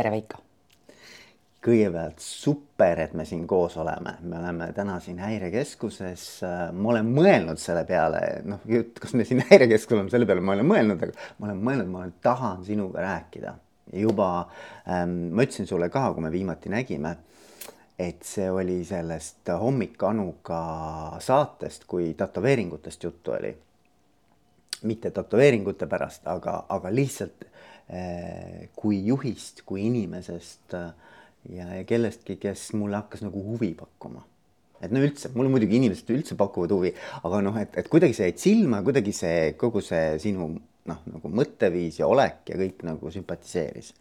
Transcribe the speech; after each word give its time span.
tere, 0.00 0.14
Veiko! 0.14 0.46
kõigepealt 1.60 2.22
super, 2.24 3.02
et 3.02 3.10
me 3.12 3.26
siin 3.28 3.42
koos 3.44 3.74
oleme, 3.82 4.14
me 4.24 4.38
oleme 4.38 4.70
täna 4.72 4.94
siin 5.04 5.18
häirekeskuses. 5.20 6.22
ma 6.72 6.88
olen 6.94 7.10
mõelnud 7.12 7.60
selle 7.60 7.82
peale, 7.84 8.22
noh, 8.48 8.62
kas 8.96 9.12
me 9.12 9.26
siin 9.28 9.42
häirekeskuses 9.50 9.98
oleme, 9.98 10.12
selle 10.14 10.28
peale 10.30 10.40
ma 10.40 10.54
olen 10.54 10.70
mõelnud, 10.70 11.04
aga 11.04 11.26
ma 11.36 11.50
olen 11.50 11.60
mõelnud, 11.68 11.90
ma 11.92 12.00
olen, 12.00 12.14
tahan 12.24 12.64
sinuga 12.64 13.04
rääkida. 13.04 13.52
juba 13.92 14.30
ähm, 14.88 15.34
ma 15.36 15.44
ütlesin 15.44 15.68
sulle 15.68 15.90
ka, 15.92 16.06
kui 16.14 16.24
me 16.24 16.32
viimati 16.32 16.72
nägime, 16.72 17.12
et 17.98 18.24
see 18.24 18.48
oli 18.48 18.80
sellest 18.88 19.52
Hommikanuga 19.60 20.62
saatest, 21.20 21.84
kui 21.84 22.14
tätoveeringutest 22.14 23.04
juttu 23.04 23.36
oli. 23.36 23.52
mitte 24.82 25.10
tätoveeringute 25.10 25.86
pärast, 25.86 26.24
aga, 26.24 26.64
aga 26.68 26.94
lihtsalt 26.94 27.49
kui 28.78 29.00
juhist, 29.06 29.64
kui 29.66 29.86
inimesest 29.88 30.76
äh, 30.78 30.90
ja, 31.48 31.68
ja 31.80 31.84
kellestki, 31.88 32.36
kes 32.40 32.70
mulle 32.78 33.00
hakkas 33.00 33.24
nagu 33.26 33.42
huvi 33.44 33.72
pakkuma. 33.78 34.24
et 34.80 34.92
no 34.94 35.02
üldse, 35.04 35.28
mulle 35.34 35.50
muidugi 35.52 35.76
inimesed 35.76 36.08
üldse 36.14 36.36
pakuvad 36.40 36.72
huvi, 36.72 36.94
aga 37.20 37.40
noh, 37.44 37.56
et, 37.60 37.74
et 37.76 37.88
kuidagi 37.92 38.14
sa 38.16 38.28
jäid 38.28 38.38
silma, 38.40 38.78
kuidagi 38.86 39.12
see 39.12 39.50
kogu 39.60 39.82
see 39.84 40.14
sinu 40.22 40.46
noh, 40.88 41.02
nagu 41.04 41.32
mõtteviis 41.36 41.98
ja 42.00 42.08
olek 42.08 42.48
ja 42.48 42.56
kõik 42.56 42.80
nagu 42.88 43.12
sümpatiseeris. 43.12 43.92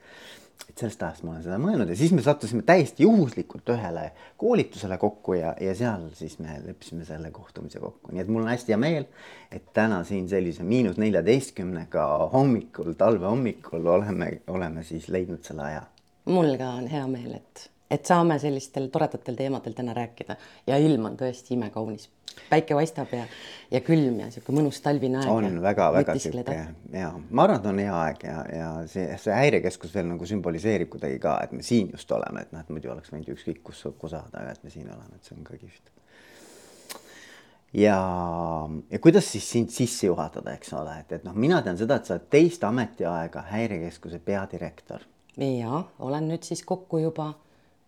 Et 0.68 0.82
sellest 0.82 1.04
ajast 1.04 1.24
ma 1.24 1.34
olen 1.34 1.44
seda 1.46 1.58
mõelnud 1.62 1.90
ja 1.92 1.96
siis 1.98 2.12
me 2.16 2.24
sattusime 2.26 2.64
täiesti 2.68 3.06
juhuslikult 3.06 3.72
ühele 3.74 4.10
koolitusele 4.40 4.98
kokku 5.02 5.38
ja, 5.38 5.54
ja 5.62 5.74
seal 5.78 6.08
siis 6.18 6.38
me 6.44 6.60
leppisime 6.66 7.08
selle 7.08 7.32
kohtumise 7.36 7.82
kokku, 7.84 8.14
nii 8.14 8.24
et 8.24 8.32
mul 8.32 8.44
on 8.44 8.52
hästi 8.52 8.76
hea 8.76 8.82
meel, 8.82 9.08
et 9.52 9.72
täna 9.76 10.02
siin 10.08 10.28
sellise 10.32 10.66
miinus 10.68 11.00
neljateistkümnega 11.02 12.06
hommikul, 12.34 12.94
talve 13.00 13.30
hommikul 13.30 13.88
oleme, 13.96 14.32
oleme 14.52 14.84
siis 14.88 15.10
leidnud 15.14 15.44
selle 15.48 15.68
aja. 15.70 15.84
Mul 16.30 16.56
ka 16.60 16.74
on 16.82 16.90
hea 16.92 17.06
meel, 17.10 17.40
et, 17.40 17.70
et 17.92 18.06
saame 18.06 18.38
sellistel 18.40 18.88
toredatel 18.94 19.36
teemadel 19.36 19.74
täna 19.78 19.94
rääkida. 19.98 20.38
Ja 20.68 20.78
ilm 20.78 21.10
on 21.10 21.18
tõesti 21.20 21.56
imekaunis. 21.58 22.10
päike 22.50 22.76
paistab 22.78 23.12
ja, 23.12 23.24
ja 23.72 23.82
külm 23.84 24.20
ja 24.22 24.30
sihuke 24.32 24.54
mõnus 24.56 24.78
talvine 24.86 25.18
aeg. 25.20 25.30
on 25.34 25.62
väga-väga 25.62 26.14
sihuke 26.22 26.58
ja 26.94 27.10
ma 27.30 27.44
arvan, 27.44 27.60
et 27.60 27.66
on 27.68 27.80
hea 27.82 27.96
aeg 28.04 28.24
ja, 28.24 28.36
ja 28.54 28.70
see, 28.88 29.08
see 29.18 29.34
häirekeskus 29.34 29.94
veel 29.96 30.08
nagu 30.08 30.26
sümboliseerib 30.30 30.92
kuidagi 30.94 31.20
ka, 31.20 31.36
et 31.44 31.52
me 31.58 31.66
siin 31.66 31.90
just 31.92 32.12
oleme, 32.16 32.46
et 32.46 32.54
noh, 32.54 32.62
et 32.62 32.70
muidu 32.70 32.94
oleks 32.94 33.12
võinud 33.12 33.34
ükskõik 33.34 33.64
kus 33.72 33.82
kusada, 33.98 34.44
aga 34.44 34.54
et 34.54 34.64
me 34.64 34.72
siin 34.72 34.88
oleme, 34.88 35.18
et 35.18 35.26
see 35.26 35.36
on 35.36 35.44
ka 35.44 35.58
kihvt. 35.58 35.92
Ja, 37.74 37.98
ja 38.90 39.00
kuidas 39.00 39.32
siis 39.32 39.50
sind 39.52 39.74
sisse 39.74 40.08
juhatada, 40.08 40.54
eks 40.54 40.72
ole, 40.78 40.96
et, 41.02 41.12
et 41.20 41.28
noh, 41.28 41.36
mina 41.36 41.60
tean 41.66 41.78
seda, 41.78 42.00
et 42.00 42.08
sa 42.08 42.16
oled 42.16 42.30
teist 42.32 42.64
ametiaega 42.64 43.44
häirekeskuse 43.52 44.22
peadirektor. 44.26 45.04
Ja 45.38 45.84
olen 46.00 46.32
nüüd 46.32 46.48
siis 46.48 46.64
kokku 46.66 47.02
juba 47.04 47.34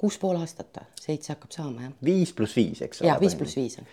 kuus 0.02 0.18
pool 0.22 0.40
aastat, 0.42 0.82
seitse 0.98 1.36
hakkab 1.36 1.54
saama 1.54 1.88
jah. 1.88 1.96
viis 2.06 2.34
pluss 2.34 2.58
viis, 2.58 2.82
eks 2.82 3.02
ole. 3.02 3.12
ja 3.12 3.18
viis 3.22 3.38
pluss 3.38 3.58
viis 3.60 3.78
on 3.82 3.90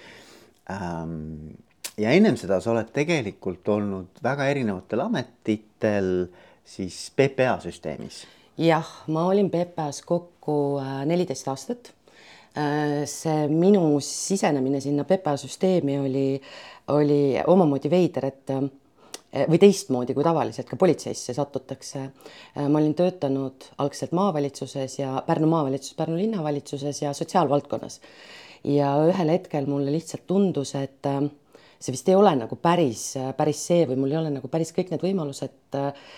ähm,. 0.72 1.56
ja 2.00 2.14
ennem 2.16 2.38
seda 2.40 2.60
sa 2.64 2.72
oled 2.72 2.88
tegelikult 2.94 3.68
olnud 3.74 4.22
väga 4.24 4.48
erinevatel 4.52 5.04
ametitel 5.04 6.12
siis 6.68 7.12
PPA 7.16 7.58
süsteemis. 7.60 8.24
jah, 8.58 8.88
ma 9.12 9.26
olin 9.28 9.50
PPA-s 9.50 10.02
kokku 10.06 10.58
äh, 10.82 11.04
neliteist 11.06 11.48
aastat. 11.48 11.92
Äh, 12.58 13.04
see 13.06 13.46
minu 13.52 14.00
sisenemine 14.02 14.80
sinna 14.80 15.04
PPA 15.04 15.36
süsteemi 15.38 15.98
oli, 16.00 16.28
oli 16.96 17.20
omamoodi 17.46 17.90
veider, 17.92 18.26
et 18.32 18.54
äh, 18.56 18.64
või 19.48 19.60
teistmoodi 19.62 20.14
kui 20.16 20.24
tavaliselt 20.26 20.68
ka 20.70 20.78
politseisse 20.80 21.34
satutakse. 21.36 22.04
Eh, 22.56 22.66
ma 22.66 22.80
olin 22.80 22.94
töötanud 22.98 23.68
algselt 23.84 24.14
maavalitsuses 24.16 24.98
ja 24.98 25.22
Pärnu 25.26 25.48
maavalitsuses, 25.50 25.96
Pärnu 25.98 26.16
linnavalitsuses 26.18 27.02
ja 27.02 27.12
sotsiaalvaldkonnas. 27.12 28.00
ja 28.64 28.88
ühel 29.06 29.28
hetkel 29.30 29.68
mulle 29.70 29.92
lihtsalt 29.94 30.26
tundus, 30.26 30.74
et 30.74 31.06
eh, 31.06 31.28
see 31.78 31.92
vist 31.94 32.08
ei 32.08 32.16
ole 32.18 32.32
nagu 32.34 32.56
päris, 32.56 33.14
päris 33.36 33.60
see 33.68 33.84
või 33.86 33.96
mul 34.02 34.10
ei 34.10 34.18
ole 34.18 34.30
nagu 34.34 34.48
päris 34.50 34.72
kõik 34.74 34.90
need 34.90 35.02
võimalused, 35.04 35.76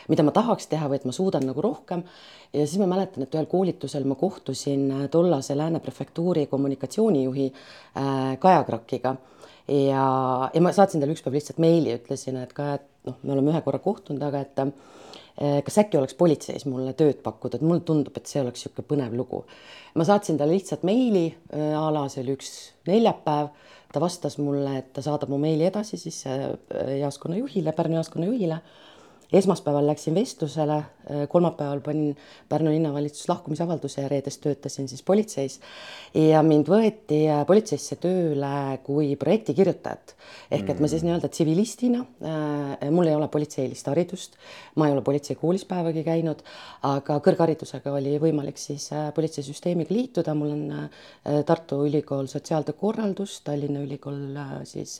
mida 0.09 0.25
ma 0.25 0.33
tahaks 0.33 0.71
teha 0.71 0.89
või 0.89 0.97
et 0.97 1.05
ma 1.05 1.12
suudan 1.12 1.44
nagu 1.44 1.61
rohkem. 1.61 2.03
ja 2.53 2.65
siis 2.67 2.81
ma 2.81 2.87
mäletan, 2.89 3.27
et 3.27 3.34
ühel 3.34 3.47
koolitusel 3.47 4.09
ma 4.09 4.15
kohtusin 4.15 5.11
tollase 5.11 5.55
Lääne 5.56 5.81
prefektuuri 5.81 6.47
kommunikatsioonijuhi 6.47 7.53
Kaja 8.41 8.65
Krakiga 8.65 9.17
ja, 9.71 10.50
ja 10.55 10.62
ma 10.62 10.73
saatsin 10.75 11.00
talle 11.00 11.15
ükspäev 11.15 11.37
lihtsalt 11.37 11.61
meili, 11.62 11.94
ütlesin, 11.99 12.39
et 12.43 12.53
ka, 12.56 12.75
et 12.78 12.87
noh, 13.09 13.16
me 13.22 13.34
oleme 13.37 13.55
ühe 13.55 13.62
korra 13.65 13.81
kohtunud, 13.83 14.22
aga 14.27 14.43
et 14.44 14.62
eh, 14.65 15.61
kas 15.66 15.81
äkki 15.83 16.00
oleks 16.00 16.16
politseis 16.19 16.66
mulle 16.69 16.93
tööd 16.99 17.22
pakkuda, 17.25 17.59
et 17.59 17.66
mulle 17.66 17.84
tundub, 17.87 18.16
et 18.16 18.31
see 18.31 18.43
oleks 18.43 18.65
niisugune 18.65 18.88
põnev 18.91 19.16
lugu. 19.16 19.44
ma 19.94 20.06
saatsin 20.06 20.38
talle 20.38 20.56
lihtsalt 20.56 20.84
meili 20.87 21.27
eh, 21.28 21.75
a 21.77 21.88
la 21.93 22.06
see 22.12 22.25
oli 22.25 22.37
üks 22.38 22.53
neljapäev, 22.88 23.50
ta 23.91 24.03
vastas 24.03 24.38
mulle, 24.38 24.77
et 24.78 24.93
ta 24.94 25.03
saadab 25.03 25.33
mu 25.33 25.41
meili 25.43 25.66
edasi 25.66 25.99
siis 25.99 26.22
eh, 26.31 26.47
jaoskonna 27.00 27.41
juhile, 27.41 27.72
Pärnu 27.77 28.00
jaoskonna 28.00 28.31
juhile 28.31 28.61
esmaspäeval 29.33 29.87
läksin 29.87 30.15
vestlusele, 30.15 30.77
äh, 30.77 31.29
kolmapäeval 31.29 31.81
panin 31.81 32.17
Pärnu 32.49 32.71
linnavalitsus 32.71 33.29
lahkumisavalduse 33.29 34.03
ja 34.03 34.09
reedest 34.09 34.41
töötasin 34.41 34.89
siis 34.89 35.03
politseis. 35.03 35.61
Ja 36.15 36.43
mind 36.43 36.69
võeti 36.71 37.23
äh, 37.31 37.45
politseisse 37.47 37.97
tööle 38.03 38.79
kui 38.87 39.15
projektikirjutajat. 39.17 40.15
Ehk 40.51 40.75
et 40.75 40.81
ma 40.81 40.91
siis 40.91 41.03
mm. 41.03 41.09
nii-öelda 41.09 41.31
tsivilistina 41.31 42.03
äh,, 42.03 42.91
mul 42.91 43.11
ei 43.11 43.15
ole 43.15 43.29
politseilist 43.31 43.87
haridust, 43.91 44.37
ma 44.77 44.89
ei 44.89 44.97
ole 44.97 45.03
politseikoolis 45.07 45.65
päevagi 45.71 46.05
käinud, 46.07 46.43
aga 46.87 47.21
kõrgharidusega 47.25 47.95
oli 47.95 48.17
võimalik 48.23 48.59
siis 48.59 48.89
politseisüsteemiga 49.15 49.95
liituda, 49.95 50.35
mul 50.35 50.55
on 50.55 51.45
Tartu 51.47 51.85
Ülikool 51.87 52.27
sotsiaaltöö 52.31 52.75
korraldus, 52.79 53.41
Tallinna 53.47 53.83
Ülikool 53.87 54.39
siis 54.69 54.99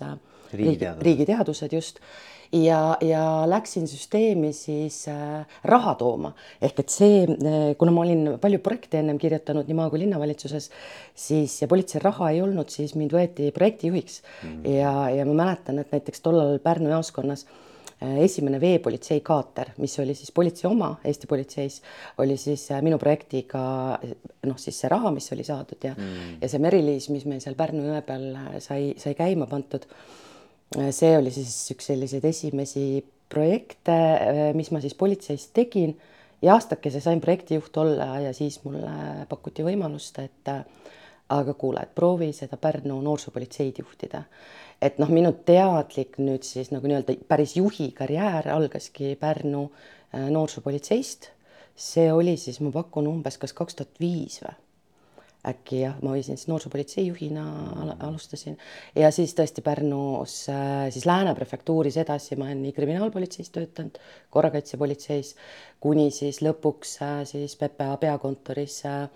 riigiteadused, 0.55 1.06
riigiteadused 1.06 1.72
just. 1.72 2.05
Ja, 2.50 2.97
ja 3.00 3.44
läksin 3.47 3.84
süsteemi 3.87 4.49
siis 4.53 5.05
äh, 5.09 5.47
raha 5.71 5.93
tooma. 5.94 6.33
Ehk 6.59 6.81
et 6.83 6.91
see, 6.91 7.22
äh, 7.22 7.59
kuna 7.78 7.94
ma 7.94 8.03
olin 8.03 8.25
palju 8.43 8.59
projekte 8.65 8.99
ennem 8.99 9.21
kirjutanud 9.22 9.71
nii 9.71 9.77
maa 9.78 9.87
kui 9.93 10.00
linnavalitsuses, 10.03 10.66
siis 11.15 11.61
ja 11.62 11.69
politseil 11.71 12.03
raha 12.03 12.33
ei 12.34 12.41
olnud, 12.43 12.72
siis 12.75 12.97
mind 12.99 13.15
võeti 13.15 13.53
projektijuhiks. 13.55 14.22
Mm 14.43 14.81
ja, 14.81 14.93
ja 15.15 15.25
ma 15.28 15.37
mäletan, 15.44 15.78
et 15.78 15.94
näiteks 15.94 16.25
tollal 16.25 16.59
Pärnu 16.65 16.91
jaoskonnas 16.91 17.44
äh, 17.47 17.61
esimene 18.25 18.59
veepolitsei 18.61 19.21
kaater, 19.22 19.71
mis 19.78 19.94
oli 20.03 20.17
siis 20.19 20.32
politsei 20.34 20.67
oma 20.71 20.97
Eesti 21.05 21.31
politseis, 21.31 21.81
oli 22.19 22.34
siis 22.41 22.67
minu 22.82 22.99
projektiga 22.99 23.62
noh, 24.49 24.59
siis 24.59 24.81
see 24.81 24.91
raha, 24.91 25.12
mis 25.15 25.31
oli 25.37 25.47
saadud 25.47 25.87
ja 25.87 25.94
mm. 25.94 26.41
ja 26.43 26.50
see 26.50 26.62
Meriliis, 26.67 27.06
mis 27.15 27.28
meil 27.31 27.38
seal 27.44 27.55
Pärnu 27.55 27.87
jõe 27.93 28.03
peal 28.06 28.27
sai, 28.59 28.97
sai 28.99 29.15
käima 29.19 29.47
pandud 29.50 29.87
see 30.70 31.16
oli 31.19 31.32
siis 31.34 31.54
üks 31.75 31.91
selliseid 31.91 32.25
esimesi 32.25 33.03
projekte, 33.31 33.97
mis 34.54 34.70
ma 34.75 34.81
siis 34.82 34.94
politseis 34.98 35.48
tegin 35.54 35.97
ja 36.42 36.54
aastakese 36.54 37.00
sain 37.00 37.20
projektijuht 37.20 37.76
olla 37.76 38.19
ja 38.20 38.32
siis 38.34 38.60
mulle 38.64 39.26
pakuti 39.28 39.66
võimalust, 39.66 40.19
et 40.22 40.50
aga 41.31 41.54
kuule, 41.54 41.82
et 41.84 41.94
proovi 41.94 42.32
seda 42.34 42.58
Pärnu 42.60 43.00
noorsoopolitseid 43.03 43.78
juhtida. 43.78 44.22
et 44.82 44.98
noh, 44.98 45.10
minu 45.12 45.32
teadlik 45.47 46.16
nüüd 46.19 46.42
siis 46.47 46.70
nagu 46.72 46.88
nii-öelda 46.88 47.19
päris 47.28 47.56
juhi 47.56 47.91
karjäär 47.92 48.48
algaski 48.48 49.14
Pärnu 49.20 49.70
äh, 50.14 50.31
noorsoopolitseist. 50.31 51.31
see 51.76 52.12
oli 52.12 52.37
siis, 52.37 52.60
ma 52.60 52.70
pakun 52.70 53.06
umbes 53.06 53.38
kas 53.38 53.52
kaks 53.52 53.75
tuhat 53.75 54.00
viis 54.00 54.41
või 54.42 54.56
äkki 55.47 55.81
jah, 55.84 55.97
ma 56.05 56.12
võisin 56.15 56.37
siis 56.37 56.49
noorsoopolitsei 56.51 57.06
juhina 57.06 57.45
alustasin. 58.05 58.59
Ja 58.99 59.09
siis 59.15 59.33
tõesti 59.37 59.65
Pärnus 59.65 60.34
äh, 60.53 60.89
siis 60.93 61.06
Lääne 61.09 61.34
prefektuuris 61.39 61.97
edasi, 62.03 62.37
ma 62.37 62.51
olen 62.51 62.62
nii 62.67 62.75
kriminaalpolitseis 62.77 63.53
töötanud, 63.55 63.97
korrakaitsepolitseis 64.34 65.34
kuni 65.81 66.11
siis 66.15 66.43
lõpuks 66.45 66.99
äh, 67.06 67.17
siis 67.31 67.56
PPA 67.61 67.97
peakontoris 68.03 68.82
äh, 68.91 69.09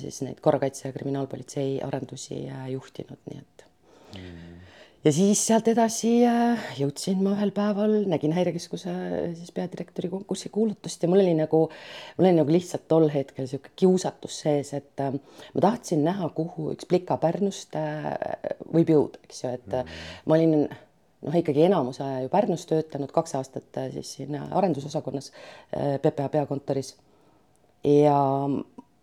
siis 0.00 0.22
neid 0.26 0.40
korrakaitse 0.44 0.88
ja 0.88 0.96
kriminaalpolitsei 0.96 1.78
arendusi 1.84 2.44
juhtinud, 2.72 3.20
nii 3.28 3.44
et. 3.44 3.68
Mm 4.14 4.57
ja 5.04 5.12
siis 5.14 5.40
sealt 5.46 5.68
edasi 5.70 6.10
äh, 6.26 6.64
jõudsin 6.78 7.20
ma 7.22 7.34
ühel 7.36 7.52
päeval, 7.54 7.94
nägin 8.10 8.34
Häirekeskuse 8.36 8.90
äh, 8.90 9.14
siis 9.38 9.52
peadirektori 9.54 10.10
konkursi 10.10 10.50
kuulutust 10.54 11.02
ja 11.02 11.10
mul 11.10 11.22
oli 11.22 11.36
nagu, 11.38 11.62
mul 12.18 12.28
oli 12.28 12.34
nagu 12.40 12.52
lihtsalt 12.52 12.88
tol 12.90 13.06
hetkel 13.12 13.46
niisugune 13.46 13.74
kiusatus 13.78 14.40
sees, 14.44 14.72
et 14.78 15.04
äh, 15.04 15.14
ma 15.54 15.64
tahtsin 15.64 16.02
näha, 16.06 16.30
kuhu 16.36 16.72
üks 16.74 16.88
plika 16.90 17.18
Pärnust 17.22 17.78
võib 18.74 18.92
jõuda, 18.94 19.22
eks 19.28 19.44
ju, 19.44 19.54
et 19.60 19.70
mm. 19.70 19.98
ma 20.26 20.38
olin 20.38 20.56
noh, 20.66 21.38
ikkagi 21.42 21.66
enamuse 21.68 22.02
aja 22.04 22.24
ju 22.24 22.32
Pärnus 22.32 22.66
töötanud, 22.70 23.14
kaks 23.14 23.36
aastat 23.38 23.82
siis 23.94 24.16
siin 24.18 24.38
arendusosakonnas 24.40 25.30
PPA 26.02 26.28
peakontoris 26.34 26.96
ja 27.86 28.18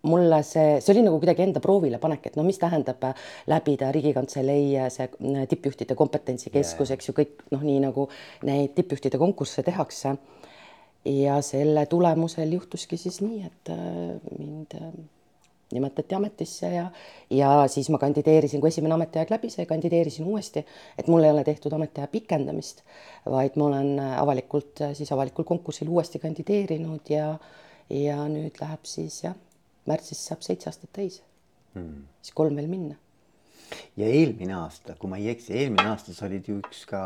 mulle 0.06 0.42
see, 0.46 0.78
see 0.80 0.94
oli 0.94 1.04
nagu 1.06 1.18
kuidagi 1.20 1.44
enda 1.46 1.62
proovile 1.62 2.00
panek, 2.02 2.30
et 2.30 2.38
no 2.38 2.44
mis 2.46 2.60
tähendab 2.62 3.02
äh, 3.08 3.26
läbida 3.50 3.90
Riigikantselei 3.94 4.68
äh, 4.78 4.90
see 4.92 5.08
äh, 5.08 5.46
tippjuhtide 5.50 5.96
kompetentsikeskus 5.98 6.94
eks 6.94 7.10
ju, 7.10 7.16
kõik 7.16 7.46
noh, 7.54 7.64
nii 7.66 7.82
nagu 7.88 8.08
neid 8.46 8.76
tippjuhtide 8.78 9.20
konkursse 9.22 9.66
tehakse. 9.66 10.16
ja 11.06 11.36
selle 11.42 11.84
tulemusel 11.86 12.50
juhtuski 12.52 12.96
siis 12.98 13.20
nii, 13.22 13.44
et 13.46 13.68
mind 14.40 14.72
nimetati 15.70 16.16
ametisse 16.16 16.66
ja, 16.72 16.88
ja 17.30 17.50
siis 17.70 17.86
ma 17.94 18.00
kandideerisin, 18.02 18.58
kui 18.60 18.72
esimene 18.72 18.96
ametiaeg 18.96 19.30
läbi 19.30 19.50
sai, 19.50 19.68
kandideerisin 19.70 20.26
uuesti, 20.26 20.64
et 20.98 21.06
mul 21.06 21.22
ei 21.22 21.30
ole 21.30 21.44
tehtud 21.46 21.74
ametiaja 21.78 22.10
pikendamist, 22.10 22.82
vaid 23.30 23.54
ma 23.54 23.68
olen 23.70 24.02
avalikult 24.18 24.82
siis 24.98 25.14
avalikul 25.14 25.46
konkursil 25.46 25.90
uuesti 25.94 26.18
kandideerinud 26.22 27.14
ja, 27.14 27.32
ja 27.90 28.18
nüüd 28.30 28.58
läheb 28.62 28.90
siis 28.90 29.22
jah, 29.28 29.38
märtsis 29.86 30.22
saab 30.28 30.44
seitse 30.44 30.70
aastat 30.70 30.92
täis 30.92 31.22
hmm.. 31.74 32.06
siis 32.22 32.34
kolm 32.34 32.56
veel 32.58 32.70
minna 32.70 32.96
ja 33.96 34.06
eelmine 34.06 34.54
aasta, 34.60 34.94
kui 34.98 35.10
ma 35.10 35.18
ei 35.20 35.30
eksi, 35.32 35.54
eelmine 35.56 35.88
aasta 35.90 36.14
sa 36.14 36.26
olid 36.28 36.48
ju 36.48 36.60
üks 36.60 36.84
ka 36.90 37.00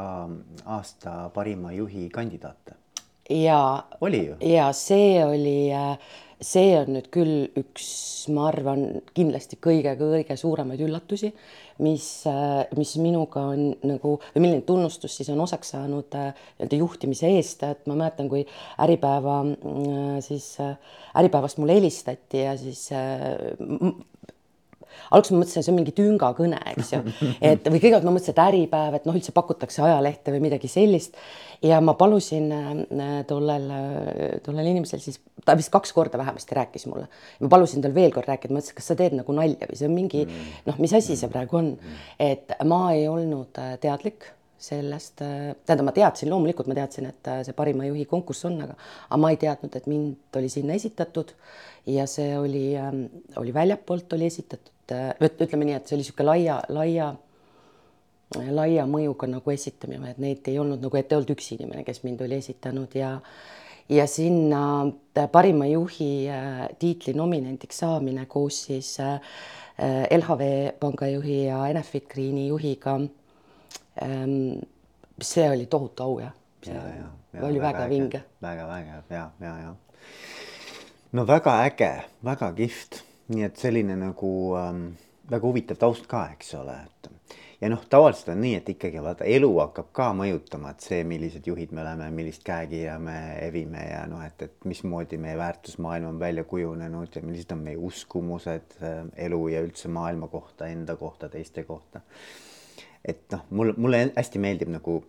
aasta 0.67 1.15
parima 1.35 1.73
juhi 1.73 2.09
kandidaate. 2.13 2.77
ja. 3.31 3.61
oli 4.01 4.27
ju? 4.27 4.37
ja 4.53 4.71
see 4.77 5.25
oli, 5.25 5.71
see 6.41 6.73
on 6.79 6.95
nüüd 6.97 7.09
küll 7.13 7.49
üks, 7.61 7.89
ma 8.33 8.47
arvan, 8.49 9.03
kindlasti 9.17 9.59
kõige-kõige 9.63 10.37
suuremaid 10.41 10.81
üllatusi, 10.87 11.33
mis, 11.85 12.07
mis 12.77 12.95
minuga 13.01 13.45
on 13.53 13.71
nagu 13.87 14.17
või 14.35 14.45
milline 14.45 14.65
tunnustus 14.69 15.19
siis 15.19 15.31
on 15.33 15.41
osaks 15.45 15.75
saanud 15.75 16.09
nii-öelda 16.17 16.81
juhtimise 16.81 17.31
eest, 17.37 17.65
et 17.69 17.87
ma 17.91 17.97
mäletan, 17.99 18.29
kui 18.33 18.47
Äripäeva 18.81 19.43
siis 20.25 20.55
Äripäevast 21.17 21.61
mulle 21.61 21.77
helistati 21.81 22.45
ja 22.47 22.57
siis 22.61 22.89
alguses 25.11 25.35
ma 25.35 25.43
mõtlesin, 25.43 25.65
see 25.65 25.73
on 25.73 25.79
mingi 25.79 25.95
tüngakõne, 25.97 26.61
eks 26.73 26.93
ju, 26.95 27.03
et 27.51 27.67
või 27.67 27.83
kõigepealt 27.83 28.07
ma 28.07 28.15
mõtlesin, 28.15 28.35
et 28.35 28.43
Äripäev, 28.45 28.97
et 28.99 29.07
noh, 29.09 29.19
üldse 29.19 29.35
pakutakse 29.37 29.85
ajalehte 29.87 30.35
või 30.35 30.43
midagi 30.49 30.71
sellist. 30.71 31.19
ja 31.63 31.81
ma 31.85 31.95
palusin 31.99 32.51
äh, 32.57 33.13
tollel, 33.29 33.69
äh, 33.77 34.35
tollel 34.45 34.73
inimesel 34.73 35.03
siis, 35.03 35.21
ta 35.45 35.57
vist 35.59 35.73
kaks 35.73 35.93
korda 35.97 36.19
vähemasti 36.19 36.57
rääkis 36.57 36.87
mulle. 36.87 37.09
ma 37.41 37.53
palusin 37.53 37.83
tal 37.83 37.95
veel 37.95 38.13
kord 38.15 38.29
rääkida, 38.31 38.55
ma 38.55 38.63
ütlesin, 38.63 38.79
kas 38.79 38.93
sa 38.93 38.99
teed 38.99 39.17
nagu 39.19 39.37
nalja 39.37 39.71
või 39.71 39.79
see 39.79 39.89
on 39.89 39.97
mingi 39.97 40.27
mm. 40.27 40.51
noh, 40.71 40.83
mis 40.83 40.95
asi 40.97 41.17
see 41.17 41.33
praegu 41.33 41.61
on, 41.61 41.73
et 42.19 42.57
ma 42.65 42.85
ei 42.97 43.09
olnud 43.09 43.61
äh, 43.61 43.77
teadlik 43.81 44.33
sellest, 44.61 45.23
tähendab, 45.23 45.87
ma 45.89 45.95
teadsin, 45.97 46.29
loomulikult 46.33 46.69
ma 46.69 46.77
teadsin, 46.77 47.09
et 47.09 47.31
see 47.47 47.57
parima 47.57 47.87
juhi 47.89 48.05
konkurss 48.11 48.45
on, 48.49 48.59
aga, 48.67 48.77
aga 49.09 49.21
ma 49.21 49.31
ei 49.33 49.41
teadnud, 49.41 49.79
et 49.79 49.87
mind 49.89 50.41
oli 50.41 50.51
sinna 50.53 50.77
esitatud 50.77 51.33
ja 51.89 52.05
see 52.11 52.35
oli, 52.39 52.67
oli 53.41 53.55
väljapoolt 53.57 54.19
oli 54.19 54.29
esitatud 54.29 54.77
et 54.95 55.43
ütleme 55.43 55.67
nii, 55.67 55.77
et 55.79 55.89
see 55.89 55.97
oli 55.97 56.05
niisugune 56.05 56.29
laia, 56.29 56.59
laia, 56.73 57.09
laia 58.51 58.87
mõjuga 58.91 59.29
nagu 59.31 59.55
esitamine, 59.55 60.15
et 60.15 60.21
neid 60.23 60.51
ei 60.51 60.59
olnud 60.63 60.83
nagu, 60.83 60.99
et 60.99 61.11
ei 61.11 61.19
olnud 61.19 61.33
üks 61.37 61.53
inimene, 61.57 61.85
kes 61.87 62.03
mind 62.07 62.27
oli 62.27 62.41
esitanud 62.41 62.99
ja 62.99 63.17
ja 63.91 64.05
sinna 64.07 64.87
parima 65.33 65.67
juhi 65.67 66.29
äh, 66.31 66.69
tiitli 66.79 67.11
nominendiks 67.19 67.81
saamine 67.83 68.23
koos 68.31 68.61
siis 68.69 68.93
äh, 69.03 69.17
LHV 70.15 70.77
panga 70.79 71.09
juhi 71.11 71.41
ja 71.49 71.65
Enefit 71.67 72.07
Greeni 72.13 72.47
juhiga. 72.47 73.01
Ähm, 74.03 74.63
see 75.23 75.51
oli 75.51 75.67
tohutu 75.67 76.03
au 76.03 76.19
jah. 76.21 76.33
ja, 76.67 76.75
ja, 76.75 77.11
ja 77.33 77.45
oli 77.47 77.61
väga, 77.61 77.79
väga 77.79 77.89
vinge. 77.91 78.23
väga 78.43 78.67
vägev 78.69 79.15
ja, 79.15 79.31
ja, 79.41 79.59
ja. 79.59 79.75
no 81.13 81.27
väga 81.27 81.63
äge, 81.65 81.93
väga 82.25 82.53
kihvt 82.53 83.05
nii 83.31 83.47
et 83.47 83.61
selline 83.61 83.97
nagu 83.99 84.33
ähm, 84.59 84.91
väga 85.31 85.47
huvitav 85.47 85.79
taust 85.81 86.09
ka, 86.11 86.25
eks 86.35 86.55
ole, 86.59 86.75
et 86.83 87.11
ja 87.61 87.69
noh, 87.71 87.83
tavaliselt 87.93 88.33
on 88.33 88.41
nii, 88.43 88.57
et 88.59 88.69
ikkagi 88.73 89.03
vaata 89.05 89.27
elu 89.29 89.51
hakkab 89.61 89.91
ka 89.97 90.09
mõjutama, 90.17 90.73
et 90.75 90.87
see, 90.87 91.01
millised 91.07 91.47
juhid 91.47 91.75
me 91.77 91.85
oleme, 91.85 92.09
millist 92.17 92.45
käekirja 92.47 92.97
me 93.03 93.17
evime 93.45 93.85
ja 93.85 94.05
noh, 94.11 94.23
et, 94.27 94.47
et 94.49 94.69
mismoodi 94.69 95.21
meie 95.21 95.39
väärtusmaailm 95.39 96.15
on 96.15 96.21
välja 96.23 96.47
kujunenud 96.49 97.19
ja 97.19 97.25
millised 97.27 97.53
on 97.55 97.67
meie 97.69 97.79
uskumused 97.91 98.79
äh, 98.81 99.03
elu 99.29 99.43
ja 99.55 99.65
üldse 99.67 99.93
maailma 99.93 100.31
kohta, 100.33 100.71
enda 100.73 100.97
kohta, 100.99 101.29
teiste 101.31 101.67
kohta. 101.69 102.03
Et 103.05 103.25
noh, 103.33 103.47
mul, 103.51 103.73
mulle 103.81 104.05
hästi 104.17 104.43
meeldib 104.43 104.71
nagu 104.73 105.01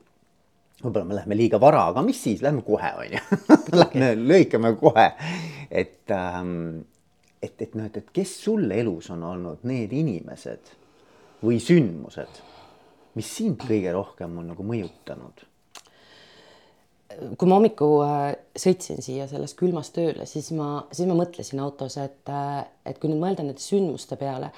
võib-olla 0.81 1.05
me 1.05 1.17
läheme 1.19 1.37
liiga 1.37 1.59
vara, 1.61 1.83
aga 1.91 2.01
mis 2.05 2.21
siis, 2.23 2.41
lähme 2.41 2.63
kohe, 2.65 2.93
on 2.97 3.11
ju. 3.13 3.41
Lähme 3.81 4.15
lõikame 4.17 4.71
kohe, 4.79 5.11
et 5.69 6.09
ähm, 6.15 6.81
et, 7.41 7.61
et 7.61 7.75
noh, 7.75 7.87
et, 7.89 7.97
et 7.97 8.09
kes 8.13 8.33
sul 8.45 8.69
elus 8.71 9.09
on 9.13 9.23
olnud 9.25 9.65
need 9.67 9.93
inimesed 9.97 10.73
või 11.41 11.57
sündmused, 11.61 12.41
mis 13.17 13.31
sind 13.37 13.63
kõige 13.65 13.93
rohkem 13.95 14.37
on 14.41 14.53
nagu 14.53 14.65
mõjutanud? 14.65 15.47
kui 17.11 17.49
ma 17.49 17.57
hommiku 17.57 17.87
äh, 18.05 18.29
sõitsin 18.55 19.01
siia 19.03 19.25
sellest 19.27 19.57
külmast 19.59 19.91
tööle, 19.97 20.23
siis 20.29 20.45
ma, 20.55 20.85
siis 20.95 21.09
ma 21.09 21.17
mõtlesin 21.19 21.59
autos, 21.59 21.97
et, 21.99 22.21
äh, 22.31 22.61
et 22.87 23.01
kui 23.01 23.11
nüüd 23.11 23.19
mõelda 23.19 23.43
nende 23.43 23.59
sündmuste 23.59 24.15
peale, 24.15 24.53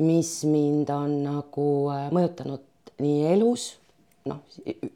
mis 0.00 0.34
mind 0.48 0.90
on 0.94 1.16
nagu 1.26 1.68
äh, 1.92 2.08
mõjutanud 2.14 2.92
nii 3.02 3.24
elus 3.34 3.72
noh, 4.28 4.38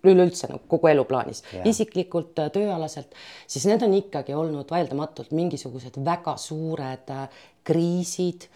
üleüldse 0.06 0.50
nagu 0.50 0.62
kogu 0.70 0.90
elu 0.90 1.04
plaanis 1.08 1.42
yeah., 1.50 1.66
isiklikult, 1.68 2.36
äh, 2.42 2.50
tööalaselt, 2.54 3.16
siis 3.50 3.66
need 3.68 3.82
on 3.86 3.96
ikkagi 3.98 4.36
olnud 4.38 4.70
vaieldamatult 4.72 5.34
mingisugused 5.36 5.98
väga 6.06 6.36
suured 6.40 7.12
äh, 7.14 7.44
kriisid 7.66 8.48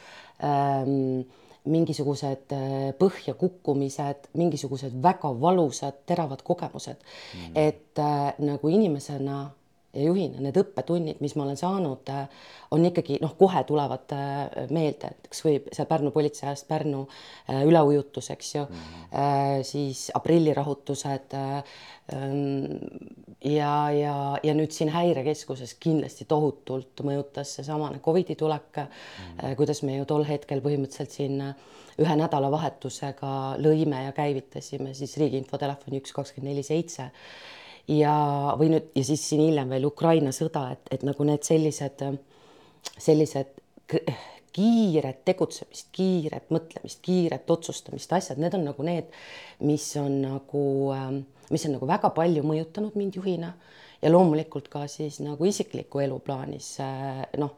ähm,, 0.47 1.27
mingisugused 1.71 2.55
põhja 2.97 3.35
kukkumised, 3.37 4.31
mingisugused 4.41 4.95
väga 5.05 5.29
valusad, 5.43 5.99
teravad 6.09 6.41
kogemused. 6.41 7.03
Mm.. 7.37 7.51
et 7.53 8.01
äh, 8.01 8.31
nagu 8.41 8.71
inimesena 8.73 9.43
ja 9.95 10.05
juhina 10.07 10.39
need 10.43 10.59
õppetunnid, 10.61 11.19
mis 11.23 11.35
ma 11.35 11.45
olen 11.45 11.59
saanud, 11.59 12.11
äh, 12.15 12.47
on 12.75 12.85
ikkagi 12.87 13.19
noh, 13.23 13.33
kohe 13.39 13.63
tulevad 13.67 14.15
äh, 14.15 14.69
meelde, 14.71 15.13
kas 15.27 15.43
või 15.47 15.57
seal 15.67 15.89
Pärnu 15.91 16.13
politsei 16.15 16.47
ajast 16.49 16.69
Pärnu 16.71 17.03
äh, 17.09 17.65
üleujutus, 17.67 18.31
eks 18.31 18.55
ju 18.55 18.63
mm, 18.69 18.85
-hmm. 19.11 19.67
siis 19.67 20.11
aprillirahutused 20.15 21.35
ähm, 21.35 22.79
ja, 23.45 23.91
ja, 23.91 24.15
ja 24.43 24.55
nüüd 24.55 24.71
siin 24.75 24.95
häirekeskuses 24.95 25.75
kindlasti 25.83 26.25
tohutult 26.25 27.03
mõjutas 27.03 27.57
seesamane 27.59 27.99
Covidi 27.99 28.37
tulek 28.37 28.77
mm, 28.77 28.87
-hmm. 28.87 29.57
kuidas 29.57 29.83
me 29.83 29.97
ju 29.97 30.05
tol 30.05 30.25
hetkel 30.25 30.63
põhimõtteliselt 30.63 31.11
siin 31.11 31.43
ühe 32.01 32.17
nädalavahetusega 32.17 33.57
lõime 33.59 34.05
ja 34.05 34.13
käivitasime 34.13 34.95
siis 34.95 35.17
riigi 35.17 35.43
infotelefoni 35.43 35.99
üks 35.99 36.13
kakskümmend 36.13 36.55
neli 36.55 36.63
seitse 36.63 37.11
ja, 37.91 38.17
või 38.59 38.71
nüüd 38.75 38.91
ja 38.97 39.05
siis 39.07 39.23
siin 39.29 39.43
hiljem 39.49 39.71
veel 39.75 39.87
Ukraina 39.89 40.33
sõda, 40.35 40.69
et, 40.75 40.93
et 40.95 41.07
nagu 41.07 41.27
need 41.27 41.47
sellised, 41.47 42.05
sellised 42.97 43.57
kiiret 44.55 45.21
tegutsemist, 45.27 45.91
kiiret 45.95 46.51
mõtlemist, 46.55 47.01
kiiret 47.07 47.51
otsustamist, 47.51 48.13
asjad, 48.17 48.41
need 48.43 48.55
on 48.59 48.67
nagu 48.67 48.87
need, 48.87 49.11
mis 49.67 49.87
on 50.01 50.21
nagu, 50.25 50.65
mis 51.51 51.67
on 51.69 51.77
nagu 51.77 51.91
väga 51.91 52.11
palju 52.17 52.47
mõjutanud 52.47 52.99
mind 52.99 53.21
juhina. 53.21 53.55
Ja 54.01 54.09
loomulikult 54.09 54.71
ka 54.73 54.87
siis 54.89 55.19
nagu 55.21 55.45
isikliku 55.45 56.01
elu 56.01 56.17
plaanis 56.25 56.71
noh 57.37 57.53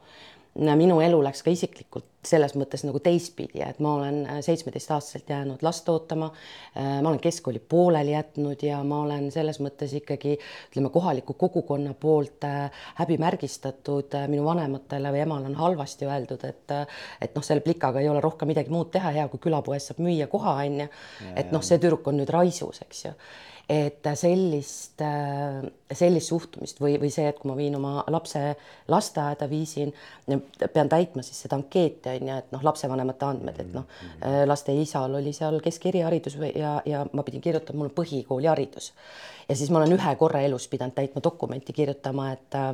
minu 0.53 0.97
elu 1.01 1.21
läks 1.23 1.39
ka 1.45 1.53
isiklikult 1.53 2.05
selles 2.27 2.55
mõttes 2.55 2.83
nagu 2.87 2.99
teistpidi, 3.03 3.61
et 3.65 3.79
ma 3.83 3.95
olen 3.97 4.19
äh, 4.25 4.39
seitsmeteistaastaselt 4.45 5.29
jäänud 5.29 5.63
last 5.65 5.89
ootama. 5.89 6.29
Äh, 6.77 7.01
ma 7.01 7.11
olen 7.11 7.21
keskkooli 7.23 7.59
pooleli 7.59 8.15
jätnud 8.15 8.63
ja 8.63 8.79
ma 8.87 9.01
olen 9.03 9.29
selles 9.31 9.59
mõttes 9.63 9.93
ikkagi 9.99 10.37
ütleme, 10.37 10.91
kohaliku 10.93 11.35
kogukonna 11.39 11.93
poolt 11.93 12.47
äh, 12.47 12.83
häbimärgistatud. 13.01 14.15
minu 14.27 14.45
vanematele 14.45 15.11
või 15.11 15.23
emale 15.23 15.49
on 15.51 15.55
halvasti 15.55 16.05
öeldud, 16.05 16.43
et, 16.47 16.75
et 17.21 17.35
noh, 17.35 17.43
selle 17.43 17.63
plikaga 17.65 18.01
ei 18.01 18.09
ole 18.09 18.21
rohkem 18.21 18.47
midagi 18.47 18.71
muud 18.71 18.91
teha, 18.93 19.11
hea 19.15 19.27
kui 19.31 19.41
külapoes 19.43 19.89
saab 19.89 19.99
müüa 20.03 20.27
koha 20.31 20.57
on 20.63 20.83
ju. 20.85 20.91
et 21.35 21.51
noh, 21.51 21.63
see 21.65 21.79
tüdruk 21.81 22.07
on 22.07 22.21
nüüd 22.21 22.31
raisus, 22.33 22.81
eks 22.85 23.05
ju 23.05 23.13
et 23.69 24.07
sellist, 24.19 25.01
sellist 25.95 26.29
suhtumist 26.29 26.81
või, 26.83 26.97
või 26.99 27.09
see, 27.13 27.29
et 27.31 27.39
kui 27.39 27.47
ma 27.47 27.55
viin 27.57 27.75
oma 27.77 28.03
lapse 28.11 28.41
lasteaeda, 28.91 29.47
viisin, 29.49 29.93
pean 30.73 30.91
täitma 30.91 31.23
siis 31.23 31.45
seda 31.45 31.57
ankeeti 31.59 32.12
on 32.21 32.31
ju, 32.31 32.39
et 32.43 32.55
noh, 32.55 32.63
lapsevanemate 32.69 33.27
andmed, 33.27 33.59
et 33.63 33.73
noh, 33.73 33.85
laste 34.47 34.75
isal 34.77 35.19
oli 35.19 35.33
seal 35.35 35.59
keskeriharidus 35.63 36.37
ja, 36.55 36.75
ja 36.85 37.05
ma 37.13 37.25
pidin 37.25 37.43
kirjutama, 37.43 37.81
mul 37.81 37.91
on 37.91 37.95
põhikooliharidus. 37.97 38.91
Ja 39.49 39.55
siis 39.55 39.71
ma 39.71 39.79
olen 39.79 39.95
ühe 39.95 40.15
korra 40.19 40.41
elus 40.45 40.67
pidanud 40.71 40.95
täitma 40.95 41.21
dokumenti, 41.23 41.73
kirjutama, 41.73 42.29
et 42.31 42.55
äh, 42.55 42.69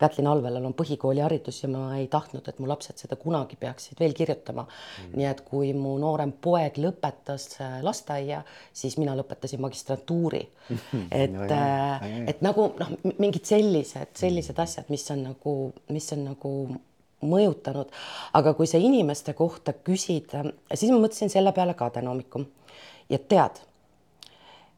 Kätlin 0.00 0.26
Alvelal 0.26 0.64
on 0.64 0.74
põhikooliharidus 0.76 1.62
ja 1.62 1.68
ma 1.70 1.84
ei 1.98 2.06
tahtnud, 2.10 2.46
et 2.48 2.58
mu 2.58 2.68
lapsed 2.68 2.98
seda 3.00 3.16
kunagi 3.20 3.58
peaksid 3.60 4.00
veel 4.00 4.14
kirjutama. 4.16 4.64
Mm.. 4.64 5.18
nii 5.18 5.28
et 5.30 5.42
kui 5.48 5.72
mu 5.76 5.94
noorem 6.00 6.32
poeg 6.46 6.80
lõpetas 6.80 7.48
äh, 7.60 7.76
lasteaia, 7.84 8.42
siis 8.72 8.96
mina 9.00 9.16
lõpetasin 9.18 9.62
magistrantuuri. 9.64 10.42
et 11.22 11.36
no,, 11.36 11.46
äh, 11.50 12.08
et 12.32 12.42
nagu 12.44 12.70
noh, 12.80 12.96
mingid 13.18 13.44
sellised, 13.44 14.16
sellised 14.16 14.56
mm. 14.56 14.64
asjad, 14.64 14.90
mis 14.92 15.06
on 15.14 15.24
nagu, 15.28 15.54
mis 15.92 16.12
on 16.16 16.28
nagu 16.32 16.54
mõjutanud, 17.22 17.92
aga 18.34 18.54
kui 18.54 18.66
sa 18.66 18.78
inimeste 18.78 19.32
kohta 19.38 19.72
küsid, 19.72 20.34
siis 20.74 20.90
ma 20.90 20.98
mõtlesin 20.98 21.30
selle 21.32 21.52
peale 21.52 21.76
ka 21.78 21.90
täna 21.94 22.10
hommikul 22.10 22.48
ja 23.08 23.18
tead 23.18 23.62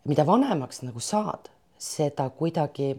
mida 0.07 0.27
vanemaks 0.27 0.83
nagu 0.87 1.01
saad, 1.03 1.51
seda 1.79 2.29
kuidagi 2.31 2.95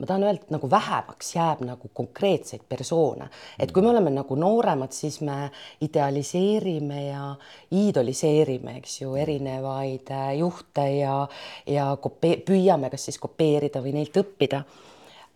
ma 0.00 0.06
tahan 0.08 0.24
öelda, 0.26 0.42
et 0.42 0.50
nagu 0.50 0.70
vähemaks 0.70 1.34
jääb 1.36 1.60
nagu 1.66 1.90
konkreetseid 1.94 2.64
persoone, 2.68 3.28
et 3.58 3.70
kui 3.72 3.84
me 3.84 3.92
oleme 3.92 4.10
nagu 4.10 4.36
nooremad, 4.38 4.90
siis 4.96 5.20
me 5.22 5.50
idealiseerime 5.84 7.04
ja 7.04 7.28
iidoliseerime, 7.70 8.78
eks 8.80 8.96
ju, 9.02 9.14
erinevaid 9.20 10.10
äh, 10.10 10.32
juhte 10.40 10.88
ja, 10.96 11.20
ja 11.66 11.92
kopee-, 12.02 12.40
püüame 12.48 12.90
kas 12.90 13.06
siis 13.10 13.20
kopeerida 13.22 13.84
või 13.84 13.94
neilt 14.00 14.18
õppida. 14.18 14.64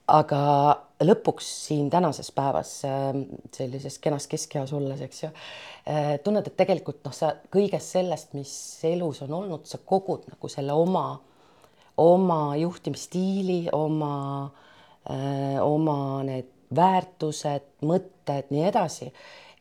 aga 0.06 0.40
lõpuks 1.04 1.48
siin 1.66 1.90
tänases 1.92 2.30
päevas 2.32 2.72
äh, 2.88 3.12
sellises 3.54 3.98
kenas 4.02 4.26
keskeas 4.30 4.72
olles, 4.76 5.00
eks 5.04 5.22
ju, 5.22 5.30
äh, 5.92 6.12
tunned, 6.24 6.46
et 6.46 6.56
tegelikult 6.56 7.02
noh, 7.04 7.14
sa 7.16 7.34
kõigest 7.52 7.98
sellest, 7.98 8.36
mis 8.38 8.52
elus 8.88 9.22
on 9.26 9.34
olnud, 9.40 9.66
sa 9.68 9.80
kogud 9.84 10.28
nagu 10.32 10.52
selle 10.52 10.76
oma 10.76 11.08
oma 11.96 12.56
juhtimisstiili, 12.60 13.70
oma, 13.72 14.50
oma 15.64 15.96
need 16.28 16.50
väärtused, 16.74 17.66
mõtted, 17.86 18.50
nii 18.50 18.64
edasi. 18.68 19.12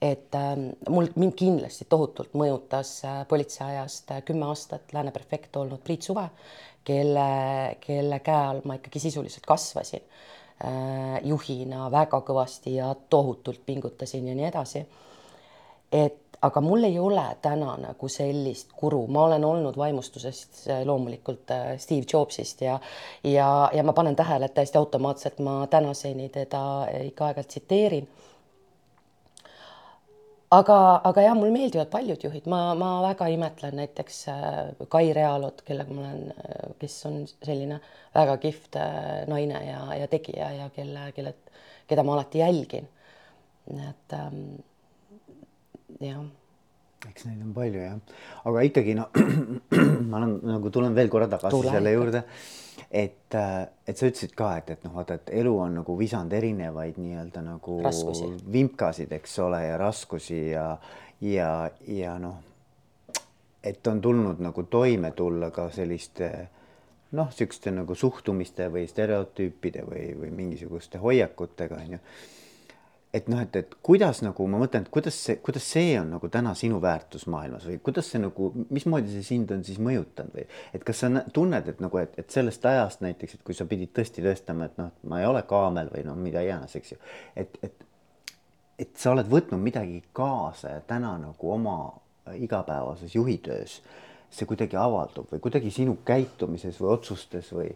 et 0.01 0.36
äh, 0.36 0.58
mul, 0.92 1.08
mind 1.15 1.34
kindlasti 1.39 1.86
tohutult 1.89 2.34
mõjutas 2.36 2.89
äh, 3.08 3.22
politseiajast 3.30 4.12
äh, 4.12 4.20
kümme 4.27 4.46
aastat 4.46 4.92
lääne 4.94 5.13
prefekt 5.15 5.56
olnud 5.56 5.80
Priit 5.88 6.04
Suve, 6.04 6.25
kelle, 6.86 7.30
kelle 7.80 8.20
käe 8.20 8.42
all 8.50 8.60
ma 8.68 8.75
ikkagi 8.75 9.00
sisuliselt 9.00 9.48
kasvasin 9.48 10.04
äh, 10.04 10.45
juhina 11.24 11.90
väga 11.92 12.22
kõvasti 12.24 12.78
ja 12.78 12.94
tohutult 13.10 13.60
pingutasin 13.66 14.28
ja 14.28 14.36
nii 14.36 14.46
edasi. 14.48 14.86
et 15.92 16.26
aga 16.42 16.62
mul 16.62 16.84
ei 16.84 17.00
ole 17.00 17.24
täna 17.42 17.76
nagu 17.82 18.10
sellist 18.12 18.74
kuru, 18.78 19.06
ma 19.08 19.26
olen 19.30 19.46
olnud 19.46 19.78
vaimustusest 19.78 20.66
äh, 20.70 20.84
loomulikult 20.88 21.52
äh, 21.52 21.66
Steve 21.82 22.06
Jobsist 22.14 22.62
ja 22.62 22.80
ja, 23.24 23.70
ja 23.74 23.84
ma 23.84 23.94
panen 23.94 24.16
tähele, 24.16 24.46
et 24.46 24.54
täiesti 24.54 24.78
automaatselt 24.78 25.40
ma 25.40 25.58
tänaseni 25.72 26.30
teda 26.30 26.62
ikka 27.08 27.30
aeg-ajalt 27.32 27.48
tsiteerin. 27.54 28.08
Aga, 30.54 30.78
aga 31.10 31.25
jah, 31.25 31.36
mulle 31.38 31.54
meeldivad 31.56 31.90
paljud 31.94 32.25
juhid, 32.28 32.48
ma, 32.52 32.60
ma 32.78 32.92
väga 33.08 33.28
imetlen 33.34 33.78
näiteks 33.80 34.22
äh, 34.32 34.88
Kai 34.92 35.14
Realot, 35.16 35.64
kellega 35.68 35.96
ma 35.96 36.06
olen, 36.06 36.74
kes 36.82 36.98
on 37.10 37.22
selline 37.30 37.80
väga 38.16 38.38
kihvt 38.44 38.80
naine 39.32 39.62
ja, 39.66 39.82
ja 40.02 40.08
tegija 40.12 40.52
ja 40.60 40.70
kelle, 40.75 41.10
kelle, 41.16 41.36
keda 41.90 42.06
ma 42.06 42.16
alati 42.18 42.44
jälgin. 42.44 42.88
et 43.66 44.14
ähm, 44.14 44.42
jah. 46.00 46.22
eks 47.10 47.25
neid 47.25 47.42
on 47.42 47.54
palju 47.56 47.82
jah, 47.82 47.98
aga 48.46 48.66
ikkagi 48.70 48.94
no 48.98 49.08
ma 50.12 50.22
olen 50.22 50.38
nagu 50.52 50.70
tulen 50.74 50.96
veel 50.98 51.10
korra 51.10 51.28
tagasi 51.32 51.58
Tule. 51.58 51.74
selle 51.74 51.94
juurde, 51.96 52.24
et, 52.91 53.36
äh, 53.36 53.67
et 53.88 53.98
sa 53.98 54.10
ütlesid 54.10 54.36
ka, 54.38 54.55
et, 54.58 54.70
et 54.75 54.84
noh, 54.88 54.96
vaata, 54.96 55.20
et 55.20 55.32
elu 55.41 55.53
on 55.60 55.79
nagu 55.82 55.98
visanud 56.00 56.34
erinevaid 56.34 57.00
nii-öelda 57.01 57.44
nagu 57.46 57.79
raskusi. 57.84 58.29
vimkasid, 58.51 59.12
eks 59.15 59.39
ole, 59.39 59.63
ja 59.65 59.77
raskusi 59.82 60.41
ja, 60.50 60.67
ja, 61.22 61.72
ja 61.88 62.17
noh, 62.20 62.38
et 63.63 63.88
on 63.88 64.01
tulnud 64.01 64.41
nagu 64.44 64.63
toime 64.70 65.12
tulla 65.12 65.51
ka 65.51 65.70
selliste 65.74 66.32
noh, 67.15 67.29
niisuguste 67.32 67.72
nagu 67.72 67.96
suhtumiste 67.96 68.70
või 68.72 68.88
stereotüüpide 68.89 69.86
või, 69.88 70.08
või 70.20 70.32
mingisuguste 70.44 71.00
hoiakutega 71.01 71.79
onju 71.82 72.01
et 73.16 73.30
noh, 73.32 73.40
et, 73.40 73.56
et 73.56 73.76
kuidas 73.86 74.20
nagu 74.26 74.48
ma 74.52 74.60
mõtlen, 74.60 74.84
et 74.84 74.92
kuidas 74.92 75.16
see, 75.28 75.38
kuidas 75.44 75.66
see 75.76 75.94
on 76.00 76.10
nagu 76.18 76.28
täna 76.32 76.52
sinu 76.58 76.82
väärtusmaailmas 76.84 77.68
või 77.70 77.78
kuidas 77.86 78.10
see 78.12 78.20
nagu, 78.20 78.50
mismoodi 78.76 79.14
see 79.14 79.24
sind 79.24 79.54
on 79.56 79.64
siis 79.64 79.80
mõjutanud 79.84 80.36
või 80.36 80.46
et 80.76 80.84
kas 80.88 81.04
sa 81.04 81.12
tunned, 81.36 81.70
et 81.72 81.84
nagu, 81.84 82.02
et, 82.02 82.18
et 82.20 82.36
sellest 82.36 82.66
ajast 82.68 83.04
näiteks, 83.06 83.38
et 83.38 83.46
kui 83.48 83.56
sa 83.56 83.68
pidid 83.70 83.94
tõesti 83.96 84.24
tõestama, 84.26 84.68
et 84.68 84.80
noh, 84.82 84.92
ma 85.08 85.22
ei 85.22 85.30
ole 85.30 85.46
kaamel 85.48 85.92
või 85.94 86.04
noh, 86.08 86.20
mida 86.20 86.44
iganes, 86.44 86.76
eks 86.76 86.96
ju, 86.96 87.00
et, 87.40 87.60
et, 87.64 87.88
et 88.84 88.92
sa 89.00 89.16
oled 89.16 89.32
võtnud 89.32 89.64
midagi 89.64 90.02
kaasa 90.16 90.76
ja 90.76 90.84
täna 90.88 91.16
nagu 91.22 91.56
oma 91.56 91.78
igapäevases 92.36 93.16
juhitöös 93.16 93.80
see 94.36 94.48
kuidagi 94.50 94.76
avaldub 94.80 95.30
või 95.32 95.44
kuidagi 95.44 95.72
sinu 95.72 96.00
käitumises 96.06 96.82
või 96.82 96.96
otsustes 96.98 97.52
või 97.56 97.70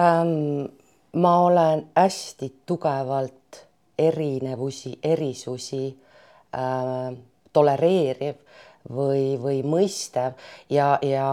ähm,? 0.00 0.72
ma 1.12 1.32
olen 1.44 1.84
hästi 1.96 2.48
tugevalt 2.66 3.66
erinevusi, 4.08 4.96
erisusi 5.02 5.84
äh, 6.56 7.12
tolereeriv 7.52 8.40
või, 8.90 9.36
või 9.38 9.60
mõistev 9.66 10.34
ja, 10.72 10.96
ja 11.06 11.26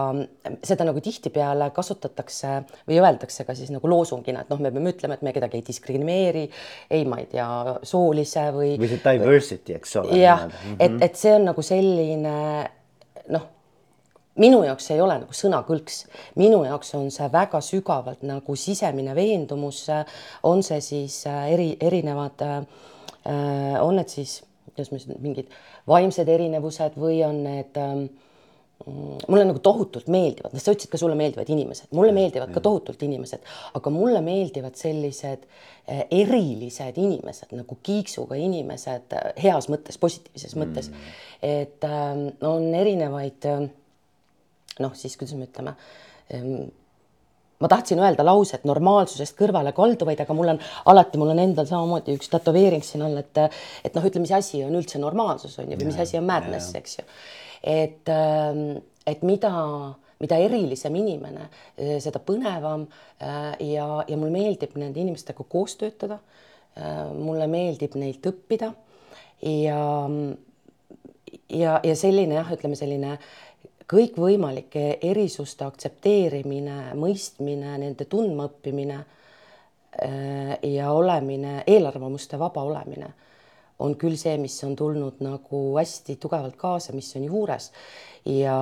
seda 0.62 0.86
nagu 0.86 1.02
tihtipeale 1.02 1.70
kasutatakse 1.74 2.52
või 2.88 3.00
öeldakse 3.00 3.44
ka 3.48 3.56
siis 3.58 3.72
nagu 3.74 3.90
loosungina, 3.90 4.44
et 4.44 4.52
noh, 4.52 4.60
me 4.62 4.72
peame 4.74 4.94
ütlema, 4.94 5.18
et 5.18 5.24
me 5.26 5.34
kedagi 5.34 5.58
ei 5.58 5.66
diskrimineeri, 5.66 6.44
ei, 6.90 7.06
ma 7.10 7.20
ei 7.22 7.30
tea, 7.30 7.48
soolise 7.82 8.50
või. 8.54 8.74
või 8.80 8.92
see 8.92 9.02
diversity, 9.06 9.78
eks 9.80 9.96
ole. 10.02 10.20
jah 10.20 10.46
et, 10.78 11.00
et 11.00 11.18
see 11.18 11.34
on 11.34 11.50
nagu 11.50 11.64
selline 11.66 12.36
noh 13.30 13.48
minu 14.40 14.62
jaoks 14.64 14.88
see 14.88 14.96
ei 14.98 15.04
ole 15.04 15.18
nagu 15.22 15.36
sõnakõlks, 15.36 16.04
minu 16.40 16.62
jaoks 16.66 16.94
on 16.98 17.10
see 17.14 17.28
väga 17.32 17.60
sügavalt 17.64 18.24
nagu 18.26 18.56
sisemine 18.58 19.14
veendumus, 19.16 19.84
on 20.48 20.64
see 20.66 20.80
siis 20.84 21.22
äh, 21.30 21.50
eri, 21.54 21.70
erinevad, 21.80 22.46
äh, 22.46 23.76
on 23.82 24.00
need 24.00 24.12
siis, 24.12 24.40
kuidas 24.70 24.90
ma 24.92 25.00
ütlen, 25.00 25.20
mingid 25.24 25.54
vaimsed 25.90 26.28
erinevused 26.28 26.98
või 27.00 27.20
on 27.26 27.42
need 27.44 27.78
ähm, 27.80 28.04
mulle 29.28 29.44
nagu 29.44 29.60
tohutult 29.60 30.06
meeldivad, 30.08 30.54
sa 30.56 30.72
ütlesid 30.72 30.88
ka 30.92 31.00
sulle 31.00 31.16
meeldivad 31.18 31.50
inimesed, 31.52 31.90
mulle 31.96 32.14
meeldivad 32.16 32.52
ka 32.54 32.62
tohutult 32.64 33.02
inimesed, 33.04 33.44
aga 33.76 33.92
mulle 33.92 34.22
meeldivad 34.24 34.78
sellised 34.80 35.44
äh, 35.44 36.06
erilised 36.22 36.96
inimesed 37.00 37.52
nagu 37.58 37.76
kiiksuga 37.84 38.38
inimesed 38.40 39.18
heas 39.42 39.68
mõttes, 39.72 40.00
positiivses 40.00 40.56
mõttes. 40.56 40.88
Mm.. 40.88 41.12
et 41.50 41.84
ähm, 41.88 42.24
on 42.46 42.72
erinevaid 42.76 43.44
noh, 44.82 44.94
siis 44.98 45.16
kuidas 45.20 45.36
me 45.38 45.48
ütleme 45.48 45.74
ehm, 46.34 46.68
ma 47.60 47.68
tahtsin 47.68 48.00
öelda 48.00 48.24
lause, 48.24 48.56
et 48.56 48.66
normaalsusest 48.68 49.36
kõrvale 49.38 49.72
kalduvaid, 49.76 50.20
aga 50.24 50.36
mul 50.36 50.54
on 50.54 50.60
alati, 50.92 51.20
mul 51.20 51.34
on 51.34 51.42
endal 51.42 51.68
samamoodi 51.68 52.16
üks 52.16 52.30
tätoveering 52.32 52.84
siin 52.86 53.04
all, 53.04 53.18
et 53.20 53.42
et 53.84 53.96
noh, 53.96 54.06
ütle, 54.06 54.22
mis 54.24 54.32
asi 54.36 54.62
on 54.64 54.76
üldse 54.78 55.00
normaalsus 55.02 55.58
on 55.60 55.68
ju, 55.68 55.80
või 55.80 55.90
mis 55.90 56.00
asi 56.00 56.18
on 56.20 56.28
madness, 56.28 56.72
eks 56.78 57.00
ju. 57.00 57.06
et, 57.62 58.08
ehm, 58.08 58.78
et 59.06 59.24
mida, 59.28 59.52
mida 60.20 60.40
erilisem 60.40 60.96
inimene, 60.96 61.48
eh, 61.76 61.98
seda 62.00 62.22
põnevam 62.24 62.86
eh, 63.20 63.56
ja, 63.74 63.88
ja 64.08 64.16
mulle 64.16 64.32
meeldib 64.32 64.76
nende 64.80 65.00
inimestega 65.00 65.44
koos 65.48 65.76
töötada. 65.80 66.20
Eh, 66.76 67.10
mulle 67.18 67.48
meeldib 67.50 67.96
neilt 67.98 68.24
õppida 68.30 68.70
ja, 69.42 69.80
ja, 71.50 71.72
ja 71.82 71.94
selline 71.98 72.36
jah, 72.36 72.52
ütleme 72.54 72.78
selline 72.78 73.16
kõikvõimalike 73.90 74.98
erisuste 75.02 75.64
aktsepteerimine, 75.66 76.92
mõistmine, 76.98 77.74
nende 77.82 78.06
tundmaõppimine 78.10 79.00
äh, 79.00 80.54
ja 80.62 80.92
olemine, 80.92 81.60
eelarvamuste 81.66 82.38
vaba 82.38 82.62
olemine 82.62 83.10
on 83.80 83.96
küll 83.96 84.16
see, 84.20 84.36
mis 84.38 84.58
on 84.66 84.76
tulnud 84.76 85.22
nagu 85.24 85.60
hästi 85.78 86.18
tugevalt 86.20 86.56
kaasa, 86.60 86.92
mis 86.92 87.10
on 87.16 87.24
juures 87.24 87.70
ja 88.28 88.56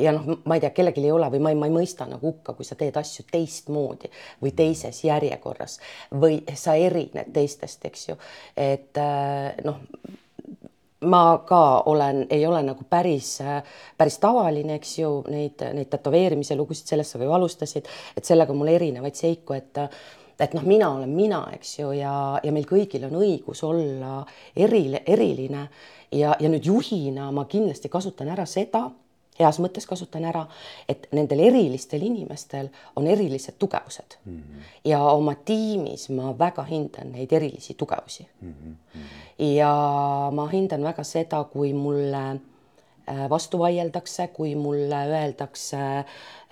ja 0.00 0.12
noh, 0.16 0.38
ma 0.48 0.56
ei 0.56 0.62
tea, 0.62 0.70
kellelgi 0.74 1.02
ei 1.04 1.12
ole 1.12 1.28
või 1.34 1.42
ma 1.44 1.52
ei, 1.52 1.58
ma 1.58 1.68
ei 1.68 1.74
mõista 1.74 2.06
nagu 2.08 2.30
hukka, 2.30 2.54
kui 2.56 2.64
sa 2.64 2.76
teed 2.78 2.96
asju 2.96 3.26
teistmoodi 3.30 4.10
või 4.40 4.54
teises 4.56 5.02
järjekorras 5.04 5.78
või 6.22 6.40
sa 6.56 6.76
erined 6.78 7.32
teistest, 7.34 7.84
eks 7.90 8.08
ju. 8.08 8.16
et 8.56 9.00
äh, 9.00 9.60
noh 9.66 9.82
ma 11.00 11.42
ka 11.48 11.82
olen, 11.88 12.26
ei 12.30 12.46
ole 12.46 12.62
nagu 12.62 12.84
päris, 12.88 13.38
päris 13.98 14.18
tavaline, 14.20 14.76
eks 14.76 14.98
ju, 14.98 15.12
neid, 15.32 15.62
neid 15.74 15.88
tätoveerimise 15.92 16.56
lugusid, 16.58 16.90
sellest 16.92 17.16
sa 17.16 17.20
ju 17.22 17.32
alustasid, 17.32 17.88
et 18.16 18.24
sellega 18.24 18.56
mul 18.56 18.72
erinevaid 18.74 19.16
seiku, 19.16 19.56
et 19.56 19.84
et 20.40 20.54
noh, 20.56 20.62
mina 20.64 20.86
olen 20.96 21.10
mina, 21.12 21.42
eks 21.52 21.74
ju, 21.78 21.90
ja, 21.92 22.12
ja 22.42 22.52
meil 22.52 22.64
kõigil 22.64 23.04
on 23.10 23.18
õigus 23.20 23.60
olla 23.68 24.22
eri, 24.56 24.86
eriline. 25.04 25.66
Ja, 26.16 26.32
ja 26.40 26.48
nüüd 26.48 26.64
juhina 26.64 27.28
ma 27.30 27.44
kindlasti 27.44 27.90
kasutan 27.92 28.32
ära 28.32 28.46
seda 28.48 28.86
heas 29.40 29.58
mõttes 29.62 29.86
kasutan 29.88 30.26
ära, 30.28 30.44
et 30.88 31.08
nendel 31.16 31.42
erilistel 31.48 32.04
inimestel 32.06 32.68
on 32.96 33.08
erilised 33.10 33.56
tugevused 33.58 34.18
mm. 34.24 34.36
-hmm. 34.36 34.68
ja 34.84 35.00
oma 35.02 35.34
tiimis 35.34 36.08
ma 36.16 36.34
väga 36.38 36.64
hindan 36.68 37.12
neid 37.12 37.32
erilisi 37.32 37.74
tugevusi 37.74 38.28
mm. 38.40 38.54
-hmm. 38.54 39.02
ja 39.56 39.72
ma 40.32 40.46
hindan 40.52 40.84
väga 40.84 41.04
seda, 41.04 41.44
kui 41.44 41.72
mulle 41.72 42.24
äh, 42.30 43.28
vastu 43.30 43.58
vaieldakse, 43.58 44.28
kui 44.28 44.54
mulle 44.54 45.04
öeldakse 45.06 45.76
äh, 45.76 46.06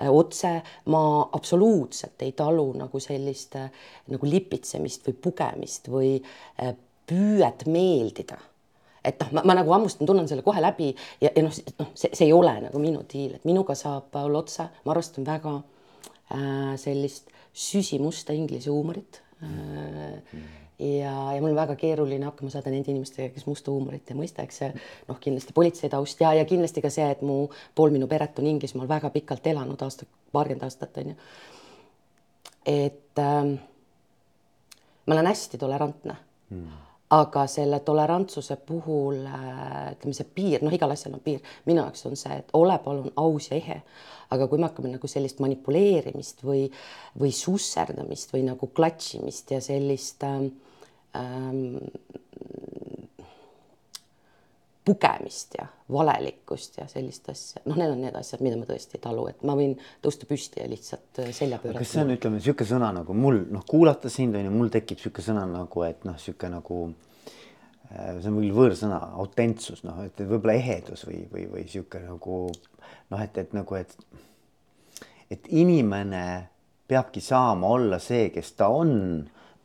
otse, 0.09 0.63
ma 0.85 1.29
absoluutselt 1.33 2.23
ei 2.23 2.33
talu 2.33 2.73
nagu 2.73 3.01
sellist 3.01 3.57
äh, 3.57 3.71
nagu 4.07 4.27
lipitsemist 4.27 5.09
või 5.09 5.17
pugemist 5.23 5.89
või 5.89 6.23
püüet 7.09 7.67
meeldida 7.67 8.39
et 9.09 9.25
noh, 9.33 9.45
ma 9.47 9.57
nagu 9.57 9.73
hammustan, 9.75 10.09
tunnen 10.09 10.29
selle 10.31 10.45
kohe 10.47 10.63
läbi 10.63 10.93
ja, 11.21 11.33
ja 11.33 11.43
noh, 11.45 11.55
noh, 11.81 11.91
see, 11.95 12.13
see 12.13 12.29
ei 12.29 12.37
ole 12.37 12.55
nagu 12.67 12.83
minu 12.83 13.03
diil, 13.11 13.35
et 13.39 13.49
minuga 13.49 13.77
saab 13.79 14.15
olla 14.21 14.43
otse, 14.45 14.69
ma 14.85 14.95
arvestan 14.95 15.27
väga 15.29 15.57
äh, 15.59 16.73
sellist 16.81 17.33
süsimusta 17.59 18.37
inglise 18.37 18.71
huumorit 18.71 19.23
äh, 19.43 20.19
ja, 20.79 21.33
ja 21.35 21.41
mul 21.41 21.51
on 21.51 21.57
väga 21.59 21.77
keeruline 21.77 22.27
hakkama 22.29 22.51
saada 22.51 22.71
nende 22.71 22.93
inimestega, 22.93 23.33
kes 23.35 23.47
musta 23.51 23.73
huumorit 23.75 24.11
ei 24.11 24.19
mõista, 24.19 24.45
eks 24.47 24.61
see 24.63 24.71
noh, 25.09 25.19
kindlasti 25.21 25.55
politsei 25.57 25.91
taust 25.93 26.21
ja, 26.23 26.33
ja 26.39 26.47
kindlasti 26.49 26.85
ka 26.85 26.91
see, 26.93 27.07
et 27.11 27.23
mu 27.27 27.41
pool 27.75 27.95
minu 27.95 28.09
peret 28.11 28.39
on 28.39 28.47
Inglismaal 28.51 28.91
väga 28.91 29.11
pikalt 29.15 29.47
elanud, 29.51 29.83
aasta, 29.83 30.07
paarkümmend 30.33 30.67
aastat 30.69 31.01
on 31.03 31.15
ju. 31.15 31.17
et 32.67 33.23
ähm, 33.25 33.57
ma 35.07 35.17
olen 35.17 35.33
hästi 35.33 35.59
tolerantne 35.59 36.17
mm. 36.51 36.88
Aga 37.11 37.47
selle 37.49 37.81
tolerantsuse 37.81 38.59
puhul 38.69 39.23
äh, 39.25 39.93
ütleme, 39.95 40.15
see 40.17 40.29
piir, 40.35 40.65
noh, 40.65 40.75
igal 40.75 40.93
asjal 40.93 41.17
on 41.17 41.25
piir, 41.25 41.41
minu 41.69 41.81
jaoks 41.81 42.05
on 42.11 42.17
see, 42.21 42.37
et 42.43 42.53
ole 42.59 42.77
palun 42.85 43.13
aus 43.17 43.51
ja 43.51 43.57
ehe. 43.57 43.81
aga 44.29 44.45
kui 44.49 44.61
me 44.61 44.69
hakkame 44.69 44.91
nagu 44.93 45.09
sellist 45.09 45.39
manipuleerimist 45.41 46.43
või, 46.45 46.67
või 47.17 47.31
susserdamist 47.33 48.35
või 48.35 48.43
nagu 48.45 48.69
klatšimist 48.77 49.55
ja 49.55 49.61
sellist 49.65 50.25
ähm, 50.29 50.51
ähm, 51.17 51.79
pugemist 54.89 55.57
ja 55.59 55.67
valelikkust 55.93 56.79
ja 56.81 56.87
sellist 56.89 57.29
asja, 57.33 57.63
noh, 57.67 57.77
need 57.79 57.93
on 57.93 58.01
need 58.05 58.17
asjad, 58.19 58.43
mida 58.45 58.59
ma 58.61 58.69
tõesti 58.69 58.99
ei 58.99 59.03
talu, 59.05 59.27
et 59.31 59.45
ma 59.49 59.57
võin 59.59 59.75
tõusta 60.05 60.29
püsti 60.29 60.63
ja 60.63 60.69
lihtsalt 60.71 61.21
äh, 61.23 61.31
selja 61.37 61.61
pöörata. 61.63 61.83
kas 61.85 61.93
see 61.95 62.05
on, 62.05 62.15
ütleme 62.17 62.41
niisugune 62.41 62.71
sõna 62.73 62.91
nagu 63.01 63.17
mul 63.17 63.43
noh, 63.53 63.65
kuulata 63.69 64.13
sind 64.13 64.37
on 64.39 64.49
ju, 64.49 64.55
mul 64.55 64.73
tekib 64.73 65.01
niisugune 65.01 65.29
sõna 65.31 65.45
nagu, 65.51 65.85
et 65.87 66.09
noh, 66.09 66.17
niisugune 66.19 66.55
nagu 66.57 66.81
äh, 66.89 68.15
see 68.19 68.33
on 68.33 68.41
küll 68.41 68.57
võõrsõna, 68.61 69.01
autentsus, 69.25 69.85
noh, 69.89 70.03
et 70.09 70.25
võib-olla 70.25 70.59
ehedus 70.61 71.07
või, 71.09 71.25
või, 71.33 71.49
või 71.53 71.67
niisugune 71.69 72.09
nagu 72.09 72.41
noh, 72.49 73.25
et, 73.25 73.45
et 73.45 73.57
nagu, 73.57 73.81
et 73.81 73.97
et 75.29 75.51
inimene 75.61 76.25
peabki 76.89 77.21
saama 77.21 77.69
olla 77.69 77.99
see, 78.01 78.31
kes 78.33 78.55
ta 78.57 78.71
on 78.73 78.95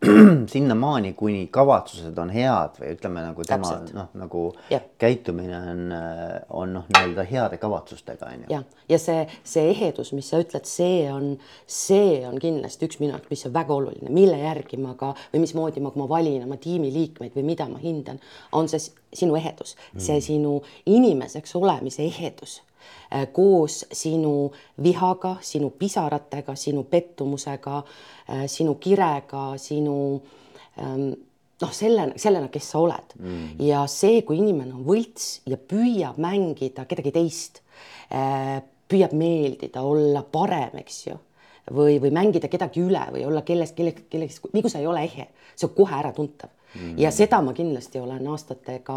sinnamaani, 0.54 1.14
kuni 1.14 1.48
kavatsused 1.52 2.18
on 2.20 2.32
head 2.34 2.80
või 2.80 2.94
ütleme 2.96 3.24
nagu 3.26 3.46
tema 3.48 3.74
noh, 3.96 4.10
nagu 4.18 4.44
ja. 4.72 4.80
käitumine 5.02 5.60
on, 5.72 5.84
on 6.50 6.74
noh, 6.78 6.90
nii-öelda 6.90 7.26
heade 7.30 7.60
kavatsustega 7.62 8.32
on 8.32 8.44
ju. 8.46 8.50
ja, 8.54 8.62
ja 8.90 9.00
see, 9.02 9.24
see 9.48 9.70
ehedus, 9.72 10.14
mis 10.18 10.30
sa 10.32 10.42
ütled, 10.44 10.68
see 10.70 11.06
on, 11.12 11.32
see 11.68 12.20
on 12.28 12.40
kindlasti 12.42 12.90
üks 12.90 13.00
minu 13.04 13.16
jaoks, 13.16 13.30
mis 13.32 13.46
on 13.50 13.56
väga 13.56 13.78
oluline, 13.78 14.12
mille 14.14 14.42
järgi 14.42 14.82
ma 14.82 14.98
ka 15.00 15.14
või 15.34 15.46
mismoodi 15.46 15.84
ma, 15.84 15.94
kui 15.94 16.04
ma 16.04 16.10
valin 16.12 16.44
oma 16.48 16.60
tiimiliikmeid 16.62 17.38
või 17.38 17.48
mida 17.54 17.70
ma 17.72 17.82
hindan, 17.82 18.22
on 18.52 18.70
see 18.72 18.82
sinu 19.14 19.38
ehedus 19.40 19.78
mm., 19.78 20.04
see 20.04 20.22
sinu 20.32 20.60
inimeseks 20.90 21.56
olemise 21.60 22.06
ehedus 22.06 22.60
Äh, 22.62 22.73
koos 23.34 23.84
sinu 23.94 24.52
vihaga, 24.84 25.36
sinu 25.42 25.70
pisaratega, 25.80 26.56
sinu 26.58 26.84
pettumusega, 26.90 27.84
äh, 28.30 28.46
sinu 28.48 28.76
kirega, 28.82 29.54
sinu 29.62 29.98
ähm, 30.82 31.12
noh, 31.62 31.74
sellena, 31.74 32.18
sellena, 32.18 32.50
kes 32.54 32.70
sa 32.74 32.82
oled 32.84 33.18
mm. 33.20 33.50
ja 33.68 33.84
see, 33.92 34.22
kui 34.28 34.40
inimene 34.42 34.74
on 34.76 34.86
võlts 34.88 35.44
ja 35.50 35.60
püüab 35.60 36.18
mängida 36.22 36.88
kedagi 36.90 37.14
teist, 37.16 37.62
äh, 38.10 38.60
püüab 38.90 39.14
meeldida, 39.18 39.86
olla 39.86 40.26
parem, 40.26 40.80
eks 40.82 41.00
ju, 41.08 41.20
või, 41.72 42.00
või 42.02 42.12
mängida 42.12 42.50
kedagi 42.52 42.82
üle 42.84 43.06
või 43.14 43.26
olla 43.28 43.42
kellest, 43.42 43.76
kellegi, 43.76 44.08
kellegi, 44.10 44.40
nii 44.54 44.66
kui 44.66 44.72
sa 44.72 44.82
ei 44.82 44.90
ole 44.90 45.06
ehe, 45.08 45.30
see 45.56 45.70
on 45.70 45.76
kohe 45.78 45.96
äratuntav 46.02 46.52
Mm. 46.74 46.96
ja 46.98 47.12
seda 47.14 47.38
ma 47.46 47.54
kindlasti 47.54 48.00
olen 48.02 48.28
aastatega 48.34 48.96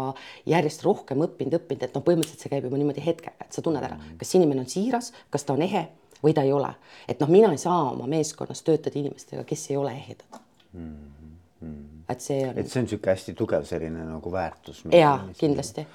järjest 0.49 0.81
rohkem 0.85 1.21
õppinud, 1.27 1.59
õppinud, 1.59 1.83
et 1.85 1.93
noh, 1.93 2.03
põhimõtteliselt 2.05 2.41
see 2.41 2.49
käib 2.49 2.65
juba 2.65 2.79
niimoodi 2.81 3.03
hetkega, 3.05 3.45
et 3.45 3.53
sa 3.53 3.61
tunned 3.61 3.85
ära, 3.85 3.99
kas 4.17 4.33
inimene 4.39 4.63
on 4.63 4.71
siiras, 4.71 5.11
kas 5.33 5.45
ta 5.45 5.53
on 5.53 5.61
ehe 5.61 5.83
või 6.23 6.33
ta 6.33 6.41
ei 6.47 6.53
ole. 6.57 6.71
et 7.07 7.21
noh, 7.21 7.29
mina 7.29 7.51
ei 7.53 7.61
saa 7.61 7.91
oma 7.91 8.07
meeskonnas 8.09 8.63
töötada 8.65 8.97
inimestega, 8.97 9.45
kes 9.45 9.67
ei 9.69 9.77
ole 9.77 9.93
ehedad 9.93 10.39
mm. 10.73 10.95
-hmm. 11.61 11.77
et 12.09 12.25
see 12.25 12.41
on. 12.49 12.57
et 12.57 12.71
see 12.71 12.81
on 12.81 12.89
niisugune 12.89 13.13
hästi 13.13 13.37
tugev 13.37 13.69
selline 13.69 14.09
nagu 14.09 14.31
väärtus. 14.31 14.83
jaa, 14.91 15.29
kindlasti 15.37 15.85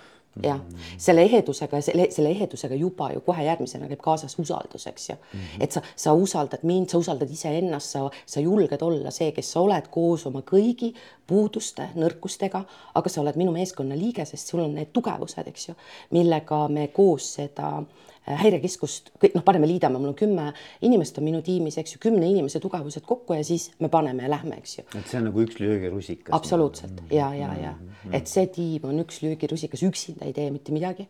jah, 0.43 0.61
selle 0.99 1.27
ehedusega, 1.27 1.81
selle, 1.85 2.07
selle 2.11 2.31
ehedusega 2.33 2.77
juba 2.79 3.11
ju 3.13 3.21
kohe 3.27 3.45
järgmisena 3.45 3.89
käib 3.91 4.01
kaasas 4.01 4.39
usaldus, 4.41 4.87
eks 4.87 5.09
ju 5.11 5.17
mm. 5.17 5.41
-hmm. 5.41 5.65
et 5.65 5.73
sa, 5.73 5.83
sa 5.97 6.13
usaldad 6.13 6.63
mind, 6.63 6.89
sa 6.89 6.99
usaldad 6.99 7.31
iseennast, 7.31 7.91
sa, 7.91 8.11
sa 8.27 8.41
julged 8.41 8.83
olla 8.83 9.11
see, 9.11 9.33
kes 9.33 9.53
sa 9.53 9.61
oled 9.61 9.89
koos 9.91 10.27
oma 10.27 10.41
kõigi 10.41 10.95
puuduste, 11.27 11.89
nõrkustega, 11.95 12.65
aga 12.95 13.09
sa 13.09 13.21
oled 13.21 13.37
minu 13.37 13.53
meeskonna 13.53 13.97
liige, 13.97 14.25
sest 14.25 14.49
sul 14.49 14.61
on 14.61 14.75
need 14.75 14.93
tugevused, 14.93 15.49
eks 15.49 15.69
ju, 15.69 15.75
millega 16.11 16.69
me 16.69 16.89
koos 16.89 17.35
seda 17.35 17.79
äh, 17.79 17.87
Äh, 17.87 18.12
häirekeskust, 18.27 19.11
kõik 19.23 19.35
noh, 19.35 19.45
paneme, 19.47 19.67
liidame, 19.67 19.99
mul 19.99 20.13
on 20.13 20.19
kümme 20.19 20.49
inimest 20.87 21.19
on 21.19 21.27
minu 21.27 21.41
tiimis, 21.45 21.79
eks 21.81 21.97
ju, 21.97 22.03
kümne 22.03 22.29
inimese 22.29 22.61
tugevused 22.63 23.05
kokku 23.07 23.35
ja 23.35 23.47
siis 23.47 23.71
me 23.83 23.91
paneme 23.93 24.27
ja 24.27 24.31
lähme, 24.31 24.61
eks 24.63 24.79
ju. 24.79 24.85
et 24.99 25.09
see 25.11 25.19
on 25.19 25.27
nagu 25.31 25.43
üks 25.43 25.59
löögirusikas. 25.63 26.35
absoluutselt 26.37 27.01
mm 27.01 27.07
-hmm. 27.09 27.17
ja, 27.17 27.33
ja, 27.35 27.55
ja 27.63 27.73
mm 27.73 27.89
-hmm. 27.89 28.17
et 28.17 28.27
see 28.27 28.47
tiim 28.47 28.85
on 28.85 29.01
üks 29.05 29.23
löögirusikas, 29.23 29.83
üksinda 29.83 30.25
ei 30.25 30.33
tee 30.33 30.51
mitte 30.51 30.73
midagi. 30.73 31.09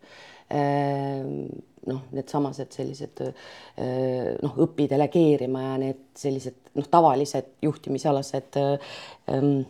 Ehm, 0.49 1.45
noh, 1.87 2.01
needsamased 2.11 2.71
sellised 2.71 3.21
äh, 3.21 4.35
noh, 4.41 4.57
õpi 4.65 4.89
delegeerima 4.89 5.61
ja 5.61 5.77
need 5.77 6.01
sellised 6.15 6.55
noh, 6.75 6.87
tavalised 6.91 7.45
juhtimisalased 7.61 8.57
ähm, 8.57 9.63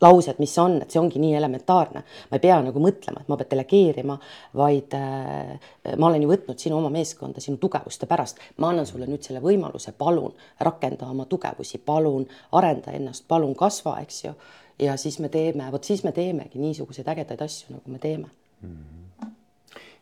laused, 0.00 0.38
mis 0.38 0.54
on, 0.58 0.78
et 0.82 0.90
see 0.90 1.00
ongi 1.00 1.20
nii 1.22 1.34
elementaarne, 1.38 2.02
ma 2.30 2.38
ei 2.38 2.42
pea 2.42 2.58
nagu 2.64 2.82
mõtlema, 2.82 3.22
et 3.22 3.30
ma 3.30 3.38
pean 3.40 3.50
delegeerima, 3.52 4.16
vaid 4.58 4.96
äh, 4.98 5.52
ma 5.96 6.08
olen 6.08 6.24
ju 6.24 6.32
võtnud 6.32 6.62
sinu 6.62 6.78
oma 6.78 6.90
meeskonda 6.94 7.42
sinu 7.44 7.60
tugevuste 7.62 8.08
pärast, 8.10 8.40
ma 8.62 8.72
annan 8.72 8.88
sulle 8.88 9.08
nüüd 9.10 9.24
selle 9.26 9.42
võimaluse, 9.44 9.94
palun 9.98 10.34
rakenda 10.60 11.10
oma 11.12 11.26
tugevusi, 11.30 11.82
palun 11.84 12.26
arenda 12.58 12.94
ennast, 12.96 13.26
palun 13.28 13.54
kasva, 13.58 13.98
eks 14.02 14.24
ju. 14.24 14.34
ja 14.78 14.96
siis 14.96 15.18
me 15.20 15.28
teeme, 15.28 15.68
vot 15.72 15.84
siis 15.84 16.04
me 16.04 16.12
teemegi 16.12 16.58
niisuguseid 16.58 17.08
ägedaid 17.08 17.44
asju, 17.44 17.76
nagu 17.76 17.90
me 17.90 17.98
teeme 17.98 18.28
mm. 18.60 18.68
-hmm 18.68 19.02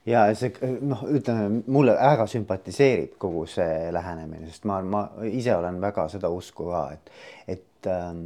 ja 0.07 0.23
see 0.35 0.53
noh, 0.81 1.03
ütleme 1.13 1.63
mulle 1.67 1.93
väga 1.93 2.27
sümpatiseerib 2.31 3.19
kogu 3.19 3.47
see 3.51 3.91
lähenemine, 3.93 4.47
sest 4.49 4.65
ma, 4.65 4.81
ma 4.83 5.03
ise 5.29 5.55
olen 5.57 5.81
väga 5.81 6.09
seda 6.09 6.31
usku 6.33 6.71
ka, 6.71 6.85
et, 6.95 7.11
et 7.57 7.91
ähm, 7.91 8.23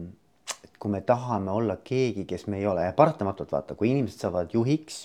kui 0.79 0.92
me 0.92 1.00
tahame 1.07 1.53
olla 1.55 1.79
keegi, 1.85 2.27
kes 2.29 2.46
me 2.46 2.61
ei 2.61 2.66
ole 2.68 2.87
ja 2.87 2.94
paratamatult 2.96 3.53
vaata, 3.53 3.77
kui 3.79 3.90
inimesed 3.90 4.24
saavad 4.24 4.53
juhiks, 4.55 5.05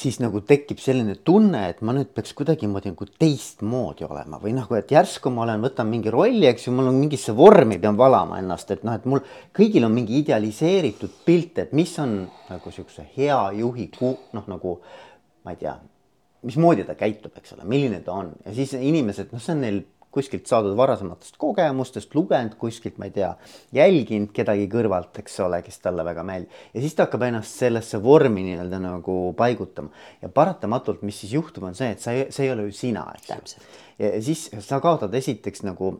siis 0.00 0.20
nagu 0.22 0.40
tekib 0.46 0.78
selline 0.80 1.16
tunne, 1.26 1.66
et 1.72 1.82
ma 1.84 1.92
nüüd 1.96 2.12
peaks 2.14 2.32
kuidagimoodi 2.38 2.92
nagu 2.92 3.06
teistmoodi 3.20 4.06
olema 4.06 4.38
või 4.40 4.54
nagu, 4.56 4.76
et 4.78 4.92
järsku 4.94 5.32
ma 5.34 5.44
olen, 5.44 5.60
võtan 5.64 5.90
mingi 5.90 6.12
rolli, 6.14 6.46
eks 6.48 6.68
ju, 6.68 6.74
mul 6.76 6.88
on 6.92 6.98
mingisse 7.00 7.34
vormi 7.36 7.80
pean 7.82 7.98
valama 8.00 8.38
ennast, 8.40 8.70
et 8.72 8.86
noh, 8.86 8.96
et 8.96 9.06
mul 9.10 9.22
kõigil 9.56 9.84
on 9.86 9.94
mingi 9.94 10.20
idealiseeritud 10.22 11.20
pilt, 11.26 11.60
et 11.64 11.74
mis 11.76 11.92
on 12.02 12.22
nagu 12.48 12.74
siukse 12.74 13.04
hea 13.16 13.40
juhi 13.58 13.90
noh, 14.00 14.46
nagu 14.46 14.76
ma 15.44 15.56
ei 15.56 15.60
tea, 15.60 15.74
mismoodi 16.46 16.86
ta 16.88 16.96
käitub, 16.98 17.34
eks 17.36 17.56
ole, 17.56 17.66
milline 17.68 18.00
ta 18.04 18.14
on. 18.16 18.30
Ja 18.46 18.54
siis 18.56 18.72
inimesed, 18.78 19.34
noh, 19.34 19.42
see 19.42 19.56
on 19.56 19.64
neil 19.66 19.82
kuskilt 20.14 20.48
saadud 20.50 20.74
varasematest 20.78 21.36
kogemustest, 21.40 22.14
lugenud 22.14 22.56
kuskilt, 22.60 22.98
ma 22.98 23.08
ei 23.08 23.14
tea, 23.14 23.30
jälginud 23.76 24.32
kedagi 24.34 24.66
kõrvalt, 24.72 25.12
eks 25.22 25.38
ole, 25.46 25.62
kes 25.66 25.78
talle 25.84 26.04
väga 26.06 26.24
meeldib. 26.26 26.58
ja 26.74 26.84
siis 26.84 26.96
ta 26.98 27.06
hakkab 27.06 27.26
ennast 27.28 27.62
sellesse 27.62 28.02
vormi 28.02 28.44
nii-öelda 28.48 28.82
nagu 28.82 29.18
paigutama 29.38 29.90
ja 30.22 30.28
paratamatult, 30.28 31.02
mis 31.06 31.22
siis 31.22 31.34
juhtub, 31.38 31.68
on 31.70 31.78
see, 31.78 31.92
et 31.94 32.02
sa, 32.02 32.16
see 32.28 32.48
ei 32.48 32.54
ole 32.54 32.68
ju 32.68 32.76
sina, 32.82 33.06
eks 33.16 33.56
ju. 33.56 33.66
ja 34.02 34.14
siis 34.22 34.48
sa 34.66 34.80
kaotad 34.82 35.14
esiteks 35.14 35.62
nagu 35.68 35.94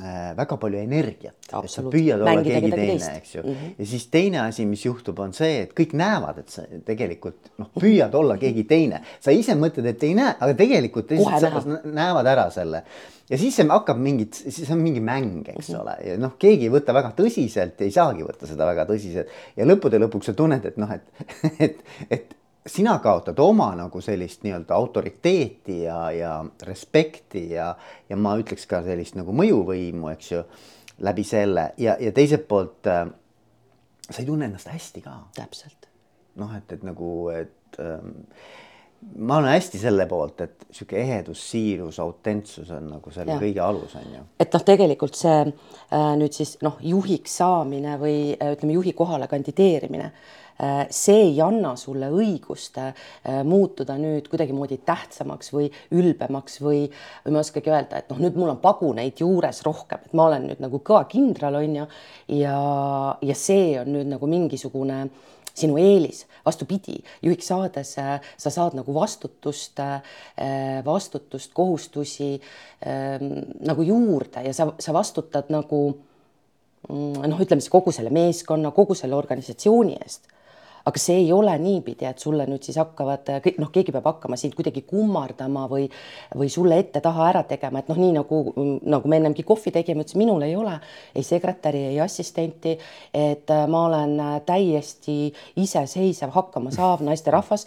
väga 0.00 0.56
palju 0.56 0.78
energiat, 0.80 1.36
et 1.52 1.70
sa 1.70 1.82
püüad 1.84 2.22
olla 2.22 2.40
keegi 2.44 2.70
teine, 2.72 3.10
eks 3.18 3.34
ju 3.34 3.42
mm. 3.42 3.50
-hmm. 3.50 3.72
ja 3.78 3.86
siis 3.86 4.06
teine 4.08 4.40
asi, 4.40 4.64
mis 4.66 4.84
juhtub, 4.86 5.18
on 5.20 5.34
see, 5.36 5.62
et 5.66 5.74
kõik 5.76 5.92
näevad, 5.92 6.38
et 6.38 6.48
sa 6.48 6.64
tegelikult 6.86 7.52
noh, 7.60 7.68
püüad 7.76 8.14
olla 8.14 8.38
keegi 8.40 8.64
teine, 8.64 9.02
sa 9.20 9.30
ise 9.36 9.54
mõtled, 9.54 9.86
et 9.86 10.02
ei 10.08 10.14
näe, 10.16 10.32
aga 10.40 10.54
tegelikult 10.56 11.10
teised 11.12 11.68
näevad 11.84 12.26
ära 12.26 12.48
selle. 12.50 12.84
ja 13.28 13.38
siis 13.38 13.56
see 13.56 13.68
hakkab 13.68 14.00
mingit, 14.00 14.34
siis 14.34 14.70
on 14.70 14.80
mingi 14.80 15.00
mäng, 15.00 15.48
eks 15.48 15.68
mm 15.68 15.74
-hmm. 15.74 15.80
ole, 15.82 15.96
ja 16.08 16.18
noh, 16.18 16.36
keegi 16.38 16.70
ei 16.70 16.72
võta 16.72 16.94
väga 16.94 17.12
tõsiselt, 17.16 17.80
ei 17.80 17.90
saagi 17.90 18.24
võtta 18.24 18.46
seda 18.46 18.66
väga 18.66 18.86
tõsiselt 18.88 19.28
ja 19.56 19.64
lõppude 19.68 20.00
lõpuks 20.00 20.32
sa 20.32 20.32
tunned, 20.32 20.64
et 20.64 20.76
noh, 20.76 20.90
et, 20.90 21.02
et, 21.68 21.84
et 22.10 22.36
sina 22.66 22.98
kaotad 22.98 23.38
oma 23.42 23.72
nagu 23.74 24.00
sellist 24.00 24.44
nii-öelda 24.46 24.74
autoriteeti 24.74 25.82
ja, 25.82 26.10
ja 26.10 26.44
respekti 26.62 27.50
ja, 27.50 27.72
ja 28.08 28.16
ma 28.16 28.36
ütleks 28.38 28.68
ka 28.70 28.82
sellist 28.86 29.18
nagu 29.18 29.34
mõjuvõimu, 29.34 30.12
eks 30.14 30.32
ju, 30.32 30.44
läbi 31.02 31.24
selle 31.26 31.72
ja, 31.82 31.96
ja 32.00 32.12
teiselt 32.14 32.46
poolt 32.48 32.86
äh, 32.86 33.06
sa 34.10 34.20
ei 34.22 34.26
tunne 34.26 34.46
ennast 34.46 34.70
hästi 34.70 35.00
ka. 35.02 35.16
täpselt. 35.34 35.88
noh, 36.40 36.52
et, 36.56 36.72
et 36.72 36.84
nagu, 36.86 37.28
et 37.34 37.80
ähm, 37.82 38.12
ma 39.18 39.36
olen 39.36 39.52
hästi 39.52 39.78
selle 39.82 40.06
poolt, 40.08 40.40
et 40.40 40.66
sihuke 40.70 40.96
ehedus, 41.00 41.42
siirus, 41.50 41.98
autentsus 42.00 42.70
on 42.70 42.88
nagu 42.94 43.10
selle 43.12 43.34
ja. 43.34 43.40
kõige 43.42 43.64
alus 43.64 43.96
on 43.98 44.14
ju. 44.14 44.22
et 44.40 44.54
noh, 44.54 44.64
tegelikult 44.68 45.18
see 45.18 45.40
äh, 45.42 46.12
nüüd 46.20 46.36
siis 46.36 46.56
noh, 46.62 46.78
juhiks 46.80 47.40
saamine 47.42 47.98
või 48.00 48.16
äh, 48.36 48.54
ütleme, 48.56 48.78
juhi 48.78 48.94
kohale 48.96 49.28
kandideerimine 49.30 50.12
see 50.90 51.18
ei 51.28 51.40
anna 51.44 51.74
sulle 51.80 52.10
õigust 52.12 52.78
äh, 52.82 52.92
muutuda 53.44 53.96
nüüd 54.00 54.28
kuidagimoodi 54.30 54.80
tähtsamaks 54.86 55.52
või 55.54 55.68
ülbemaks 55.94 56.60
või, 56.62 56.84
või 57.24 57.34
ma 57.34 57.42
ei 57.42 57.48
oskagi 57.48 57.72
öelda, 57.72 58.02
et 58.02 58.12
noh, 58.12 58.22
nüüd 58.22 58.38
mul 58.38 58.54
on 58.54 58.62
paguneid 58.62 59.20
juures 59.24 59.62
rohkem, 59.66 60.06
et 60.06 60.16
ma 60.16 60.28
olen 60.30 60.48
nüüd 60.50 60.62
nagu 60.62 60.82
kõva 60.84 61.04
kindral 61.10 61.60
on 61.60 61.76
ju 61.82 61.90
ja, 62.38 62.56
ja 63.22 63.38
see 63.38 63.76
on 63.80 63.92
nüüd 63.96 64.10
nagu 64.14 64.30
mingisugune 64.30 65.04
äh, 65.06 65.30
sinu 65.54 65.76
eelis, 65.80 66.24
vastupidi, 66.46 66.96
juhiks 67.22 67.50
saades 67.52 67.92
äh, 68.00 68.14
sa 68.40 68.52
saad 68.52 68.76
nagu 68.76 68.94
vastutust, 68.94 69.80
äh, 69.80 70.80
vastutust, 70.84 71.52
kohustusi 71.54 72.32
ähm, 72.86 73.34
nagu 73.66 73.84
juurde 73.86 74.46
ja 74.46 74.54
sa, 74.56 74.70
sa 74.80 74.94
vastutad 74.96 75.52
nagu 75.52 75.82
mm, 76.88 77.24
noh, 77.28 77.40
ütleme 77.40 77.60
siis 77.60 77.72
kogu 77.72 77.92
selle 77.92 78.12
meeskonna, 78.14 78.72
kogu 78.72 78.96
selle 78.98 79.18
organisatsiooni 79.18 79.98
eest 80.00 80.31
aga 80.84 80.98
see 80.98 81.20
ei 81.24 81.32
ole 81.32 81.54
niipidi, 81.58 82.06
et 82.08 82.18
sulle 82.18 82.46
nüüd 82.48 82.64
siis 82.66 82.78
hakkavad 82.80 83.28
kõik 83.44 83.60
noh, 83.62 83.70
keegi 83.74 83.94
peab 83.94 84.08
hakkama 84.12 84.38
sind 84.40 84.56
kuidagi 84.58 84.84
kummardama 84.88 85.66
või, 85.70 85.88
või 86.36 86.50
sulle 86.52 86.78
ette-taha 86.82 87.28
ära 87.30 87.44
tegema, 87.48 87.82
et 87.82 87.90
noh, 87.92 88.00
nii 88.00 88.16
nagu, 88.18 88.42
nagu 88.82 89.08
me 89.10 89.20
ennemgi 89.20 89.44
kohvi 89.46 89.72
tegime, 89.74 90.06
ütles 90.06 90.18
minul 90.18 90.42
ei 90.46 90.56
ole 90.58 90.78
ei 91.14 91.22
sekretäri, 91.22 91.84
ei 91.84 92.00
assistenti, 92.00 92.78
et 93.14 93.50
äh, 93.50 93.66
ma 93.68 93.86
olen 93.86 94.20
äh, 94.20 94.40
täiesti 94.46 95.32
iseseisev, 95.56 96.30
hakkama 96.34 96.72
saav 96.74 97.02
naisterahvas. 97.08 97.66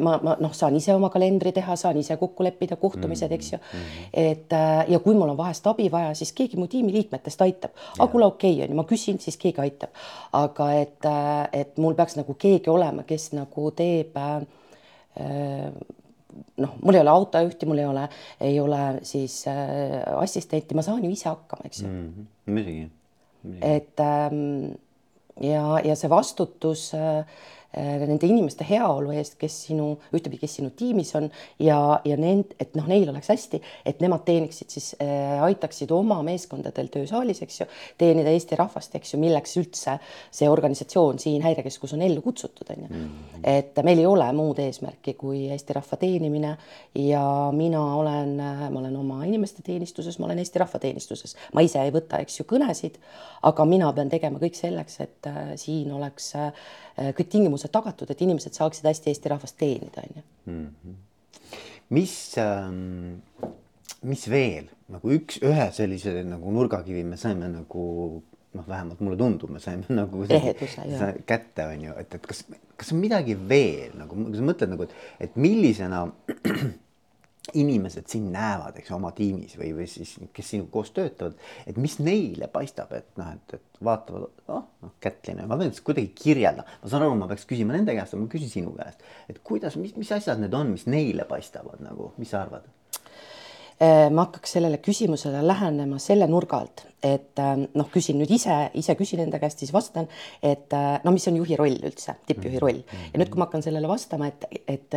Ma, 0.00 0.16
ma 0.22 0.34
noh, 0.40 0.52
saan 0.54 0.76
ise 0.76 0.94
oma 0.94 1.08
kalendri 1.12 1.52
teha, 1.54 1.76
saan 1.78 1.96
ise 1.98 2.16
kokku 2.20 2.44
leppida 2.44 2.76
kohtumised, 2.80 3.32
eks 3.34 3.52
ju. 3.52 3.58
Mm-hmm. 3.58 4.08
et 4.12 4.54
ja 4.90 4.98
kui 5.02 5.14
mul 5.16 5.32
on 5.32 5.38
vahest 5.38 5.66
abi 5.70 5.86
vaja, 5.92 6.12
siis 6.16 6.32
keegi 6.36 6.58
mu 6.60 6.66
tiimiliikmetest 6.70 7.42
aitab. 7.46 7.72
aga 7.98 8.08
kuule, 8.12 8.26
okei 8.26 8.52
okay, 8.52 8.64
on 8.64 8.72
ju, 8.72 8.78
ma 8.78 8.84
küsin, 8.88 9.18
siis 9.22 9.38
keegi 9.40 9.62
aitab. 9.64 9.94
aga 10.32 10.70
et, 10.78 11.08
et 11.52 11.78
mul 11.78 11.96
peaks 11.98 12.18
nagu 12.18 12.36
keegi 12.44 12.70
olema, 12.72 13.06
kes 13.08 13.30
nagu 13.36 13.70
teeb 13.76 14.16
äh, 14.20 14.44
noh, 16.60 16.76
mul 16.82 16.98
ei 16.98 17.02
ole 17.04 17.14
autojuhti, 17.14 17.66
mul 17.70 17.82
ei 17.82 17.88
ole, 17.88 18.06
ei 18.40 18.60
ole 18.60 18.84
siis 19.06 19.40
äh, 19.50 20.00
assistenti, 20.18 20.76
ma 20.76 20.84
saan 20.86 21.04
ju 21.04 21.10
ise 21.10 21.30
hakkama, 21.30 21.68
eks 21.68 21.82
ju 21.82 21.88
mm 21.88 22.06
-hmm.. 22.12 22.30
muidugi. 22.52 22.90
et 23.60 24.00
ähm, 24.00 24.72
ja, 25.40 25.80
ja 25.84 25.96
see 25.96 26.10
vastutus 26.10 26.92
äh, 26.94 27.24
Äh, 27.24 27.63
nende 27.74 28.28
inimeste 28.28 28.66
heaolu 28.68 29.12
eest, 29.14 29.36
kes 29.40 29.56
sinu, 29.68 29.90
ühtepidi, 30.14 30.40
kes 30.44 30.58
sinu 30.60 30.70
tiimis 30.76 31.14
on 31.18 31.28
ja, 31.62 31.78
ja 32.06 32.16
nend-, 32.20 32.54
et 32.60 32.74
noh, 32.78 32.86
neil 32.90 33.08
oleks 33.10 33.30
hästi, 33.32 33.60
et 33.86 34.02
nemad 34.04 34.24
teeniksid 34.26 34.74
siis 34.74 34.92
äh,, 35.02 35.42
aitaksid 35.44 35.92
oma 35.94 36.20
meeskondadel 36.26 36.90
töösaalis, 36.92 37.42
eks 37.44 37.60
ju, 37.62 37.68
teenida 38.00 38.32
Eesti 38.34 38.58
rahvast, 38.58 38.94
eks 38.98 39.14
ju, 39.14 39.20
milleks 39.22 39.56
üldse 39.60 39.98
see 40.34 40.50
organisatsioon 40.50 41.20
siin 41.22 41.42
Häirekeskus 41.44 41.94
on 41.96 42.04
ellu 42.06 42.22
kutsutud, 42.24 42.70
on 42.74 42.86
ju. 42.86 42.90
Mhm. 42.90 43.42
et 43.44 43.82
meil 43.84 44.00
ei 44.02 44.06
ole 44.06 44.26
muud 44.36 44.58
eesmärki 44.62 45.16
kui 45.18 45.46
Eesti 45.52 45.76
rahva 45.76 45.98
teenimine 46.00 46.54
ja 46.98 47.24
mina 47.54 47.82
olen, 47.96 48.36
ma 48.38 48.80
olen 48.80 48.96
oma 48.96 49.22
inimeste 49.24 49.62
teenistuses, 49.66 50.18
ma 50.18 50.28
olen 50.28 50.40
Eesti 50.42 50.62
rahva 50.62 50.80
teenistuses, 50.82 51.36
ma 51.54 51.64
ise 51.64 51.82
ei 51.82 51.92
võta, 51.94 52.20
eks 52.22 52.40
ju, 52.40 52.46
kõnesid, 52.48 52.98
aga 53.42 53.66
mina 53.68 53.90
pean 53.96 54.10
tegema 54.12 54.40
kõik 54.42 54.56
selleks, 54.58 55.00
et 55.04 55.28
äh, 55.30 55.54
siin 55.60 55.92
oleks 55.94 56.32
äh, 56.38 56.70
kõik 56.96 57.30
tingimused 57.30 57.72
tagatud, 57.74 58.10
et 58.10 58.22
inimesed 58.22 58.54
saaksid 58.54 58.86
hästi 58.86 59.10
Eesti 59.12 59.32
rahvast 59.32 59.58
teenida, 59.58 60.04
on 60.04 60.20
ju. 60.20 60.24
Mhm. 60.52 60.94
mis 61.94 62.14
ähm,, 62.40 63.20
mis 64.02 64.28
veel 64.30 64.70
nagu 64.92 65.10
üks, 65.16 65.40
ühe 65.44 65.66
sellise 65.72 66.14
nagu 66.28 66.52
nurgakivi 66.52 67.04
me 67.06 67.18
saime 67.20 67.48
nagu 67.52 67.84
noh, 68.54 68.66
vähemalt 68.68 69.00
mulle 69.02 69.18
tundub, 69.18 69.50
me 69.50 69.60
saime 69.62 69.88
nagu 70.00 70.24
eheduse 70.28 71.10
kätte, 71.26 71.66
on 71.66 71.88
ju, 71.88 71.96
et, 72.00 72.14
et 72.14 72.30
kas, 72.30 72.44
kas 72.78 72.94
on 72.94 73.02
midagi 73.02 73.36
veel 73.36 73.96
nagu, 73.98 74.16
kui 74.28 74.38
sa 74.38 74.46
mõtled 74.46 74.74
nagu, 74.74 74.86
et, 74.86 74.96
et 75.26 75.36
millisena 75.40 76.04
inimesed 77.52 78.08
sind 78.08 78.32
näevad, 78.32 78.78
eks 78.80 78.92
oma 78.96 79.10
tiimis 79.16 79.58
või, 79.60 79.72
või 79.76 79.86
siis, 79.90 80.14
kes 80.32 80.54
sinuga 80.54 80.72
koos 80.72 80.92
töötavad, 80.96 81.36
et 81.68 81.76
mis 81.80 81.98
neile 82.00 82.48
paistab, 82.52 82.92
et 82.96 83.10
noh, 83.20 83.34
et, 83.36 83.56
et 83.58 83.82
vaatavad, 83.84 84.30
oh, 84.48 84.62
noh, 84.82 84.94
Kätlin, 85.04 85.42
ma 85.50 85.58
pean 85.60 85.74
kuidagi 85.84 86.12
kirjeldama, 86.16 86.78
ma 86.82 86.92
saan 86.92 87.04
aru, 87.04 87.18
ma 87.20 87.28
peaks 87.30 87.44
küsima 87.50 87.76
nende 87.76 87.96
käest, 87.96 88.16
aga 88.16 88.22
ma 88.22 88.30
küsin 88.32 88.52
sinu 88.52 88.72
käest, 88.78 89.04
et 89.28 89.42
kuidas, 89.44 89.76
mis, 89.80 89.92
mis 90.00 90.12
asjad 90.16 90.40
need 90.40 90.56
on, 90.56 90.72
mis 90.72 90.88
neile 90.88 91.28
paistavad 91.28 91.84
nagu, 91.84 92.14
mis 92.16 92.32
sa 92.32 92.46
arvad? 92.46 92.64
Äh, 93.82 94.06
ma 94.14 94.28
hakkaks 94.28 94.52
sellele 94.54 94.78
küsimusele 94.78 95.40
lähenema 95.42 95.96
selle 95.98 96.28
nurga 96.30 96.60
alt, 96.62 96.84
et 97.02 97.40
äh, 97.42 97.56
noh, 97.74 97.88
küsin 97.90 98.20
nüüd 98.20 98.30
ise, 98.30 98.54
ise 98.78 98.94
küsin 98.94 99.24
enda 99.24 99.40
käest, 99.42 99.64
siis 99.64 99.72
vastan, 99.74 100.06
et 100.38 100.70
äh, 100.78 101.00
no 101.02 101.10
mis 101.10 101.26
on 101.26 101.40
juhi 101.40 101.58
roll 101.58 101.80
üldse, 101.82 102.14
tippjuhi 102.28 102.60
roll? 102.62 102.78
Ja 103.10 103.18
nüüd, 103.18 103.32
kui 103.32 103.42
ma 103.42 103.48
hakkan 103.48 103.64
sellele 103.66 103.90
vastama, 103.90 104.28
et, 104.30 104.46
et 104.70 104.94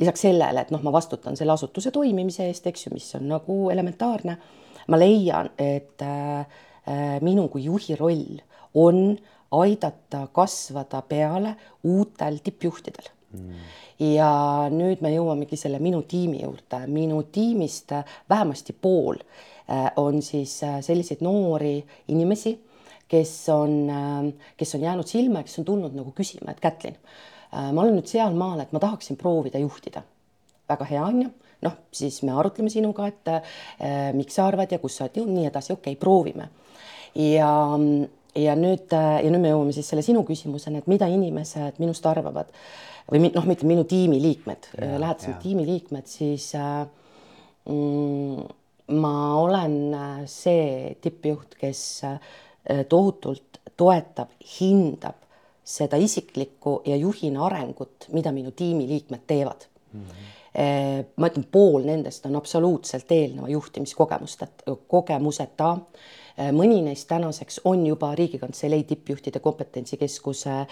lisaks 0.00 0.24
sellele, 0.24 0.64
et 0.64 0.72
noh, 0.72 0.80
ma 0.86 0.94
vastutan 0.94 1.36
selle 1.36 1.52
asutuse 1.52 1.92
toimimise 1.92 2.48
eest, 2.48 2.64
eks 2.72 2.86
ju, 2.86 2.94
mis 2.96 3.10
on 3.20 3.28
nagu 3.28 3.58
elementaarne, 3.74 4.38
ma 4.88 5.00
leian, 5.02 5.52
et 5.60 6.00
äh, 6.08 6.64
minu 7.24 7.50
kui 7.52 7.68
juhi 7.68 7.98
roll 8.00 8.40
on 8.80 9.10
aidata 9.60 10.24
kasvada 10.32 11.04
peale 11.12 11.58
uutel 11.92 12.40
tippjuhtidel 12.40 13.12
mm 13.34 13.74
ja 14.02 14.68
nüüd 14.72 15.02
me 15.04 15.12
jõuamegi 15.14 15.58
selle 15.58 15.78
minu 15.82 16.02
tiimi 16.08 16.42
juurde, 16.42 16.84
minu 16.90 17.20
tiimist 17.32 17.92
vähemasti 18.30 18.74
pool 18.74 19.20
äh, 19.20 19.90
on 20.00 20.22
siis 20.22 20.56
äh, 20.66 20.80
selliseid 20.82 21.22
noori 21.24 21.76
inimesi, 22.12 22.56
kes 23.08 23.36
on, 23.54 23.76
äh, 23.90 24.48
kes 24.58 24.74
on 24.74 24.88
jäänud 24.88 25.10
silma, 25.10 25.44
kes 25.46 25.60
on 25.62 25.68
tulnud 25.68 25.94
nagu 25.94 26.14
küsima, 26.16 26.54
et 26.54 26.62
Kätlin, 26.64 26.98
ma 27.54 27.84
olen 27.84 27.94
nüüd 27.94 28.10
sealmaal, 28.10 28.64
et 28.64 28.72
ma 28.74 28.80
tahaksin 28.82 29.16
proovida 29.16 29.60
juhtida. 29.62 30.02
väga 30.68 30.84
hea 30.88 31.02
on 31.04 31.20
ju, 31.22 31.28
noh, 31.62 31.74
siis 31.92 32.22
me 32.26 32.32
arutleme 32.32 32.70
sinuga, 32.72 33.06
et 33.06 33.30
äh, 33.30 34.10
miks 34.16 34.34
sa 34.34 34.48
arvad 34.48 34.72
ja 34.72 34.80
kus 34.82 34.96
sa 34.96 35.04
oled 35.04 35.20
jõudnud, 35.20 35.38
nii 35.38 35.50
edasi, 35.52 35.72
okei 35.72 35.92
okay,, 35.92 36.00
proovime. 36.00 36.48
ja 37.14 37.50
ja 38.34 38.56
nüüd, 38.58 38.90
ja 38.90 39.30
nüüd 39.30 39.38
me 39.44 39.52
jõuame 39.52 39.70
siis 39.70 39.86
selle 39.86 40.02
sinu 40.02 40.24
küsimuseni, 40.26 40.80
et 40.82 40.88
mida 40.90 41.06
inimesed 41.06 41.76
minust 41.78 42.06
arvavad 42.10 42.50
või 43.10 43.20
noh, 43.26 43.46
ütlen 43.46 43.68
minu 43.68 43.84
tiimiliikmed, 43.88 44.70
lähedased 44.80 45.40
tiimiliikmed, 45.42 46.06
siis 46.08 46.50
äh, 46.58 46.84
mm, 47.68 48.46
ma 49.00 49.16
olen 49.40 49.76
äh, 49.94 50.22
see 50.30 50.94
tippjuht, 51.04 51.58
kes 51.60 51.82
äh, 52.08 52.16
tohutult 52.88 53.60
toetab, 53.76 54.32
hindab 54.58 55.20
seda 55.64 55.96
isiklikku 56.00 56.82
ja 56.88 56.96
juhina 57.00 57.46
arengut, 57.46 58.08
mida 58.12 58.32
minu 58.32 58.52
tiimiliikmed 58.56 59.26
teevad. 59.26 59.68
Mm. 59.92 60.00
-hmm 60.00 60.32
ma 61.18 61.26
ütlen, 61.26 61.44
pool 61.50 61.82
nendest 61.82 62.26
on 62.28 62.36
absoluutselt 62.38 63.10
eelneva 63.10 63.48
juhtimiskogemusteta, 63.50 64.76
kogemuseta 64.86 65.72
Äh, 65.74 66.23
mõni 66.36 66.80
neist 66.82 67.06
tänaseks 67.08 67.60
on 67.70 67.84
juba 67.86 68.14
Riigikantselei 68.14 68.84
tippjuhtide 68.84 69.40
kompetentsikeskuse 69.40 70.54
äh, 70.60 70.68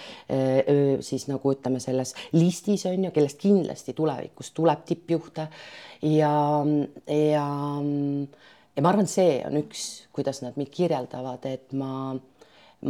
siis 1.00 1.28
nagu 1.30 1.52
ütleme, 1.54 1.80
selles 1.80 2.14
listis 2.32 2.86
on 2.90 3.04
ju, 3.06 3.12
kellest 3.14 3.38
kindlasti 3.42 3.94
tulevikus 3.94 4.50
tuleb 4.56 4.82
tippjuhte 4.88 5.46
ja, 6.02 6.34
ja, 7.06 7.46
ja 8.76 8.82
ma 8.82 8.90
arvan, 8.90 9.10
see 9.10 9.38
on 9.46 9.60
üks, 9.62 9.86
kuidas 10.12 10.42
nad 10.42 10.58
mind 10.58 10.72
kirjeldavad, 10.74 11.46
et 11.46 11.70
ma, 11.78 12.10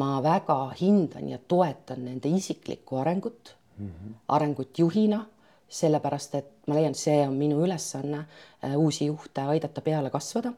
ma 0.00 0.14
väga 0.24 0.58
hindan 0.80 1.28
ja 1.34 1.42
toetan 1.48 2.06
nende 2.08 2.32
isiklikku 2.32 3.02
arengut 3.04 3.54
mm, 3.76 3.86
-hmm. 3.86 4.18
arengut 4.28 4.78
juhina 4.78 5.26
sellepärast 5.72 6.34
et 6.34 6.50
ma 6.68 6.76
leian, 6.76 6.94
see 6.94 7.22
on 7.26 7.36
minu 7.36 7.62
ülesanne 7.64 8.24
äh, 8.64 8.76
uusi 8.76 9.06
juhte 9.08 9.44
aidata 9.54 9.80
peale 9.80 10.10
kasvada 10.10 10.52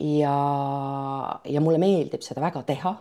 ja, 0.00 1.40
ja 1.44 1.60
mulle 1.60 1.78
meeldib 1.78 2.22
seda 2.22 2.42
väga 2.44 2.62
teha 2.62 2.94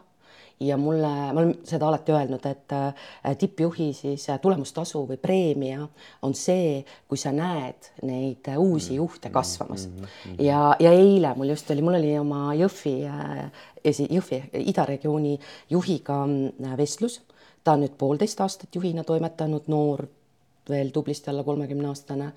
ja 0.60 0.78
mulle, 0.78 1.10
ma 1.34 1.42
olen 1.42 1.54
seda 1.68 1.88
alati 1.88 2.12
öelnud, 2.12 2.46
et 2.50 2.74
äh, 2.74 3.36
tippjuhi 3.38 3.92
siis 3.94 4.26
äh, 4.30 4.40
tulemustasu 4.42 5.04
või 5.10 5.20
preemia 5.22 5.86
on 6.26 6.34
see, 6.36 6.82
kui 7.08 7.20
sa 7.22 7.32
näed 7.36 7.92
neid 8.08 8.50
äh, 8.50 8.58
uusi 8.58 8.96
mm, 8.96 8.98
juhte 8.98 9.30
kasvamas 9.30 9.88
mm. 9.88 10.04
-hmm. 10.04 10.42
ja, 10.44 10.76
ja 10.80 10.92
eile 10.92 11.36
mul 11.38 11.54
just 11.54 11.72
oli, 11.72 11.86
mul 11.86 12.00
oli 12.00 12.18
oma 12.20 12.56
Jõhvi, 12.58 12.96
Jõhvi 13.86 14.42
idaregiooni 14.54 15.40
juhiga 15.70 16.24
vestlus. 16.78 17.22
ta 17.64 17.74
on 17.74 17.84
nüüd 17.84 17.98
poolteist 17.98 18.42
aastat 18.42 18.76
juhina 18.76 19.04
toimetanud, 19.04 19.64
noor, 19.68 20.06
veel 20.70 20.90
tublisti 20.90 21.30
alla 21.30 21.44
kolmekümne 21.44 21.88
aastane, 21.88 22.32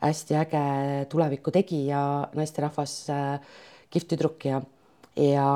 hästi 0.00 0.34
äge 0.34 0.66
tuleviku 1.08 1.50
tegija, 1.50 2.28
naisterahvas 2.34 3.10
äh, 3.10 3.40
kihvt 3.90 4.12
tüdruk 4.12 4.46
ja, 4.48 4.60
ja, 5.20 5.48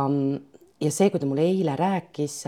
ja 0.81 0.91
see, 0.91 1.11
kui 1.11 1.21
ta 1.21 1.29
mulle 1.29 1.47
eile 1.49 1.77
rääkis, 1.79 2.43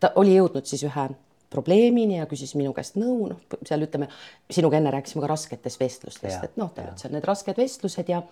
ta 0.00 0.12
oli 0.20 0.36
jõudnud 0.36 0.68
siis 0.68 0.84
ühe 0.88 1.08
probleemini 1.54 2.18
ja 2.18 2.26
küsis 2.30 2.56
minu 2.58 2.74
käest 2.74 2.98
nõu, 2.98 3.30
noh, 3.30 3.56
seal 3.66 3.86
ütleme, 3.86 4.10
sinuga 4.52 4.80
enne 4.80 4.92
rääkisime 4.94 5.22
ka 5.22 5.30
rasketest 5.30 5.80
vestlustest, 5.80 6.50
et 6.50 6.60
noh, 6.60 6.72
jah. 6.76 6.94
seal 6.98 7.14
need 7.14 7.26
rasked 7.28 7.58
vestlused 7.60 8.10
ja 8.10 8.22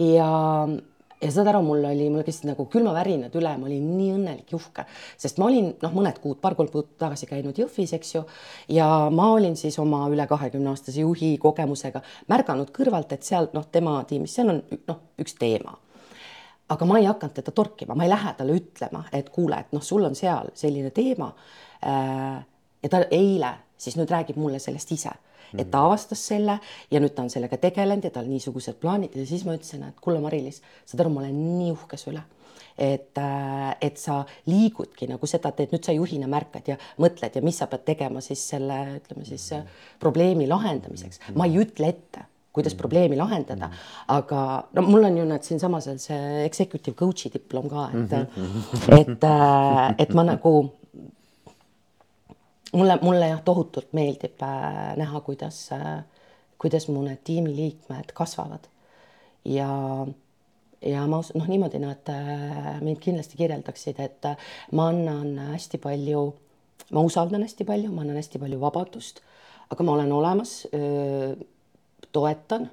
ja 0.00 0.28
ja 1.22 1.30
saad 1.32 1.48
aru, 1.48 1.62
mul 1.64 1.84
oli, 1.88 2.08
mul 2.12 2.24
käisid 2.26 2.44
nagu 2.50 2.66
külmavärinad 2.72 3.34
üle, 3.40 3.54
ma 3.56 3.68
olin 3.68 3.86
nii 3.96 4.10
õnnelik 4.18 4.52
ja 4.52 4.58
uhke, 4.58 4.84
sest 5.20 5.40
ma 5.40 5.48
olin 5.48 5.70
noh, 5.80 5.94
mõned 5.96 6.20
kuud, 6.20 6.40
paar-kolm 6.42 6.68
kuud 6.72 6.90
tagasi 7.00 7.28
käinud 7.30 7.56
Jõhvis, 7.56 7.94
eks 7.96 8.12
ju, 8.18 8.22
ja 8.76 8.88
ma 9.12 9.30
olin 9.32 9.56
siis 9.56 9.78
oma 9.80 10.04
üle 10.12 10.28
kahekümne 10.28 10.74
aastase 10.74 11.00
juhi 11.04 11.34
kogemusega 11.40 12.04
märganud 12.32 12.72
kõrvalt, 12.76 13.16
et 13.16 13.24
seal 13.24 13.48
noh, 13.56 13.64
tema 13.72 13.96
tiimis, 14.08 14.36
seal 14.36 14.52
on 14.52 14.62
noh, 14.90 15.02
üks 15.22 15.38
teema 15.40 15.78
aga 16.68 16.88
ma 16.88 16.98
ei 16.98 17.06
hakanud 17.06 17.34
teda 17.36 17.54
torkima, 17.54 17.94
ma 17.94 18.06
ei 18.06 18.10
lähe 18.10 18.32
talle 18.38 18.56
ütlema, 18.58 19.04
et 19.14 19.30
kuule, 19.34 19.60
et 19.60 19.72
noh, 19.76 19.84
sul 19.84 20.04
on 20.06 20.16
seal 20.18 20.50
selline 20.54 20.90
teema. 20.90 21.32
ja 22.82 22.88
ta 22.90 23.04
eile 23.10 23.52
siis 23.78 23.96
nüüd 23.98 24.10
räägib 24.10 24.38
mulle 24.40 24.58
sellest 24.62 24.90
ise, 24.92 25.12
et 25.56 25.68
ta 25.70 25.84
avastas 25.86 26.22
selle 26.26 26.58
ja 26.90 27.00
nüüd 27.00 27.14
ta 27.14 27.22
on 27.22 27.30
sellega 27.30 27.58
tegelenud 27.60 28.08
ja 28.08 28.10
tal 28.14 28.26
niisugused 28.30 28.80
plaanid 28.82 29.14
ja 29.14 29.26
siis 29.28 29.44
ma 29.46 29.54
ütlesin, 29.54 29.84
et 29.86 30.00
kuule, 30.02 30.20
Mari-Liis, 30.24 30.62
saad 30.88 31.04
aru, 31.04 31.12
ma 31.14 31.22
olen 31.22 31.36
nii 31.58 31.74
uhke 31.76 32.00
su 32.00 32.10
üle 32.14 32.24
et, 32.78 33.18
et 33.80 34.00
sa 34.00 34.20
liigudki 34.50 35.08
nagu 35.08 35.28
seda 35.28 35.52
teed, 35.56 35.72
nüüd 35.72 35.86
sa 35.86 35.94
juhina 35.96 36.28
märkad 36.30 36.72
ja 36.72 36.76
mõtled 37.00 37.36
ja 37.36 37.44
mis 37.44 37.60
sa 37.60 37.68
pead 37.70 37.86
tegema 37.88 38.22
siis 38.24 38.42
selle, 38.52 38.78
ütleme 38.98 39.24
siis 39.28 39.48
probleemi 40.02 40.48
lahendamiseks. 40.50 41.22
ma 41.36 41.48
ei 41.48 41.60
ütle 41.62 41.92
ette 41.94 42.26
kuidas 42.56 42.74
probleemi 42.78 43.18
lahendada, 43.20 43.68
aga 44.12 44.40
no 44.76 44.86
mul 44.88 45.10
on 45.10 45.20
ju 45.20 45.28
näed 45.28 45.44
siinsamas 45.46 45.90
veel 45.90 46.00
see 46.02 46.42
executive 46.46 46.96
coach'i 46.96 47.30
diplom 47.34 47.68
ka, 47.70 47.90
et 47.92 48.16
et, 49.00 49.30
et 50.02 50.16
ma 50.16 50.26
nagu 50.26 50.56
mulle, 52.76 52.98
mulle 53.02 53.30
jah, 53.30 53.42
tohutult 53.44 53.92
meeldib 53.96 54.42
äh, 54.44 54.94
näha, 55.00 55.20
kuidas 55.24 55.66
äh,, 55.72 56.00
kuidas 56.58 56.88
mu 56.88 57.02
need 57.04 57.22
tiimiliikmed 57.24 58.12
kasvavad. 58.16 58.68
Ja 59.44 59.70
ja 60.86 61.06
ma 61.08 61.20
usun, 61.22 61.40
noh, 61.40 61.48
niimoodi 61.50 61.80
nad 61.82 62.10
äh, 62.12 62.76
mind 62.84 63.00
kindlasti 63.02 63.38
kirjeldaksid, 63.40 64.00
et 64.02 64.28
äh, 64.28 64.50
ma 64.72 64.90
annan 64.92 65.52
hästi 65.54 65.80
palju, 65.82 66.26
ma 66.92 67.04
usaldan 67.06 67.46
hästi 67.46 67.66
palju, 67.68 67.92
ma 67.92 68.04
annan 68.04 68.20
hästi 68.20 68.40
palju 68.42 68.60
vabadust, 68.62 69.22
aga 69.72 69.86
ma 69.86 69.96
olen 69.96 70.12
olemas, 70.14 70.60
toetan. 72.12 72.70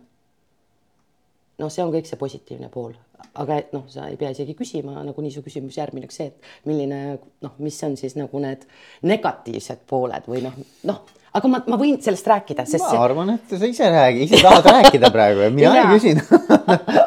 noh, 1.60 1.70
see 1.72 1.84
on 1.86 1.92
kõik 1.94 2.08
see 2.10 2.20
positiivne 2.20 2.68
pool, 2.74 2.96
aga 3.40 3.58
et 3.62 3.74
noh, 3.76 3.84
sa 3.92 4.08
ei 4.12 4.18
pea 4.20 4.32
isegi 4.34 4.56
küsima, 4.58 5.04
nagunii 5.06 5.32
su 5.32 5.44
küsimus 5.46 5.78
järgmine 5.78 6.08
oleks 6.08 6.18
see, 6.20 6.32
et 6.32 6.70
milline 6.70 7.02
noh, 7.46 7.54
mis 7.64 7.78
on 7.86 7.94
siis 8.00 8.18
nagu 8.20 8.42
need 8.44 8.66
negatiivsed 9.06 9.86
pooled 9.88 10.26
või 10.28 10.42
noh, 10.44 10.58
noh, 10.90 11.04
aga 11.38 11.52
ma, 11.52 11.62
ma 11.70 11.80
võin 11.80 12.00
sellest 12.04 12.28
rääkida, 12.30 12.66
sest 12.70 12.88
ma 12.90 13.06
arvan, 13.06 13.36
et 13.38 13.54
sa 13.54 13.70
ise 13.70 13.90
räägi, 13.94 14.28
ise 14.28 14.42
tahad 14.44 14.68
rääkida 14.70 15.14
praegu 15.14 15.46
ja 15.46 15.54
mina 15.54 15.76
ei 15.78 15.94
küsinud 15.94 16.34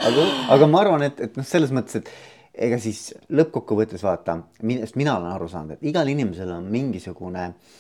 aga, 0.09 0.31
aga 0.57 0.71
ma 0.71 0.83
arvan, 0.85 1.07
et, 1.11 1.21
et 1.27 1.37
noh, 1.39 1.47
selles 1.47 1.75
mõttes, 1.75 2.01
et 2.01 2.67
ega 2.69 2.79
siis 2.81 3.11
lõppkokkuvõttes 3.37 4.05
vaata, 4.07 4.39
millest 4.67 4.97
mina 4.97 5.19
olen 5.19 5.35
aru 5.35 5.51
saanud, 5.53 5.77
et 5.77 5.91
igal 5.91 6.09
inimesel 6.09 6.55
on 6.55 6.71
mingisugune 6.73 7.51
eh, 7.51 7.77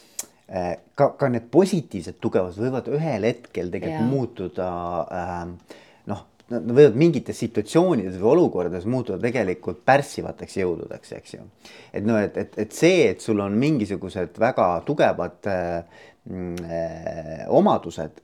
ka, 0.47 1.09
ka 1.19 1.29
need 1.33 1.49
positiivsed 1.51 2.21
tugevused 2.23 2.63
võivad 2.63 2.87
ühel 2.95 3.27
hetkel 3.27 3.71
tegelikult 3.73 4.05
Jaa. 4.05 4.11
muutuda 4.11 4.69
äh, 5.11 5.41
noh, 6.13 6.21
nad 6.53 6.69
võivad 6.71 6.99
mingites 6.99 7.41
situatsioonides 7.43 8.21
või 8.21 8.31
olukordades 8.37 8.87
muutuda 8.87 9.19
tegelikult 9.23 9.83
pärssivateks 9.89 10.61
jõududeks, 10.61 11.17
eks 11.19 11.35
ju. 11.35 11.49
et 11.91 12.07
noh, 12.07 12.21
et, 12.23 12.39
et, 12.39 12.55
et 12.63 12.79
see, 12.79 13.09
et 13.11 13.25
sul 13.25 13.43
on 13.43 13.59
mingisugused 13.59 14.39
väga 14.39 14.69
tugevad 14.87 15.51
äh, 15.51 16.07
äh, 16.31 17.43
omadused, 17.51 18.23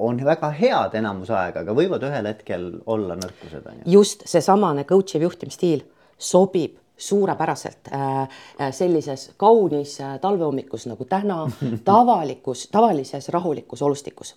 on 0.00 0.16
väga 0.24 0.48
head 0.56 0.96
enamus 0.96 1.28
aega, 1.28 1.60
aga 1.60 1.76
võivad 1.76 2.08
ühel 2.08 2.30
hetkel 2.30 2.70
olla 2.88 3.20
nõrkused, 3.20 3.66
on 3.68 3.82
ju. 3.82 3.98
just 3.98 4.24
seesamane 4.32 4.88
coach 4.88 5.18
iv 5.18 5.28
juhtimisstiil 5.28 5.84
sobib 6.16 6.79
suurepäraselt 7.00 7.88
äh, 7.92 8.22
äh, 8.22 8.28
sellises 8.72 9.30
kaunis 9.36 10.00
äh, 10.00 10.18
talvehommikus 10.20 10.86
nagu 10.86 11.04
täna, 11.04 11.50
tavalikus, 11.84 12.68
tavalises 12.72 13.28
rahulikus 13.28 13.82
olustikus. 13.82 14.36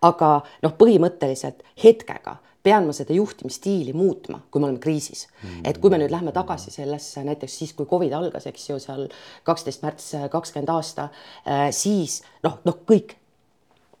aga 0.00 0.28
noh, 0.62 0.72
põhimõtteliselt 0.80 1.58
hetkega 1.82 2.38
pean 2.64 2.86
ma 2.88 2.92
seda 2.96 3.12
juhtimisstiili 3.12 3.92
muutma, 3.92 4.38
kui 4.50 4.60
me 4.60 4.68
oleme 4.68 4.80
kriisis. 4.80 5.26
et 5.64 5.78
kui 5.78 5.92
me 5.92 5.98
nüüd 6.00 6.12
lähme 6.12 6.32
tagasi 6.32 6.72
sellesse 6.72 7.24
näiteks 7.24 7.58
siis, 7.58 7.72
kui 7.76 7.86
Covid 7.86 8.12
algas, 8.16 8.46
eks 8.48 8.68
ju, 8.70 8.78
seal 8.80 9.08
kaksteist 9.44 9.84
märts 9.84 10.10
kakskümmend 10.32 10.72
aasta, 10.72 11.08
siis 11.76 12.22
noh, 12.44 12.58
noh, 12.64 12.80
kõik 12.88 13.19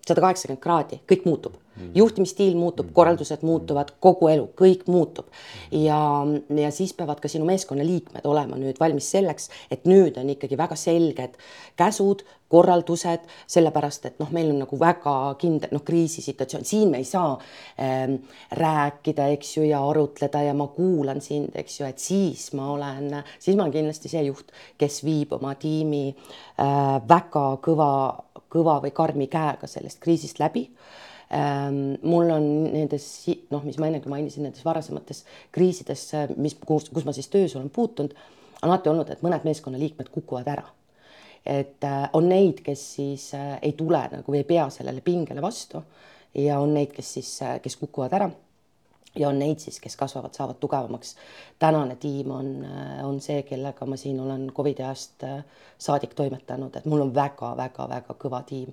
sada 0.06 0.22
kaheksakümmend 0.24 0.62
kraadi, 0.62 1.02
kõik 1.10 1.26
muutub. 1.28 1.58
juhtimisstiil 1.94 2.58
muutub, 2.60 2.90
korraldused 2.92 3.40
muutuvad, 3.46 3.94
kogu 4.04 4.28
elu, 4.28 4.48
kõik 4.58 4.82
muutub. 4.86 5.30
ja, 5.72 6.26
ja 6.56 6.70
siis 6.70 6.92
peavad 6.92 7.20
ka 7.20 7.28
sinu 7.28 7.46
meeskonnaliikmed 7.48 8.26
olema 8.28 8.58
nüüd 8.60 8.80
valmis 8.80 9.10
selleks, 9.10 9.48
et 9.70 9.86
nüüd 9.88 10.18
on 10.20 10.28
ikkagi 10.34 10.58
väga 10.60 10.76
selged 10.76 11.38
käsud, 11.80 12.24
korraldused, 12.50 13.26
sellepärast 13.46 14.08
et 14.08 14.16
noh, 14.20 14.30
meil 14.34 14.50
on 14.50 14.58
nagu 14.64 14.78
väga 14.78 15.14
kindel 15.40 15.70
noh, 15.76 15.84
kriisisituatsioon, 15.86 16.66
siin 16.66 16.90
me 16.90 16.98
ei 16.98 17.06
saa 17.06 17.36
ähm, 17.78 18.16
rääkida, 18.58 19.28
eks 19.36 19.56
ju, 19.56 19.66
ja 19.68 19.82
arutleda 19.86 20.42
ja 20.42 20.54
ma 20.58 20.66
kuulan 20.74 21.22
sind, 21.22 21.54
eks 21.54 21.80
ju, 21.80 21.86
et 21.86 22.02
siis 22.02 22.48
ma 22.58 22.72
olen, 22.74 23.20
siis 23.38 23.54
ma 23.54 23.64
olen 23.64 23.76
kindlasti 23.78 24.10
see 24.10 24.24
juht, 24.26 24.50
kes 24.80 25.04
viib 25.06 25.36
oma 25.38 25.54
tiimi 25.62 26.08
äh, 26.10 26.98
väga 27.08 27.46
kõva 27.62 27.92
kõva 28.50 28.80
või 28.84 28.92
karmi 28.94 29.28
käega 29.30 29.68
sellest 29.70 30.00
kriisist 30.02 30.40
läbi 30.42 30.66
ähm,. 31.34 31.96
mul 32.02 32.30
on 32.34 32.48
nendes 32.72 33.06
noh, 33.50 33.64
mis 33.64 33.78
ma 33.78 33.90
ennegi 33.90 34.10
mainisin, 34.10 34.46
nendes 34.46 34.64
varasemates 34.66 35.24
kriisides, 35.54 36.10
mis, 36.36 36.58
kus, 36.66 36.90
kus 36.90 37.06
ma 37.06 37.14
siis 37.16 37.30
töös 37.32 37.56
olen 37.56 37.70
puutunud, 37.70 38.14
on 38.60 38.68
alati 38.68 38.92
olnud, 38.92 39.10
et 39.10 39.24
mõned 39.24 39.46
meeskonnaliikmed 39.46 40.12
kukuvad 40.12 40.52
ära. 40.52 40.66
et 41.46 41.84
äh, 41.84 42.04
on 42.12 42.28
neid, 42.28 42.60
kes 42.64 42.82
siis 42.96 43.30
äh, 43.34 43.56
ei 43.62 43.72
tule 43.72 44.02
nagu 44.12 44.34
ei 44.34 44.44
pea 44.44 44.68
sellele 44.70 45.00
pingele 45.00 45.42
vastu 45.42 45.80
ja 46.34 46.60
on 46.60 46.74
neid, 46.74 46.92
kes 46.92 47.14
siis 47.18 47.42
äh,, 47.42 47.60
kes 47.62 47.76
kukuvad 47.80 48.12
ära 48.18 48.30
ja 49.18 49.28
on 49.28 49.38
neid 49.38 49.58
siis, 49.58 49.80
kes 49.80 49.96
kasvavad, 49.96 50.34
saavad 50.34 50.58
tugevamaks. 50.60 51.16
tänane 51.58 51.96
tiim 51.96 52.30
on, 52.30 52.66
on 53.04 53.20
see, 53.20 53.42
kellega 53.42 53.86
ma 53.86 53.96
siin 53.96 54.20
olen 54.20 54.50
Covidi 54.56 54.82
ajast 54.82 55.24
äh, 55.24 55.44
saadik 55.78 56.14
toimetanud, 56.14 56.76
et 56.76 56.86
mul 56.86 57.06
on 57.06 57.14
väga-väga-väga 57.14 58.14
kõva 58.18 58.42
tiim. 58.46 58.72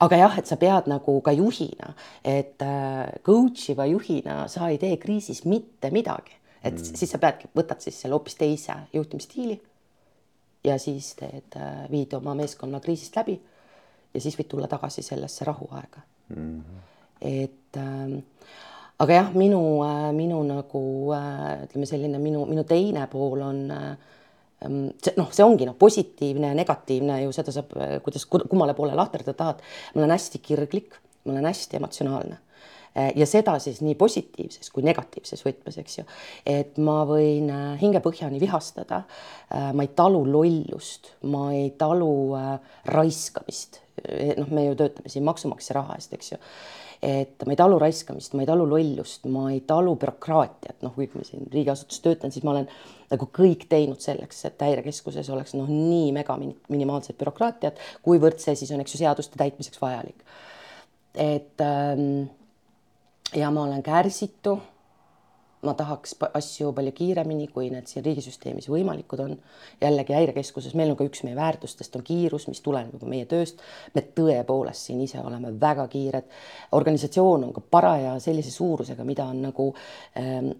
aga 0.00 0.16
jah, 0.16 0.38
et 0.38 0.46
sa 0.46 0.56
pead 0.56 0.88
nagu 0.90 1.20
ka 1.20 1.32
juhina, 1.32 1.94
et 2.24 2.62
äh, 2.62 3.12
coach 3.22 3.70
iva 3.70 3.86
juhina 3.86 4.48
sa 4.48 4.68
ei 4.68 4.78
tee 4.78 4.96
kriisis 4.96 5.44
mitte 5.44 5.90
midagi, 5.90 6.34
et 6.62 6.74
mm. 6.74 6.98
siis 6.98 7.10
sa 7.10 7.18
peadki, 7.18 7.48
võtad 7.54 7.80
siis 7.80 8.00
selle 8.00 8.18
hoopis 8.18 8.34
teise 8.40 8.74
juhtimisstiili 8.92 9.60
ja 10.64 10.78
siis 10.78 11.14
teed, 11.14 11.58
viid 11.90 12.14
oma 12.16 12.34
meeskonna 12.34 12.80
kriisist 12.80 13.16
läbi 13.16 13.36
ja 14.14 14.20
siis 14.20 14.38
võid 14.38 14.48
tulla 14.50 14.68
tagasi 14.70 15.02
sellesse 15.02 15.44
rahuaega 15.44 16.00
mm. 16.34 16.80
et 17.20 17.78
ähm, 17.78 18.18
aga 19.02 19.18
jah, 19.18 19.30
minu, 19.34 19.60
minu 20.14 20.40
nagu 20.46 20.82
ütleme, 21.10 21.88
selline 21.88 22.20
minu, 22.22 22.44
minu 22.46 22.64
teine 22.68 23.06
pool 23.10 23.42
on 23.42 23.62
see 24.64 25.14
noh, 25.18 25.28
see 25.34 25.44
ongi 25.44 25.66
noh, 25.68 25.76
positiivne 25.78 26.52
ja 26.52 26.56
negatiivne 26.56 27.18
ju 27.24 27.34
seda 27.36 27.52
saab, 27.54 27.74
kuidas 28.04 28.24
kummale 28.30 28.76
poole 28.76 28.94
lahterdada 28.96 29.36
tahad. 29.36 29.62
ma 29.94 30.02
olen 30.02 30.14
hästi 30.14 30.40
kirglik, 30.44 30.98
ma 31.24 31.34
olen 31.34 31.50
hästi 31.50 31.80
emotsionaalne 31.80 32.38
ja 32.94 33.26
seda 33.26 33.56
siis 33.58 33.80
nii 33.82 33.96
positiivses 33.98 34.70
kui 34.70 34.84
negatiivses 34.86 35.42
võtmes, 35.42 35.78
eks 35.82 35.98
ju. 35.98 36.04
et 36.46 36.78
ma 36.78 37.00
võin 37.08 37.50
hingepõhjani 37.80 38.38
vihastada. 38.40 39.02
ma 39.50 39.82
ei 39.82 39.90
talu 39.96 40.22
lollust, 40.30 41.10
ma 41.26 41.48
ei 41.56 41.72
talu 41.78 42.38
raiskamist. 42.86 43.80
noh, 44.38 44.48
me 44.50 44.68
ju 44.68 44.78
töötame 44.78 45.10
siin 45.10 45.26
maksumaksja 45.26 45.80
raha 45.80 45.98
eest, 45.98 46.14
eks 46.14 46.32
ju 46.32 46.40
et 47.04 47.44
ma 47.44 47.52
ei 47.52 47.58
talu 47.58 47.78
raiskamist, 47.80 48.32
ma 48.32 48.44
ei 48.44 48.48
talu 48.48 48.64
lollust, 48.68 49.26
ma 49.28 49.48
ei 49.52 49.60
talu 49.68 49.92
bürokraatiat, 50.00 50.78
noh, 50.86 50.94
kuigi 50.96 51.20
ma 51.20 51.26
siin 51.26 51.48
riigiasutuses 51.52 52.04
töötan, 52.04 52.32
siis 52.32 52.46
ma 52.46 52.54
olen 52.54 52.68
nagu 53.10 53.28
kõik 53.34 53.66
teinud 53.68 54.00
selleks, 54.00 54.44
et 54.48 54.64
häirekeskuses 54.64 55.28
oleks 55.34 55.52
noh, 55.58 55.68
nii 55.68 56.14
mega 56.16 56.38
minimaalset 56.40 57.18
bürokraatiat, 57.20 57.82
kuivõrd 58.06 58.40
see 58.40 58.56
siis 58.56 58.72
on, 58.72 58.80
eks 58.84 58.96
ju, 58.96 59.02
seaduste 59.02 59.40
täitmiseks 59.40 59.82
vajalik. 59.82 60.24
et 61.14 61.60
ähm, 61.62 62.24
ja 63.34 63.50
ma 63.50 63.62
olen 63.62 63.82
kärsitu. 63.82 64.58
Ma 65.64 65.74
tahaks 65.78 66.16
asju 66.34 66.72
palju 66.76 66.92
kiiremini, 66.96 67.48
kui 67.52 67.70
need 67.72 67.88
siin 67.90 68.04
riigisüsteemis 68.06 68.68
võimalikud 68.72 69.24
on. 69.24 69.38
jällegi 69.80 70.16
häirekeskuses 70.16 70.74
meil 70.78 70.92
on 70.92 70.98
ka 70.98 71.06
üks 71.08 71.24
meie 71.26 71.36
väärtustest 71.36 71.96
on 71.96 72.04
kiirus, 72.06 72.48
mis 72.48 72.60
tuleneb 72.64 72.94
juba 72.96 73.10
meie 73.10 73.26
tööst. 73.30 73.62
me 73.94 74.04
tõepoolest 74.16 74.90
siin 74.90 75.00
ise 75.00 75.20
oleme 75.20 75.54
väga 75.60 75.88
kiired. 75.88 76.28
organisatsioon 76.72 77.48
on 77.48 77.52
ka 77.52 77.64
paraja 77.70 78.18
sellise 78.20 78.50
suurusega, 78.50 79.04
mida 79.04 79.24
on 79.24 79.42
nagu 79.48 79.72
ähm, 80.18 80.54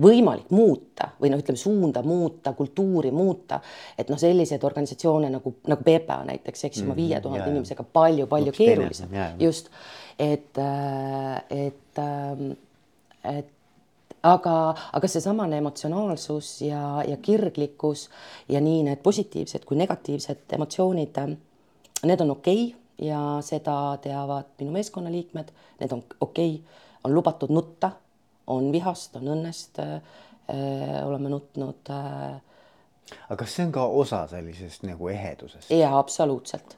võimalik 0.00 0.50
muuta 0.54 1.10
või 1.20 1.30
noh, 1.32 1.40
ütleme 1.42 1.58
suunda 1.58 2.02
muuta, 2.06 2.52
kultuuri 2.56 3.10
muuta, 3.14 3.60
et 3.98 4.08
noh, 4.08 4.18
selliseid 4.20 4.64
organisatsioone 4.64 5.30
nagu, 5.32 5.54
nagu 5.68 5.86
PPA 5.86 6.22
näiteks, 6.30 6.64
eks 6.68 6.80
ju, 6.80 6.86
oma 6.88 6.96
viie 6.96 7.20
tuhande 7.20 7.50
inimesega 7.50 7.84
palju-palju 7.92 8.54
keerulisem, 8.56 9.16
just, 9.42 9.70
et, 10.18 10.60
et, 11.50 12.02
et 13.34 13.56
aga, 14.22 14.56
aga 14.92 15.08
seesamane 15.08 15.58
emotsionaalsus 15.60 16.50
ja, 16.66 17.02
ja 17.08 17.16
kirglikkus 17.22 18.08
ja 18.48 18.60
nii 18.60 18.82
need 18.88 19.02
positiivsed 19.02 19.64
kui 19.68 19.78
negatiivsed 19.80 20.56
emotsioonid, 20.56 21.22
need 22.04 22.26
on 22.26 22.36
okei 22.36 22.66
okay 22.66 23.08
ja 23.10 23.20
seda 23.44 23.96
teavad 24.02 24.52
minu 24.60 24.74
meeskonnaliikmed, 24.76 25.52
need 25.80 25.92
on 25.96 26.04
okei 26.20 26.54
okay., 26.54 26.86
on 27.04 27.14
lubatud 27.16 27.48
nutta, 27.48 27.94
on 28.52 28.68
vihast, 28.72 29.16
on 29.16 29.30
õnnest 29.36 29.80
äh,, 29.80 30.00
oleme 31.06 31.30
nutnud 31.32 31.88
äh, 31.94 32.40
aga 33.28 33.38
kas 33.42 33.54
see 33.56 33.66
on 33.66 33.72
ka 33.74 33.86
osa 34.02 34.20
sellisest 34.30 34.84
nagu 34.88 35.08
ehedusest? 35.12 35.70
jaa, 35.74 35.92
absoluutselt. 35.98 36.76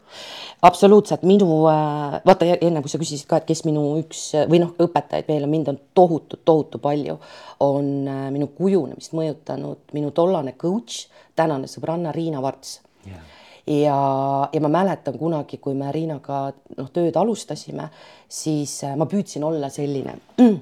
absoluutselt, 0.63 1.27
minu 1.29 1.49
äh,, 1.71 2.21
vaata 2.27 2.49
enne 2.55 2.83
kui 2.85 2.93
sa 2.93 3.01
küsisid 3.03 3.29
ka, 3.31 3.43
et 3.43 3.49
kes 3.51 3.65
minu 3.69 3.85
üks 4.01 4.25
või 4.51 4.63
noh, 4.65 4.75
õpetajaid 4.83 5.29
veel 5.29 5.47
on, 5.49 5.53
mind 5.53 5.73
on 5.75 5.81
tohutu, 5.95 6.41
tohutu 6.45 6.81
palju, 6.83 7.19
on 7.65 7.93
äh, 8.09 8.25
minu 8.35 8.53
kujunemist 8.57 9.17
mõjutanud 9.19 9.95
minu 9.97 10.15
tollane 10.17 10.57
coach, 10.59 11.07
tänane 11.37 11.71
sõbranna 11.71 12.15
Riina 12.15 12.43
Varts 12.45 12.81
yeah 13.07 13.23
ja, 13.67 14.49
ja 14.53 14.61
ma 14.61 14.69
mäletan 14.69 15.19
kunagi, 15.19 15.59
kui 15.63 15.75
me 15.79 15.93
Riinaga 15.95 16.45
noh, 16.77 16.91
tööd 16.95 17.17
alustasime, 17.19 17.89
siis 18.29 18.81
äh, 18.87 18.97
ma 18.99 19.07
püüdsin 19.11 19.45
olla 19.47 19.71
selline 19.73 20.17
mm, 20.39 20.59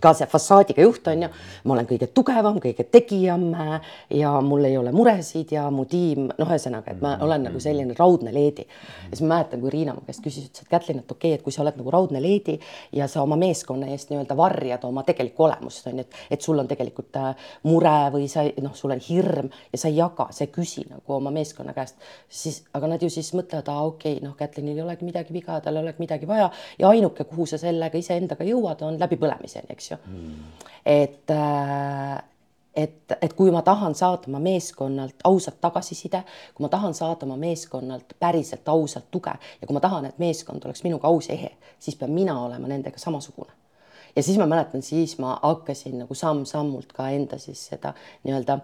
ka 0.00 0.12
see 0.16 0.28
fassaadiga 0.30 0.82
juht 0.82 1.08
on 1.12 1.24
ju, 1.26 1.30
ma 1.64 1.74
olen 1.74 1.88
kõige 1.88 2.08
tugevam, 2.14 2.58
kõige 2.62 2.86
tegijam 2.90 3.50
ja 4.10 4.32
mul 4.44 4.64
ei 4.68 4.76
ole 4.78 4.92
muresid 4.94 5.52
ja 5.54 5.66
mu 5.74 5.84
tiim, 5.90 6.28
noh, 6.38 6.48
ühesõnaga, 6.48 6.94
et 6.94 7.02
ma 7.02 7.16
olen 7.24 7.48
nagu 7.48 7.60
selline 7.62 7.94
raudne 7.98 8.32
leedi. 8.34 8.66
ja 9.04 9.10
siis 9.12 9.22
ma 9.24 9.34
mäletan, 9.34 9.60
kui 9.60 9.72
Riina 9.74 9.94
mu 9.94 10.04
käest 10.06 10.22
küsis, 10.24 10.48
ütles, 10.50 10.64
et 10.64 10.70
Kätlin, 10.70 11.02
et 11.02 11.12
okei 11.12 11.32
okay,, 11.32 11.38
et 11.38 11.44
kui 11.44 11.52
sa 11.52 11.62
oled 11.64 11.76
nagu 11.80 11.90
raudne 11.90 12.22
leedi 12.22 12.58
ja 12.96 13.08
sa 13.08 13.22
oma 13.22 13.36
meeskonna 13.40 13.90
eest 13.92 14.10
nii-öelda 14.10 14.36
varjad 14.36 14.84
oma 14.88 15.04
tegelikku 15.06 15.44
olemust 15.46 15.86
on 15.90 16.00
ju, 16.00 16.06
et, 16.06 16.20
et 16.36 16.42
sul 16.42 16.58
on 16.58 16.68
tegelikult 16.70 17.16
äh, 17.20 17.48
mure 17.68 17.96
või 18.14 18.28
sa 18.32 18.44
noh, 18.62 18.74
sul 18.76 18.94
on 18.94 19.02
hirm 19.04 19.50
ja 19.72 19.82
sa 19.82 19.90
ei 19.90 19.98
jaga, 19.98 20.30
sa 20.34 20.46
ei 20.46 20.52
küsi 20.54 20.86
nagu 20.88 21.16
oma 21.16 21.32
meeskonna 21.34 21.74
käest, 21.76 21.98
siis 22.28 22.62
aga 22.74 22.94
nad 22.94 23.02
ju 23.02 23.10
siis 23.12 23.32
mõtlevad, 23.36 23.68
aa 23.72 23.86
okei 23.90 24.16
okay,, 24.16 24.26
noh, 24.26 24.36
Kätlinil 24.38 24.78
ei 24.78 24.84
olegi 24.84 25.08
midagi 25.08 25.34
viga, 25.34 25.60
tal 25.60 25.76
ei 25.76 25.84
olegi 25.84 26.02
midagi 26.02 26.28
vaja 26.28 26.50
ja 26.78 26.88
ainuke, 26.88 27.24
kuhu 27.28 27.46
sa 27.50 27.58
sellega 27.60 27.98
iseendaga 27.98 28.46
jõuad, 28.46 28.82
on 28.86 28.98
läbipõlemiseni, 29.00 29.70
eks 29.74 29.89
ju 29.90 29.98
mm.. 30.06 30.34
et, 30.86 31.30
äh, 31.30 32.18
et, 32.74 33.14
et 33.20 33.32
kui 33.36 33.50
ma 33.50 33.62
tahan 33.66 33.94
saada 33.98 34.28
oma 34.30 34.40
meeskonnalt 34.42 35.24
ausat 35.24 35.60
tagasiside, 35.60 36.22
kui 36.54 36.64
ma 36.64 36.72
tahan 36.72 36.94
saada 36.94 37.26
oma 37.26 37.38
meeskonnalt 37.40 38.14
päriselt 38.20 38.68
ausalt 38.68 39.10
tuge 39.10 39.32
ja 39.32 39.66
kui 39.66 39.76
ma 39.76 39.82
tahan, 39.84 40.10
et 40.10 40.20
meeskond 40.22 40.64
oleks 40.64 40.84
minuga 40.86 41.08
aus 41.08 41.30
ja 41.30 41.38
ehe, 41.38 41.54
siis 41.78 41.98
pean 41.98 42.14
mina 42.14 42.36
olema 42.44 42.70
nendega 42.70 42.98
samasugune. 42.98 43.52
ja 44.16 44.22
siis 44.22 44.38
ma 44.38 44.46
mäletan, 44.46 44.82
siis 44.82 45.18
ma 45.18 45.38
hakkasin 45.42 45.98
nagu 46.04 46.14
samm-sammult 46.14 46.92
ka 46.92 47.10
enda 47.14 47.38
siis 47.38 47.66
seda 47.72 47.94
nii-öelda 48.24 48.58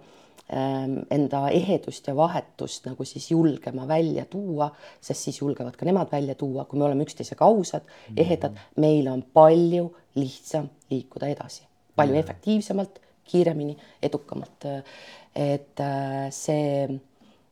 ähm, 0.53 0.99
enda 1.11 1.49
ehedust 1.49 2.07
ja 2.07 2.17
vahetust 2.17 2.87
nagu 2.87 3.05
siis 3.05 3.31
julgema 3.31 3.89
välja 3.89 4.25
tuua, 4.31 4.71
sest 5.01 5.29
siis 5.29 5.41
julgevad 5.41 5.77
ka 5.77 5.87
nemad 5.87 6.11
välja 6.13 6.35
tuua, 6.35 6.65
kui 6.65 6.79
me 6.79 6.85
oleme 6.85 7.07
üksteisega 7.07 7.45
ausad, 7.45 7.87
ehedad, 8.17 8.59
meil 8.77 9.09
on 9.11 9.23
palju 9.23 9.91
lihtsam 10.17 10.71
liikuda 10.91 11.29
edasi, 11.33 11.67
palju 11.97 12.15
mm. 12.15 12.23
efektiivsemalt, 12.25 13.03
kiiremini, 13.27 13.77
edukamalt. 14.07 14.65
et 15.35 15.81
äh, 15.83 16.29
see 16.33 16.87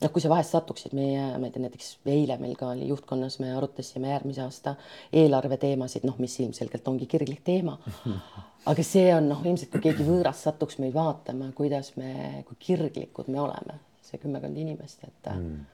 noh, 0.05 0.13
kui 0.13 0.23
sa 0.23 0.31
vahest 0.33 0.55
satuksid 0.55 0.95
meie, 0.97 1.23
ma 1.41 1.49
ei 1.49 1.53
tea, 1.55 1.63
näiteks 1.65 1.91
eile 2.13 2.37
meil 2.41 2.57
ka 2.59 2.71
oli 2.73 2.89
juhtkonnas, 2.91 3.39
me 3.43 3.53
arutasime 3.57 4.11
järgmise 4.13 4.43
aasta 4.45 4.75
eelarve 5.13 5.59
teemasid, 5.61 6.07
noh, 6.09 6.19
mis 6.23 6.37
ilmselgelt 6.45 6.89
ongi 6.91 7.09
kirglik 7.11 7.45
teema. 7.47 7.77
aga 8.71 8.87
see 8.87 9.09
on 9.15 9.29
noh, 9.33 9.43
ilmselt 9.45 9.73
kui 9.73 9.85
keegi 9.89 10.07
võõras 10.07 10.45
satuks 10.47 10.81
meid 10.83 10.95
vaatama, 10.97 11.51
kuidas 11.57 11.95
me, 12.01 12.45
kui 12.49 12.61
kirglikud 12.69 13.31
me 13.33 13.41
oleme, 13.45 13.79
see 14.05 14.21
kümmekond 14.23 14.61
inimest, 14.61 15.05
et 15.09 15.33
mm. 15.33 15.67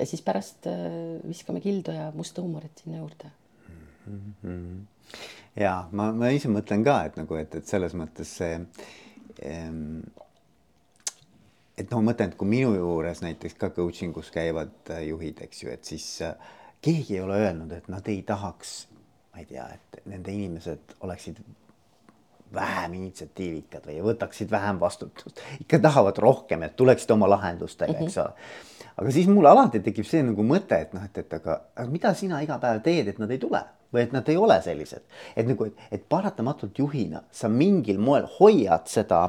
ja 0.00 0.08
siis 0.08 0.24
pärast 0.24 0.70
äh, 0.70 0.88
viskame 1.26 1.62
kildu 1.64 1.94
ja 1.96 2.10
musta 2.16 2.44
huumorit 2.44 2.84
sinna 2.84 3.02
juurde 3.02 3.30
mm. 4.06 4.34
-hmm 4.42 4.80
ja 5.58 5.76
ma, 5.92 6.10
ma 6.16 6.32
ise 6.32 6.50
mõtlen 6.52 6.84
ka, 6.86 6.98
et 7.08 7.16
nagu, 7.20 7.38
et, 7.40 7.54
et 7.54 7.68
selles 7.68 7.94
mõttes 7.98 8.36
see 8.40 8.58
ähm, 9.46 10.02
et 11.78 11.88
noh, 11.90 12.00
ma 12.00 12.10
mõtlen, 12.10 12.32
et 12.32 12.38
kui 12.38 12.48
minu 12.48 12.74
juures 12.76 13.22
näiteks 13.24 13.56
ka 13.60 13.72
coaching 13.76 14.16
us 14.20 14.30
käivad 14.34 14.92
äh, 14.92 15.06
juhid, 15.08 15.40
eks 15.44 15.64
ju, 15.64 15.72
et 15.72 15.88
siis 15.88 16.06
äh, 16.26 16.52
keegi 16.84 17.18
ei 17.18 17.24
ole 17.24 17.40
öelnud, 17.46 17.72
et 17.76 17.88
nad 17.92 18.08
ei 18.12 18.22
tahaks, 18.26 18.76
ma 19.32 19.42
ei 19.42 19.48
tea, 19.48 19.66
et 19.74 20.02
nende 20.10 20.34
inimesed 20.34 20.96
oleksid 21.04 21.40
vähem 22.52 22.98
initsiatiivikad 22.98 23.86
või 23.88 24.02
võtaksid 24.04 24.50
vähem 24.52 24.80
vastutust, 24.80 25.40
ikka 25.64 25.80
tahavad 25.80 26.18
rohkem, 26.20 26.66
et 26.66 26.76
tuleksid 26.76 27.14
oma 27.14 27.30
lahendustega, 27.32 27.96
eks 27.96 28.16
mhm. 28.16 28.20
ole. 28.26 28.36
Mm 28.36 28.44
-hmm 28.44 28.70
aga 28.96 29.10
siis 29.10 29.28
mul 29.28 29.46
alati 29.48 29.80
tekib 29.80 30.04
see 30.04 30.22
nagu 30.22 30.44
mõte, 30.46 30.76
et 30.84 30.92
noh, 30.92 31.04
et, 31.04 31.18
et 31.18 31.34
aga, 31.38 31.60
aga 31.76 31.88
mida 31.90 32.14
sina 32.14 32.42
iga 32.44 32.58
päev 32.62 32.82
teed, 32.84 33.08
et 33.08 33.18
nad 33.22 33.30
ei 33.30 33.40
tule 33.40 33.62
või 33.92 34.04
et 34.06 34.12
nad 34.14 34.28
ei 34.32 34.38
ole 34.40 34.58
sellised, 34.64 35.04
et 35.36 35.48
nagu, 35.48 35.68
et, 35.68 36.04
paratamatult 36.08 36.78
juhina 36.78 37.22
sa 37.32 37.50
mingil 37.52 38.00
moel 38.02 38.28
hoiad 38.38 38.88
seda, 38.90 39.24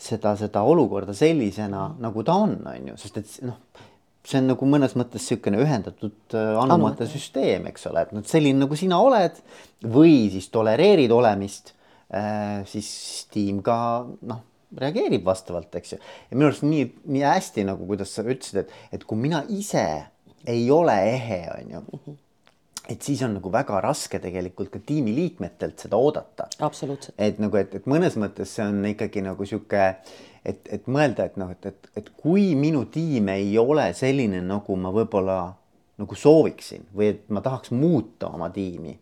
seda, 0.00 0.34
seda 0.40 0.64
olukorda 0.68 1.14
sellisena, 1.16 1.90
nagu 2.00 2.24
ta 2.26 2.36
on, 2.44 2.58
on 2.68 2.92
ju, 2.92 2.98
sest 3.00 3.22
et 3.22 3.38
noh 3.48 3.58
see 4.26 4.40
on 4.40 4.50
nagu 4.52 4.66
mõnes 4.68 4.94
mõttes 4.98 5.24
niisugune 5.24 5.62
ühendatud 5.64 6.36
äh, 6.36 6.52
andmete 6.60 7.08
süsteem, 7.08 7.66
eks 7.70 7.86
ole, 7.88 8.04
et 8.04 8.12
noh, 8.14 8.24
selline 8.28 8.60
nagu 8.60 8.76
sina 8.76 9.00
oled 9.00 9.38
või 9.80 10.28
siis 10.32 10.50
tolereerid 10.52 11.12
olemist, 11.14 11.72
äh, 12.12 12.60
siis 12.68 12.90
tiim 13.32 13.62
ka 13.64 13.78
noh, 14.04 14.42
reageerib 14.78 15.24
vastavalt, 15.26 15.72
eks 15.80 15.94
ju. 15.94 16.00
ja 16.30 16.36
minu 16.36 16.50
arust 16.50 16.66
nii, 16.66 16.86
nii 17.10 17.24
hästi 17.26 17.66
nagu, 17.70 17.86
kuidas 17.88 18.12
sa 18.14 18.24
ütlesid, 18.26 18.62
et, 18.64 18.74
et 18.94 19.06
kui 19.08 19.18
mina 19.18 19.42
ise 19.50 19.86
ei 20.48 20.68
ole 20.72 20.96
ehe, 21.10 21.40
on 21.56 21.74
ju. 21.74 22.18
Et 22.88 23.02
siis 23.02 23.22
on 23.22 23.36
nagu 23.36 23.52
väga 23.52 23.80
raske 23.84 24.18
tegelikult 24.22 24.70
ka 24.72 24.80
tiimiliikmetelt 24.86 25.84
seda 25.84 25.98
oodata. 26.00 26.48
absoluutselt. 26.58 27.14
et 27.18 27.38
nagu, 27.38 27.56
et, 27.56 27.74
et 27.74 27.86
mõnes 27.86 28.16
mõttes 28.20 28.56
see 28.56 28.66
on 28.66 28.84
ikkagi 28.92 29.22
nagu 29.26 29.46
sihuke, 29.46 29.84
et, 30.44 30.60
et 30.72 30.88
mõelda, 30.88 31.28
et 31.30 31.36
noh, 31.40 31.52
et, 31.52 31.66
et, 31.66 31.90
et 31.96 32.10
kui 32.22 32.54
minu 32.58 32.86
tiim 32.90 33.28
ei 33.34 33.52
ole 33.58 33.90
selline, 33.94 34.42
nagu 34.46 34.76
ma 34.76 34.92
võib-olla 34.94 35.40
nagu 36.00 36.16
sooviksin 36.16 36.88
või 36.96 37.12
et 37.12 37.28
ma 37.28 37.42
tahaks 37.44 37.74
muuta 37.76 38.32
oma 38.32 38.48
tiimi 38.54 38.96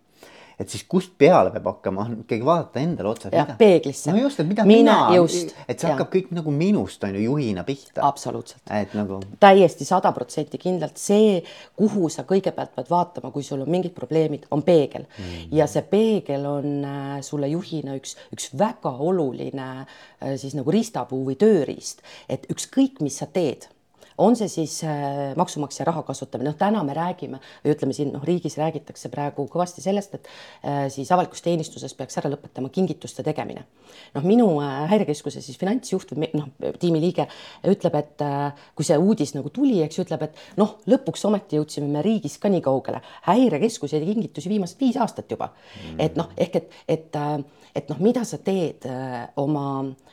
et 0.58 0.70
siis 0.70 0.82
kust 0.90 1.12
peale 1.18 1.52
peab 1.54 1.68
hakkama, 1.70 2.04
ikkagi 2.24 2.44
vaadata 2.44 2.80
endale 2.82 3.12
otsa. 3.12 3.30
jah, 3.32 3.52
peeglisse. 3.58 4.10
no 4.10 4.22
just, 4.24 4.40
et 4.42 4.48
mida 4.48 4.64
mina, 4.66 4.96
mina, 5.12 5.22
et 5.68 5.78
see 5.78 5.86
ja. 5.86 5.94
hakkab 5.94 6.10
kõik 6.14 6.32
nagu 6.34 6.54
minust 6.54 7.04
on 7.06 7.14
ju 7.14 7.22
juhina 7.28 7.64
pihta. 7.68 8.02
absoluutselt. 8.06 8.62
et 8.74 8.94
nagu. 8.98 9.20
täiesti 9.40 9.86
sada 9.88 10.12
protsenti 10.16 10.58
kindlalt 10.58 10.98
see, 10.98 11.38
kuhu 11.78 12.10
sa 12.12 12.26
kõigepealt 12.28 12.74
pead 12.74 12.90
vaatama, 12.90 13.32
kui 13.34 13.46
sul 13.46 13.62
on 13.62 13.70
mingid 13.70 13.94
probleemid, 13.96 14.48
on 14.50 14.66
peegel 14.66 15.06
mm. 15.06 15.24
-hmm. 15.24 15.56
ja 15.60 15.70
see 15.70 15.86
peegel 15.86 16.46
on 16.50 16.84
äh, 16.84 17.16
sulle 17.22 17.48
juhina 17.54 17.94
üks, 17.98 18.16
üks 18.34 18.50
väga 18.58 18.90
oluline 18.90 19.70
äh, 19.78 20.36
siis 20.36 20.58
nagu 20.58 20.70
riistapuu 20.74 21.22
või 21.30 21.38
tööriist, 21.38 22.02
et 22.28 22.50
ükskõik, 22.50 22.98
mis 23.00 23.22
sa 23.22 23.30
teed 23.30 23.70
on 24.18 24.36
see 24.36 24.48
siis 24.50 24.80
äh, 24.84 25.34
maksumaksja 25.38 25.86
raha 25.88 26.02
kasutamine, 26.06 26.50
noh, 26.50 26.56
täna 26.58 26.82
me 26.86 26.94
räägime 26.96 27.40
või 27.64 27.74
ütleme 27.74 27.94
siin 27.96 28.10
noh, 28.14 28.24
riigis 28.26 28.58
räägitakse 28.58 29.10
praegu 29.12 29.46
kõvasti 29.50 29.84
sellest, 29.84 30.18
et 30.18 30.28
äh, 30.64 30.86
siis 30.92 31.10
avalikus 31.14 31.42
teenistuses 31.44 31.94
peaks 31.98 32.18
ära 32.20 32.30
lõpetama 32.32 32.70
kingituste 32.74 33.22
tegemine. 33.26 33.64
noh, 34.14 34.24
minu 34.26 34.48
äh, 34.64 34.88
häirekeskuse 34.90 35.42
siis 35.44 35.58
finantsjuht 35.60 36.14
või 36.14 36.30
noh, 36.34 36.50
tiimiliige 36.80 37.28
ütleb, 37.70 37.98
et 37.98 38.26
kui 38.74 38.86
see 38.86 38.98
uudis 38.98 39.34
nagu 39.36 39.50
tuli, 39.54 39.78
eks 39.84 40.00
ju, 40.00 40.06
ütleb, 40.06 40.26
et 40.28 40.58
noh, 40.60 40.76
lõpuks 40.90 41.24
ometi 41.28 41.58
jõudsime 41.60 41.88
me 41.92 42.02
riigis 42.02 42.38
ka 42.42 42.50
nii 42.52 42.64
kaugele, 42.64 43.02
häirekeskus 43.28 43.94
tee 43.94 44.02
kingitusi 44.04 44.50
viimased 44.50 44.80
viis 44.80 44.98
aastat 44.98 45.30
juba. 45.30 45.52
Mm.. 45.78 46.00
et 46.02 46.18
noh, 46.18 46.30
ehk 46.36 46.58
et, 46.58 46.76
et, 46.88 47.16
et 47.74 47.88
noh, 47.90 47.98
mida 48.00 48.24
sa 48.24 48.38
teed 48.42 48.86
oma, 49.36 49.64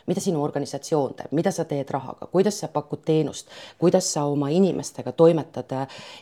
mida 0.08 0.22
sinu 0.22 0.44
organisatsioon 0.44 1.15
teeb, 1.18 1.34
mida 1.38 1.52
sa 1.54 1.65
teed 1.70 1.89
rahaga, 1.94 2.28
kuidas 2.32 2.60
sa 2.62 2.70
pakud 2.74 3.02
teenust, 3.06 3.50
kuidas 3.82 4.08
sa 4.13 4.26
oma 4.30 4.52
inimestega 4.54 5.13
toimetad, 5.18 5.74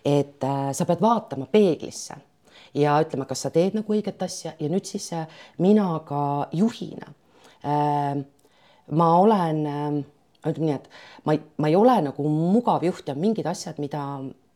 et 0.05 0.43
äh, 0.43 0.69
sa 0.71 0.87
pead 0.87 1.03
vaatama 1.03 1.47
peeglisse 1.51 2.17
ja 2.79 2.95
ütlema, 3.03 3.27
kas 3.29 3.45
sa 3.45 3.51
teed 3.53 3.75
nagu 3.77 3.95
õiget 3.95 4.23
asja 4.23 4.55
ja 4.59 4.69
nüüd 4.71 4.87
siis 4.87 5.09
äh, 5.15 5.27
mina 5.61 5.89
ka 6.07 6.49
juhina. 6.55 7.11
Äh, 7.63 8.23
ma 8.91 9.09
olen, 9.19 9.59
ütleme 10.43 10.69
nii, 10.69 10.77
et 10.79 10.87
ma 11.27 11.35
ma 11.63 11.69
ei 11.71 11.75
ole 11.79 11.99
nagu 12.09 12.29
mugav 12.29 12.83
juht 12.83 13.07
ja 13.07 13.15
mingid 13.15 13.47
asjad, 13.47 13.79
mida 13.79 14.03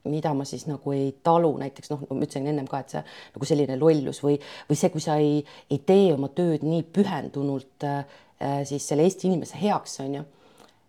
mida 0.09 0.33
ma 0.37 0.45
siis 0.47 0.65
nagu 0.69 0.93
ei 0.95 1.11
talu, 1.23 1.51
näiteks 1.61 1.91
noh, 1.93 2.05
ma 2.09 2.23
ütlesin 2.23 2.47
ennem 2.49 2.67
ka, 2.69 2.81
et 2.83 2.95
see 2.95 3.03
nagu 3.35 3.49
selline 3.49 3.77
lollus 3.79 4.21
või, 4.23 4.37
või 4.69 4.79
see, 4.79 4.91
kui 4.93 5.03
sa 5.03 5.17
ei, 5.21 5.43
ei 5.71 5.81
tee 5.85 6.09
oma 6.15 6.31
tööd 6.35 6.65
nii 6.67 6.85
pühendunult 6.95 7.87
äh, 7.87 8.03
siis 8.67 8.87
selle 8.87 9.05
Eesti 9.07 9.31
inimese 9.31 9.59
heaks, 9.61 9.99
on 10.03 10.19
ju 10.19 10.23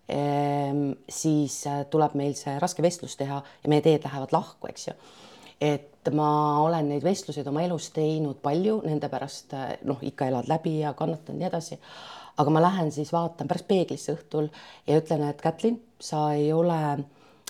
ehm,, 0.09 0.85
siis 1.09 1.61
äh, 1.67 1.85
tuleb 1.91 2.17
meil 2.19 2.37
see 2.39 2.59
raske 2.61 2.85
vestlus 2.85 3.17
teha 3.21 3.41
ja 3.43 3.73
meie 3.73 3.85
teed 3.85 4.05
lähevad 4.05 4.33
lahku, 4.35 4.71
eks 4.71 4.89
ju. 4.91 4.97
et 5.61 6.13
ma 6.15 6.31
olen 6.63 6.89
neid 6.93 7.05
vestluseid 7.05 7.49
oma 7.51 7.65
elus 7.67 7.91
teinud 7.97 8.39
palju, 8.43 8.81
nende 8.87 9.11
pärast 9.13 9.53
äh, 9.57 9.75
noh, 9.89 10.01
ikka 10.03 10.31
elad 10.31 10.49
läbi 10.49 10.79
ja 10.81 10.95
kannatan 10.97 11.37
ja 11.37 11.45
nii 11.45 11.51
edasi. 11.51 11.81
aga 12.39 12.55
ma 12.55 12.63
lähen 12.63 12.93
siis 12.95 13.13
vaatan 13.13 13.49
pärast 13.51 13.69
peeglisse 13.69 14.15
õhtul 14.15 14.51
ja 14.87 15.01
ütlen, 15.01 15.27
et 15.29 15.41
Kätlin, 15.43 15.81
sa 16.01 16.31
ei 16.33 16.53
ole 16.53 16.79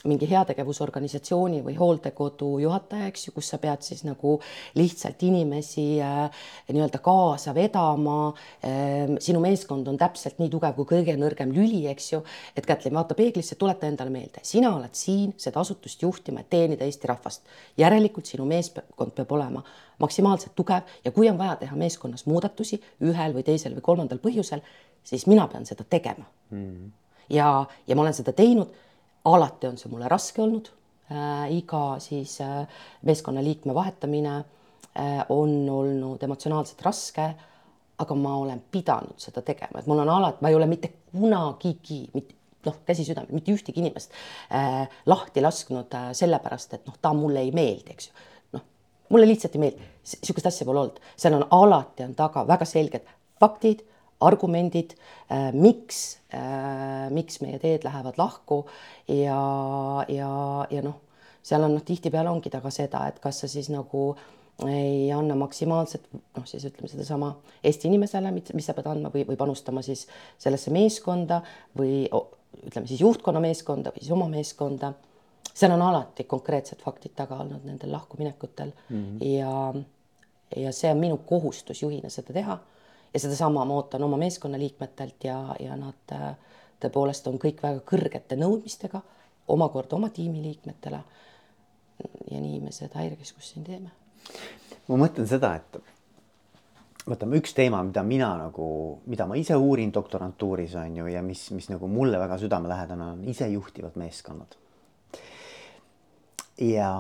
mingi 0.07 0.29
heategevusorganisatsiooni 0.31 1.59
või 1.65 1.75
hooldekodu 1.79 2.53
juhataja, 2.63 3.09
eks 3.11 3.27
ju, 3.27 3.33
kus 3.35 3.49
sa 3.51 3.59
pead 3.59 3.83
siis 3.83 4.05
nagu 4.07 4.37
lihtsalt 4.79 5.23
inimesi 5.27 5.87
äh, 6.05 6.45
nii-öelda 6.71 7.01
kaasa 7.03 7.55
vedama 7.57 8.19
äh,. 8.63 9.17
sinu 9.23 9.43
meeskond 9.43 9.89
on 9.91 9.99
täpselt 9.99 10.39
nii 10.39 10.51
tugev 10.53 10.77
kui 10.79 10.87
kõige 10.93 11.17
nõrgem 11.19 11.51
lüli, 11.55 11.83
eks 11.91 12.13
ju. 12.13 12.23
et 12.57 12.67
Kätlin, 12.67 12.95
vaata 12.95 13.19
peeglisse, 13.19 13.59
tuleta 13.59 13.91
endale 13.91 14.15
meelde, 14.15 14.45
sina 14.47 14.71
oled 14.77 14.95
siin 14.95 15.35
seda 15.37 15.61
asutust 15.65 16.03
juhtima, 16.03 16.45
et 16.45 16.51
teenida 16.51 16.87
Eesti 16.87 17.11
rahvast. 17.11 17.43
järelikult 17.77 18.27
sinu 18.27 18.47
meeskond 18.47 19.15
peab 19.17 19.33
olema 19.35 19.65
maksimaalselt 19.99 20.55
tugev 20.55 20.87
ja 21.05 21.11
kui 21.11 21.29
on 21.31 21.39
vaja 21.39 21.57
teha 21.65 21.77
meeskonnas 21.77 22.27
muudatusi 22.27 22.79
ühel 23.03 23.35
või 23.35 23.43
teisel 23.43 23.75
või 23.75 23.83
kolmandal 23.83 24.23
põhjusel, 24.23 24.63
siis 25.03 25.27
mina 25.27 25.49
pean 25.51 25.67
seda 25.67 25.85
tegema 25.85 26.27
mm.. 26.51 26.93
ja, 27.35 27.65
ja 27.87 27.97
ma 27.97 28.07
olen 28.07 28.15
seda 28.15 28.33
teinud 28.33 28.87
alati 29.25 29.67
on 29.67 29.79
see 29.79 29.91
mulle 29.91 30.09
raske 30.09 30.43
olnud 30.43 30.71
äh,. 31.11 31.51
iga 31.57 31.99
siis 31.99 32.41
äh, 32.41 32.67
meeskonnaliikme 33.03 33.75
vahetamine 33.75 34.37
äh, 34.39 35.25
on 35.29 35.71
olnud 35.71 36.23
emotsionaalselt 36.23 36.83
raske. 36.83 37.35
aga 37.99 38.15
ma 38.15 38.37
olen 38.39 38.61
pidanud 38.71 39.19
seda 39.19 39.43
tegema, 39.43 39.81
et 39.81 39.87
mul 39.91 39.99
on 39.99 40.09
alati, 40.09 40.39
ma 40.41 40.53
ei 40.53 40.55
ole 40.55 40.69
mitte 40.71 40.93
kunagigi, 41.11 42.05
mitte 42.15 42.37
noh, 42.67 42.77
käsi 42.87 43.03
südamel, 43.03 43.33
mitte 43.35 43.51
ühtegi 43.51 43.83
inimest 43.83 44.15
äh, 44.55 44.85
lahti 45.07 45.43
lasknud 45.43 45.95
äh, 45.99 46.11
sellepärast, 46.15 46.77
et 46.79 46.87
noh, 46.87 46.95
ta 47.03 47.11
mulle 47.17 47.43
ei 47.43 47.51
meeldi, 47.55 47.95
eks 47.95 48.09
ju. 48.09 48.27
noh, 48.55 48.65
mulle 49.11 49.27
lihtsalt 49.27 49.57
ei 49.59 49.65
meeldi, 49.65 49.89
niisugust 50.15 50.51
asja 50.51 50.67
pole 50.69 50.85
olnud, 50.85 51.01
seal 51.17 51.37
on 51.41 51.47
alati 51.59 52.07
on 52.07 52.15
taga 52.19 52.47
väga 52.49 52.69
selged 52.69 53.11
faktid 53.41 53.83
argumendid, 54.21 54.95
äh, 55.31 55.53
miks, 55.53 56.19
äh, 56.35 57.11
miks 57.15 57.41
meie 57.41 57.59
teed 57.63 57.85
lähevad 57.87 58.19
lahku 58.19 58.65
ja, 59.09 59.39
ja, 60.09 60.33
ja 60.71 60.83
noh, 60.83 60.99
seal 61.43 61.63
on 61.65 61.77
noh, 61.79 61.85
tihtipeale 61.87 62.31
ongi 62.31 62.51
taga 62.51 62.73
seda, 62.75 63.07
et 63.09 63.21
kas 63.23 63.43
sa 63.43 63.51
siis 63.51 63.71
nagu 63.71 64.11
ei 64.67 65.13
anna 65.15 65.37
maksimaalset 65.39 66.09
noh, 66.13 66.47
siis 66.47 66.65
ütleme 66.67 66.91
sedasama 66.91 67.31
Eesti 67.63 67.87
inimesele, 67.87 68.33
mis 68.35 68.67
sa 68.67 68.75
pead 68.75 68.89
andma 68.91 69.13
või, 69.15 69.23
või 69.29 69.39
panustama 69.39 69.85
siis 69.87 70.09
sellesse 70.41 70.73
meeskonda 70.75 71.39
või 71.79 72.09
ütleme 72.09 72.91
siis 72.91 73.05
juhtkonna 73.05 73.43
meeskonda 73.45 73.93
või 73.95 74.03
siis 74.03 74.17
oma 74.17 74.27
meeskonda. 74.33 74.93
seal 75.55 75.73
on 75.75 75.83
alati 75.83 76.25
konkreetsed 76.25 76.83
faktid 76.83 77.15
taga 77.15 77.39
olnud 77.45 77.65
nendel 77.65 77.93
lahkuminekutel 77.93 78.73
mm 78.89 78.97
-hmm. 78.97 79.25
ja, 79.27 79.75
ja 80.57 80.73
see 80.73 80.91
on 80.91 80.99
minu 80.99 81.17
kohustus 81.17 81.83
juhina 81.83 82.11
seda 82.11 82.33
teha 82.33 82.59
ja 83.15 83.21
sedasama 83.21 83.65
ma 83.65 83.75
ootan 83.75 84.03
oma 84.03 84.17
meeskonnaliikmetelt 84.17 85.25
ja, 85.25 85.39
ja 85.61 85.77
nad 85.77 86.13
äh, 86.13 86.35
tõepoolest 86.83 87.27
on 87.31 87.39
kõik 87.43 87.63
väga 87.63 87.83
kõrgete 87.87 88.37
nõudmistega 88.39 89.03
omakorda 89.49 89.97
oma 89.97 90.09
tiimiliikmetele. 90.09 91.01
ja 92.31 92.41
nii 92.41 92.61
me 92.61 92.73
seda 92.73 93.01
häirekeskust 93.01 93.55
siin 93.55 93.65
teeme. 93.65 93.91
ma 94.89 94.97
mõtlen 94.97 95.27
seda, 95.27 95.55
et 95.57 95.81
võtame 97.09 97.41
üks 97.41 97.55
teema, 97.57 97.83
mida 97.83 98.03
mina 98.03 98.31
nagu, 98.39 98.69
mida 99.07 99.27
ma 99.27 99.37
ise 99.41 99.57
uurin 99.57 99.93
doktorantuuris 99.95 100.75
on 100.77 100.97
ju 100.97 101.07
ja 101.07 101.23
mis, 101.23 101.51
mis 101.57 101.69
nagu 101.73 101.89
mulle 101.89 102.19
väga 102.19 102.39
südamelähedane 102.39 103.13
on 103.15 103.25
isejuhtivad 103.25 103.97
meeskonnad. 103.97 104.57
ja 106.59 106.93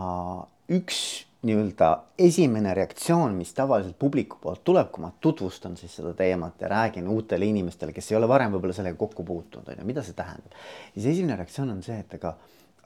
üks 0.68 1.27
nii-öelda 1.46 1.88
esimene 2.18 2.72
reaktsioon, 2.74 3.36
mis 3.38 3.52
tavaliselt 3.54 3.98
publiku 3.98 4.40
poolt 4.42 4.64
tuleb, 4.66 4.88
kui 4.90 5.04
ma 5.04 5.12
tutvustan 5.20 5.76
siis 5.78 5.92
seda 6.00 6.10
teemat 6.18 6.60
ja 6.60 6.70
räägin 6.72 7.06
uutele 7.08 7.46
inimestele, 7.46 7.94
kes 7.94 8.10
ei 8.10 8.18
ole 8.18 8.28
varem 8.28 8.56
võib-olla 8.56 8.74
sellega 8.74 8.98
kokku 8.98 9.22
puutunud, 9.24 9.68
on 9.70 9.78
ju, 9.78 9.86
mida 9.86 10.02
see 10.02 10.18
tähendab. 10.18 10.58
siis 10.94 11.06
esimene 11.14 11.36
reaktsioon 11.38 11.70
on 11.76 11.82
see, 11.86 12.00
et 12.02 12.18
aga, 12.18 12.34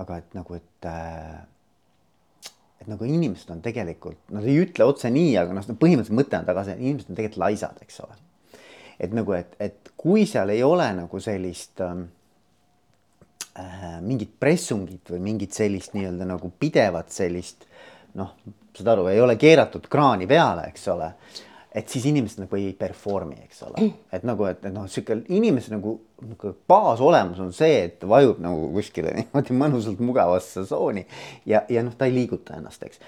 aga 0.04 0.20
et 0.20 0.36
nagu, 0.36 0.60
et 0.60 0.90
äh, 0.90 1.40
et 2.82 2.88
nagu 2.90 3.06
inimesed 3.06 3.50
on 3.54 3.62
tegelikult, 3.62 4.18
nad 4.34 4.44
ei 4.48 4.58
ütle 4.64 4.84
otse 4.84 5.10
nii, 5.12 5.32
aga 5.38 5.54
noh, 5.54 5.66
põhimõtteliselt 5.78 6.18
mõte 6.18 6.38
on 6.40 6.48
taga 6.48 6.66
see, 6.66 6.76
inimesed 6.82 7.12
on 7.12 7.18
tegelikult 7.18 7.44
laisad, 7.44 7.78
eks 7.84 8.00
ole. 8.04 8.18
et 9.02 9.14
nagu, 9.16 9.34
et, 9.38 9.54
et 9.62 9.92
kui 9.98 10.26
seal 10.28 10.52
ei 10.52 10.60
ole 10.66 10.88
nagu 10.98 11.20
sellist 11.22 11.80
ähm, 11.82 12.04
äh, 13.58 14.00
mingit 14.04 14.34
pressungit 14.40 15.14
või 15.14 15.22
mingit 15.30 15.56
sellist 15.56 15.96
nii-öelda 15.96 16.28
nagu 16.34 16.52
pidevat 16.58 17.14
sellist 17.14 17.66
noh, 18.18 18.34
saad 18.76 18.92
aru, 18.94 19.08
ei 19.12 19.20
ole 19.20 19.36
keeratud 19.40 19.88
kraani 19.92 20.28
peale, 20.30 20.68
eks 20.72 20.86
ole. 20.92 21.12
et 21.72 21.88
siis 21.88 22.04
inimesed 22.04 22.42
nagu 22.42 22.56
ei 22.58 22.74
perform'i, 22.76 23.38
eks 23.46 23.62
ole, 23.64 23.86
et 24.12 24.24
nagu, 24.28 24.44
et, 24.44 24.58
et 24.60 24.74
noh, 24.74 24.84
sihuke 24.92 25.22
inimese 25.32 25.72
nagu, 25.72 25.94
nagu 26.20 26.50
baasolemus 26.68 27.40
on 27.40 27.52
see, 27.56 27.78
et 27.86 28.04
vajub 28.04 28.42
nagu 28.44 28.66
kuskile 28.74 29.14
niimoodi 29.16 29.56
mõnusalt 29.56 30.02
mugavasse 30.04 30.66
tsooni 30.66 31.06
ja, 31.48 31.62
ja 31.72 31.84
noh, 31.84 31.94
ta 31.96 32.08
ei 32.08 32.18
liiguta 32.18 32.58
ennast, 32.58 32.84
eks. 32.84 33.00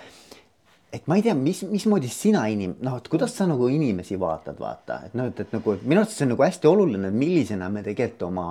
Et 0.94 1.08
ma 1.10 1.18
ei 1.18 1.24
tea, 1.26 1.34
mis, 1.34 1.60
mismoodi 1.66 2.08
sina 2.08 2.44
inim-, 2.48 2.76
noh, 2.86 2.96
et 3.02 3.08
kuidas 3.10 3.34
sa 3.36 3.48
nagu 3.50 3.66
inimesi 3.68 4.16
vaatad, 4.20 4.56
vaata, 4.62 5.00
et 5.08 5.16
noh, 5.18 5.28
et, 5.28 5.44
et 5.44 5.52
nagu 5.56 5.74
et 5.74 5.82
minu 5.84 6.00
arust 6.00 6.16
see 6.16 6.24
on 6.24 6.32
nagu 6.32 6.46
hästi 6.46 6.70
oluline, 6.70 7.10
millisena 7.12 7.68
me 7.68 7.82
tegelikult 7.84 8.28
oma 8.30 8.46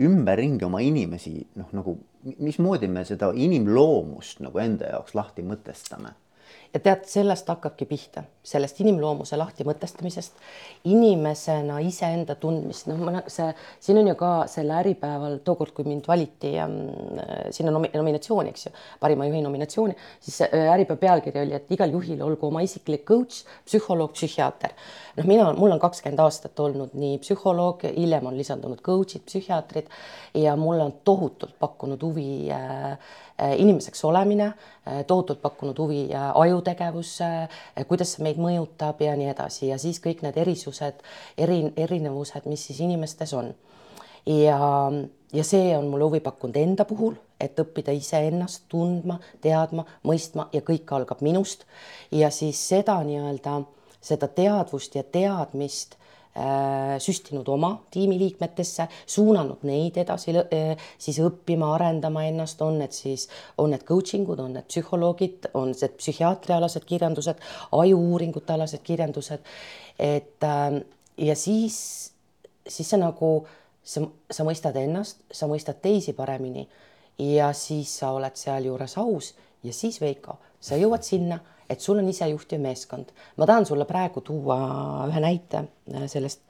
ümberringi 0.00 0.64
oma 0.64 0.80
inimesi 0.80 1.34
noh, 1.58 1.68
nagu 1.76 1.96
mismoodi 2.38 2.88
me 2.88 3.04
seda 3.04 3.32
inimloomust 3.34 4.40
nagu 4.44 4.60
enda 4.62 4.92
jaoks 4.94 5.16
lahti 5.18 5.44
mõtestame? 5.46 6.14
Ja 6.72 6.80
tead, 6.80 7.04
sellest 7.08 7.48
hakkabki 7.52 7.84
pihta, 7.88 8.24
sellest 8.42 8.80
inimloomuse 8.82 9.36
lahti 9.38 9.62
mõtestamisest, 9.66 10.40
inimesena 10.90 11.78
iseenda 11.86 12.34
tundmist, 12.42 12.88
noh, 12.90 12.98
ma 13.06 13.22
see, 13.30 13.46
siin 13.82 14.00
on 14.00 14.10
ju 14.10 14.16
ka 14.18 14.30
selle 14.50 14.74
Äripäeval 14.80 15.38
tookord, 15.46 15.70
kui 15.76 15.86
mind 15.86 16.08
valiti 16.10 16.50
ähm, 16.58 16.74
sinna 17.54 17.70
nomi, 17.74 17.92
nominatsiooni, 17.94 18.50
eks 18.50 18.66
ju, 18.66 18.74
parima 19.02 19.28
juhi 19.30 19.44
nominatsiooni, 19.46 19.94
siis 20.26 20.40
äh, 20.48 20.66
Äripäeva 20.74 20.98
pealkiri 21.04 21.44
oli, 21.44 21.56
et 21.60 21.70
igal 21.76 21.94
juhil 21.94 22.22
olgu 22.26 22.50
oma 22.50 22.64
isiklik 22.66 23.06
coach, 23.06 23.44
psühholoog, 23.68 24.16
psühhiaater. 24.18 24.74
noh, 25.20 25.28
mina, 25.28 25.46
mul 25.54 25.76
on 25.76 25.82
kakskümmend 25.82 26.26
aastat 26.26 26.58
olnud 26.66 26.98
nii 26.98 27.22
psühholoog, 27.22 27.86
hiljem 27.94 28.26
on 28.26 28.38
lisandunud 28.38 28.82
coach'id, 28.82 29.22
psühhiaatrid 29.28 29.90
ja 30.42 30.56
mulle 30.58 30.90
on 30.90 30.96
tohutult 31.06 31.54
pakkunud 31.62 32.02
huvi 32.02 32.50
äh, 32.50 32.96
Äh, 33.42 33.60
inimeseks 33.60 34.04
olemine, 34.04 34.44
äh, 34.86 35.04
tohutult 35.06 35.40
pakkunud 35.42 35.78
huvi 35.78 36.02
ajutegevus, 36.34 37.16
kuidas 37.88 38.12
see 38.12 38.24
meid 38.32 38.40
mõjutab 38.40 39.00
ja 39.02 39.16
nii 39.16 39.30
edasi 39.32 39.68
ja 39.68 39.78
siis 39.78 40.00
kõik 40.00 40.22
need 40.22 40.36
erisused, 40.36 41.02
eri, 41.38 41.72
erinevused, 41.76 42.46
mis 42.46 42.64
siis 42.66 42.80
inimestes 42.80 43.32
on. 43.34 43.54
ja, 44.26 44.58
ja 45.32 45.44
see 45.44 45.76
on 45.76 45.88
mulle 45.90 46.04
huvi 46.04 46.20
pakkunud 46.20 46.56
enda 46.56 46.84
puhul, 46.84 47.14
et 47.40 47.58
õppida 47.58 47.92
iseennast 47.92 48.68
tundma, 48.68 49.18
teadma, 49.40 49.84
mõistma 50.04 50.48
ja 50.52 50.62
kõik 50.62 50.90
algab 50.92 51.20
minust 51.20 51.66
ja 52.10 52.30
siis 52.30 52.60
seda 52.68 53.00
nii-öelda, 53.02 53.62
seda 54.00 54.28
teadvust 54.28 54.94
ja 54.94 55.02
teadmist 55.02 55.98
süstinud 56.98 57.48
oma 57.52 57.74
tiimiliikmetesse, 57.92 58.86
suunanud 59.06 59.66
neid 59.68 59.98
edasi 60.00 60.32
äh, 60.38 60.86
siis 60.98 61.18
õppima, 61.20 61.74
arendama 61.76 62.24
ennast, 62.24 62.62
on 62.64 62.78
need 62.80 62.96
siis, 62.96 63.26
on 63.60 63.74
need 63.74 63.84
coaching 63.88 64.28
ud, 64.32 64.40
on 64.40 64.56
need 64.56 64.68
psühholoogid, 64.70 65.50
on 65.58 65.74
see 65.76 65.92
psühhiaatriaalased 65.92 66.88
kirjandused, 66.88 67.42
ajuuuringute 67.76 68.56
alased 68.56 68.80
kirjandused. 68.86 69.44
et 69.98 70.48
ähm, 70.48 70.80
ja 71.16 71.36
siis, 71.36 72.12
siis 72.68 72.90
sa 72.90 72.96
nagu, 72.96 73.34
sa, 73.84 74.00
sa 74.30 74.48
mõistad 74.48 74.76
ennast, 74.80 75.20
sa 75.32 75.46
mõistad 75.50 75.82
teisi 75.84 76.16
paremini 76.16 76.64
ja 77.18 77.52
siis 77.52 77.98
sa 78.00 78.14
oled 78.16 78.36
sealjuures 78.40 78.96
aus 78.98 79.34
ja 79.62 79.72
siis 79.72 80.00
Veiko, 80.00 80.38
sa 80.60 80.80
jõuad 80.80 81.04
sinna 81.04 81.38
et 81.70 81.80
sul 81.80 81.98
on 81.98 82.08
isejuhtiv 82.08 82.60
meeskond. 82.60 83.12
ma 83.36 83.46
tahan 83.46 83.66
sulle 83.66 83.84
praegu 83.84 84.20
tuua 84.20 84.58
ühe 85.08 85.20
näite 85.20 85.64
äh, 85.94 86.06
sellest, 86.06 86.42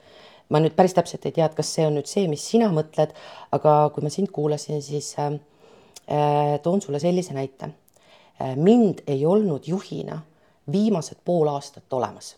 ma 0.49 0.61
nüüd 0.63 0.75
päris 0.75 0.95
täpselt 0.97 1.25
ei 1.25 1.35
tea, 1.35 1.47
et 1.47 1.57
kas 1.57 1.73
see 1.75 1.87
on 1.87 1.97
nüüd 1.97 2.09
see, 2.09 2.27
mis 2.27 2.45
sina 2.53 2.69
mõtled, 2.73 3.15
aga 3.51 3.77
kui 3.95 4.03
ma 4.05 4.11
sind 4.13 4.31
kuulasin, 4.35 4.81
siis 4.81 5.13
äh, 5.21 5.33
äh, 6.07 6.59
toon 6.63 6.81
sulle 6.81 7.01
sellise 7.03 7.35
näite 7.37 7.71
äh,. 8.41 8.55
mind 8.55 9.05
ei 9.07 9.25
olnud 9.25 9.67
juhina 9.67 10.21
viimased 10.71 11.19
pool 11.25 11.51
aastat 11.51 11.91
olemas 11.93 12.37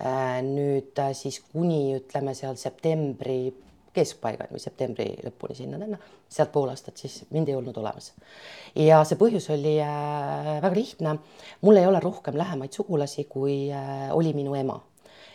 nüüd 0.00 0.96
siis 1.12 1.42
kuni 1.52 1.98
ütleme 1.98 2.32
seal 2.32 2.56
septembri 2.56 3.50
keskpaigani 3.94 4.54
või 4.54 4.62
septembri 4.62 5.06
lõpuni 5.24 5.56
sinna-tänna, 5.58 5.98
sealt 6.30 6.52
pool 6.54 6.70
aastat 6.70 7.00
siis 7.00 7.20
mind 7.34 7.50
ei 7.50 7.56
olnud 7.58 7.76
olemas. 7.80 8.12
ja 8.78 9.02
see 9.04 9.18
põhjus 9.18 9.50
oli 9.50 9.76
äh, 9.82 10.50
väga 10.62 10.74
lihtne, 10.76 11.16
mul 11.66 11.80
ei 11.80 11.86
ole 11.86 12.00
rohkem 12.00 12.38
lähemaid 12.38 12.76
sugulasi, 12.76 13.24
kui 13.30 13.70
äh, 13.74 14.10
oli 14.14 14.34
minu 14.34 14.54
ema. 14.54 14.80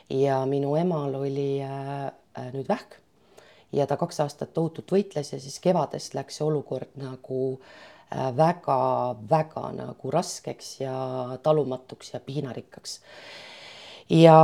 ja 0.10 0.45
minu 0.45 0.76
emal 0.76 1.16
oli 1.16 1.49
äh, 1.64 2.12
nüüd 2.53 2.70
vähk 2.70 2.99
ja 3.74 3.88
ta 3.88 3.97
kaks 3.97 4.22
aastat 4.24 4.53
tohutult 4.53 4.91
võitles 4.91 5.34
ja 5.34 5.39
siis 5.39 5.60
kevadest 5.60 6.16
läks 6.16 6.39
see 6.39 6.47
olukord 6.47 6.95
nagu 6.99 7.60
väga-väga 8.16 9.64
nagu 9.76 10.12
raskeks 10.14 10.80
ja 10.80 10.95
talumatuks 11.43 12.14
ja 12.14 12.20
piinarikkaks. 12.24 12.99
ja 14.10 14.38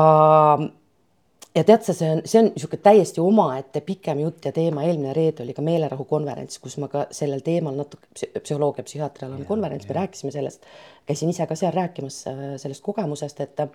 ja 1.56 1.64
tead 1.68 1.86
sa, 1.86 1.96
see 1.96 2.10
on, 2.16 2.22
see 2.26 2.42
on 2.42 2.50
niisugune 2.52 2.84
täiesti 2.86 3.24
omaette 3.24 3.82
pikem 3.86 4.22
jutt 4.24 4.46
ja 4.48 4.54
teema, 4.56 4.86
eelmine 4.88 5.16
reede 5.16 5.44
oli 5.44 5.56
ka 5.58 5.64
meelerahu 5.66 6.06
konverents, 6.10 6.60
kus 6.64 6.78
ma 6.82 6.88
ka 6.92 7.06
sellel 7.14 7.44
teemal 7.46 7.76
natuke 7.78 8.30
psühholoogia, 8.40 8.86
psühhiaatrialane 8.88 9.48
konverents, 9.50 9.88
me 9.90 9.98
rääkisime 10.00 10.32
sellest, 10.34 10.68
käisin 11.10 11.34
ise 11.34 11.48
ka 11.50 11.58
seal 11.60 11.76
rääkimas 11.76 12.22
äh, 12.32 12.46
sellest 12.62 12.86
kogemusest, 12.86 13.44
et 13.44 13.66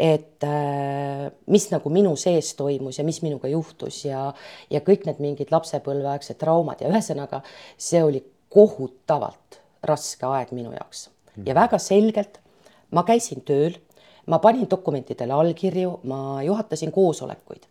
et 0.00 0.44
äh, 0.48 1.26
mis 1.52 1.66
nagu 1.68 1.90
minu 1.92 2.14
sees 2.16 2.54
toimus 2.56 2.98
ja 2.98 3.04
mis 3.04 3.20
minuga 3.20 3.50
juhtus 3.52 3.98
ja, 4.06 4.30
ja 4.72 4.80
kõik 4.80 5.04
need 5.04 5.20
mingid 5.20 5.52
lapsepõlveaegsed 5.52 6.38
traumad 6.40 6.80
ja 6.80 6.88
ühesõnaga 6.88 7.42
see 7.76 8.00
oli 8.00 8.22
kohutavalt 8.48 9.60
raske 9.84 10.24
aeg 10.26 10.54
minu 10.56 10.72
jaoks. 10.72 11.10
Ja 11.44 11.52
väga 11.58 11.76
selgelt 11.82 12.40
ma 12.96 13.04
käisin 13.04 13.44
tööl 13.44 13.76
ma 14.26 14.38
panin 14.38 14.66
dokumentidele 14.70 15.32
allkirju, 15.32 16.00
ma 16.04 16.42
juhatasin 16.42 16.92
koosolekuid, 16.92 17.66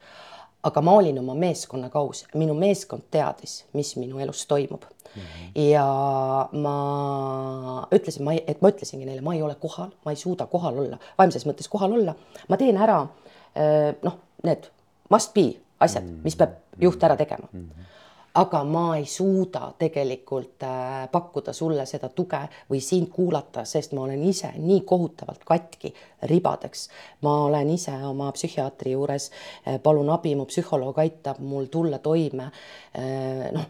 aga 0.63 0.81
ma 0.81 0.95
olin 0.99 1.19
oma 1.19 1.35
meeskonna 1.35 1.89
kaus, 1.89 2.25
minu 2.35 2.53
meeskond 2.57 3.07
teadis, 3.11 3.63
mis 3.73 3.95
minu 3.95 4.19
elus 4.19 4.45
toimub 4.47 4.83
mm. 4.83 5.21
-hmm. 5.21 5.61
ja 5.61 5.85
ma 6.51 7.87
ütlesin, 7.91 8.23
ma, 8.23 8.33
et 8.33 8.61
ma 8.61 8.69
ütlesingi 8.69 9.05
neile, 9.05 9.21
ma 9.21 9.33
ei 9.33 9.41
ole 9.41 9.55
kohal, 9.55 9.91
ma 10.05 10.11
ei 10.11 10.19
suuda 10.19 10.45
kohal 10.45 10.79
olla, 10.85 10.97
vaimses 11.17 11.45
mõttes 11.45 11.69
kohal 11.69 11.93
olla, 11.93 12.15
ma 12.49 12.57
teen 12.57 12.77
ära 12.77 13.01
eh, 13.55 13.95
noh, 14.03 14.19
need 14.43 14.71
must 15.09 15.33
be 15.33 15.53
asjad, 15.79 16.03
mis 16.23 16.35
peab 16.35 16.57
juht 16.81 17.03
ära 17.03 17.15
tegema 17.15 17.47
mm. 17.51 17.59
-hmm 17.59 17.89
aga 18.39 18.61
ma 18.63 18.83
ei 18.97 19.05
suuda 19.09 19.71
tegelikult 19.79 20.63
äh, 20.63 21.07
pakkuda 21.11 21.53
sulle 21.53 21.85
seda 21.89 22.09
tuge 22.15 22.41
või 22.69 22.81
sind 22.83 23.09
kuulata, 23.13 23.65
sest 23.67 23.95
ma 23.97 24.05
olen 24.05 24.21
ise 24.29 24.51
nii 24.57 24.83
kohutavalt 24.87 25.43
katki 25.47 25.91
ribadeks. 26.29 26.87
ma 27.25 27.35
olen 27.47 27.69
ise 27.73 27.95
oma 28.07 28.31
psühhiaatri 28.35 28.93
juures, 28.95 29.29
äh, 29.67 29.79
palun 29.83 30.09
abi, 30.13 30.35
mu 30.35 30.45
psühholoog 30.49 31.01
aitab 31.03 31.41
mul 31.43 31.67
tulla 31.71 31.99
toime. 31.99 32.51
Äh, 32.97 33.49
noh, 33.55 33.67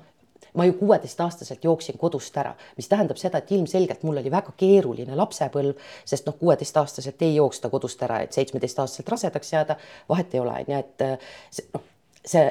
ma 0.53 0.65
ju 0.65 0.73
kuueteistaastaselt 0.73 1.63
jooksin 1.63 1.97
kodust 1.97 2.37
ära, 2.37 2.55
mis 2.77 2.89
tähendab 2.89 3.17
seda, 3.21 3.39
et 3.39 3.51
ilmselgelt 3.53 4.03
mul 4.03 4.17
oli 4.21 4.31
väga 4.33 4.53
keeruline 4.57 5.17
lapsepõlv, 5.17 5.77
sest 6.09 6.29
noh, 6.29 6.37
kuueteistaastaselt 6.39 7.21
ei 7.25 7.35
jooksta 7.37 7.69
kodust 7.69 8.01
ära, 8.05 8.21
et 8.25 8.37
seitsmeteistaastaselt 8.37 9.13
rasedaks 9.13 9.53
jääda, 9.53 9.77
vahet 10.09 10.33
ei 10.33 10.43
ole, 10.43 10.57
on 10.61 10.73
ju, 10.73 10.79
et 10.83 11.05
see 11.53 11.69
noh, 11.73 11.85
see, 12.25 12.47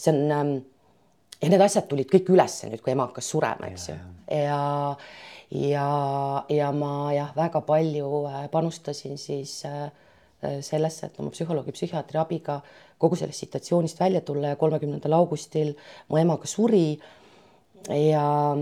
see 0.00 0.14
on 0.14 0.36
ähm, 0.36 0.54
ja 1.40 1.48
need 1.48 1.64
asjad 1.64 1.88
tulid 1.88 2.10
kõik 2.10 2.30
ülesse 2.34 2.68
nüüd, 2.70 2.82
kui 2.84 2.92
ema 2.92 3.08
hakkas 3.08 3.30
surema, 3.32 3.70
eks 3.70 3.88
ju. 3.90 3.96
ja, 4.34 4.60
ja, 5.50 5.88
ja 6.52 6.70
ma 6.76 6.92
jah, 7.16 7.32
väga 7.36 7.62
palju 7.66 8.24
äh, 8.30 8.44
panustasin 8.52 9.18
siis 9.20 9.60
äh, 9.68 9.88
sellesse, 10.64 11.08
et 11.08 11.20
oma 11.20 11.32
psühholoogi, 11.34 11.74
psühhiaatri 11.76 12.20
abiga 12.20 12.60
kogu 13.00 13.16
sellest 13.16 13.44
situatsioonist 13.44 14.00
välja 14.00 14.20
tulla 14.24 14.52
ja 14.52 14.60
kolmekümnendal 14.60 15.16
augustil 15.16 15.74
mu 16.08 16.20
ema 16.20 16.36
ka 16.40 16.48
suri. 16.48 17.00
ja, 17.88 18.56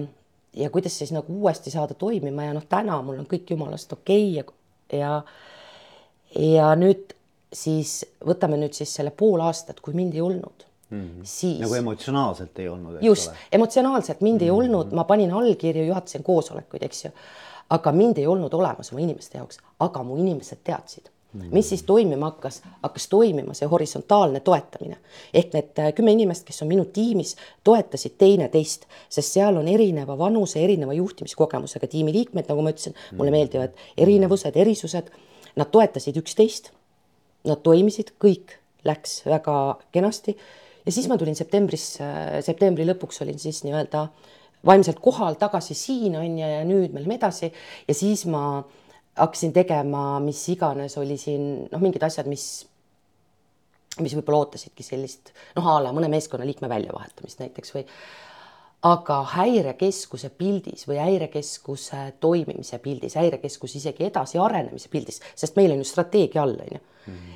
ja 0.55 0.71
kuidas 0.71 0.99
siis 0.99 1.13
nagu 1.13 1.41
uuesti 1.41 1.71
saada 1.71 1.95
toimima 1.95 2.45
ja 2.45 2.55
noh, 2.55 2.67
täna 2.69 3.01
mul 3.03 3.19
on 3.19 3.27
kõik 3.31 3.51
jumalast 3.51 3.93
okei 3.93 4.39
okay 4.41 4.99
ja, 4.99 5.01
ja, 5.01 6.45
ja 6.45 6.71
nüüd 6.79 7.15
siis 7.53 8.05
võtame 8.23 8.59
nüüd 8.61 8.77
siis 8.77 8.95
selle 8.95 9.11
pool 9.11 9.43
aastat, 9.43 9.81
kui 9.81 9.95
mind 9.97 10.15
ei 10.15 10.23
olnud 10.23 10.68
mm. 10.91 11.11
siis. 11.23 11.61
nagu 11.61 11.75
emotsionaalselt 11.75 12.59
ei 12.59 12.69
olnud. 12.69 13.03
just, 13.03 13.33
emotsionaalselt 13.53 14.21
mind 14.21 14.41
mm 14.41 14.49
ei 14.49 14.51
mhm. 14.51 14.59
olnud, 14.59 14.97
ma 14.97 15.05
panin 15.05 15.33
allkirju, 15.33 15.85
juhatasin 15.91 16.23
koosolekuid, 16.23 16.83
eks 16.83 17.05
ju. 17.05 17.13
aga 17.71 17.93
mind 17.93 18.19
ei 18.19 18.27
olnud 18.27 18.55
olemas 18.55 18.93
oma 18.93 19.01
inimeste 19.01 19.39
jaoks, 19.39 19.61
aga 19.81 20.03
mu 20.03 20.17
inimesed 20.17 20.65
teadsid 20.65 21.11
Mm 21.33 21.49
mis 21.53 21.69
siis 21.69 21.83
toimima 21.83 22.31
hakkas, 22.31 22.63
hakkas 22.83 23.09
toimima 23.09 23.55
see 23.55 23.67
horisontaalne 23.69 24.41
toetamine 24.41 24.97
ehk 25.35 25.53
need 25.53 25.81
äh, 25.83 25.91
kümme 25.93 26.13
inimest, 26.17 26.47
kes 26.49 26.63
on 26.65 26.71
minu 26.71 26.87
tiimis, 26.93 27.35
toetasid 27.69 28.15
teineteist, 28.19 28.87
sest 29.13 29.37
seal 29.37 29.61
on 29.61 29.69
erineva 29.69 30.17
vanuse, 30.19 30.63
erineva 30.65 30.97
juhtimiskogemusega 30.97 31.87
tiimiliikmed, 31.87 32.49
nagu 32.49 32.65
ma 32.65 32.73
ütlesin, 32.73 32.97
mulle 33.13 33.35
meeldivad 33.35 33.77
erinevused, 33.97 34.57
erisused. 34.57 35.13
Nad 35.57 35.69
toetasid 35.75 36.17
üksteist. 36.17 36.73
Nad 37.45 37.61
toimisid, 37.67 38.15
kõik 38.23 38.57
läks 38.89 39.21
väga 39.27 39.59
kenasti 39.93 40.37
ja 40.89 40.95
siis 40.95 41.09
ma 41.11 41.19
tulin 41.21 41.37
septembris, 41.37 41.99
äh, 42.01 42.39
septembri 42.45 42.87
lõpuks 42.89 43.21
olin 43.25 43.39
siis 43.41 43.61
nii-öelda 43.67 44.07
vaimselt 44.67 45.03
kohal 45.05 45.37
tagasi 45.39 45.77
siin 45.77 46.17
on 46.19 46.39
ju 46.41 46.49
ja 46.49 46.65
nüüd 46.67 46.95
me 46.95 47.03
läheme 47.03 47.19
edasi 47.19 47.51
ja 47.53 47.95
siis 47.95 48.25
ma 48.31 48.63
hakkasin 49.19 49.53
tegema, 49.53 50.21
mis 50.23 50.41
iganes 50.49 50.97
oli 50.99 51.19
siin 51.21 51.45
noh, 51.69 51.83
mingid 51.83 52.03
asjad, 52.07 52.29
mis, 52.31 52.47
mis 54.01 54.15
võib-olla 54.17 54.47
ootasidki 54.47 54.87
sellist 54.87 55.35
noh, 55.59 55.67
a 55.67 55.77
la 55.83 55.93
mõne 55.95 56.11
meeskonnaliikme 56.13 56.71
väljavahetamist 56.71 57.43
näiteks 57.43 57.75
või 57.77 57.85
aga 58.89 59.23
häirekeskuse 59.35 60.31
pildis 60.39 60.87
või 60.89 61.01
häirekeskuse 61.03 62.05
toimimise 62.23 62.79
pildis, 62.83 63.19
häirekeskuse 63.19 63.81
isegi 63.81 64.07
edasiarenemise 64.07 64.91
pildis, 64.93 65.19
sest 65.35 65.59
meil 65.59 65.75
on 65.75 65.83
ju 65.83 65.89
strateegia 65.89 66.45
all, 66.45 66.55
on 66.63 66.79
ju. 66.79 66.85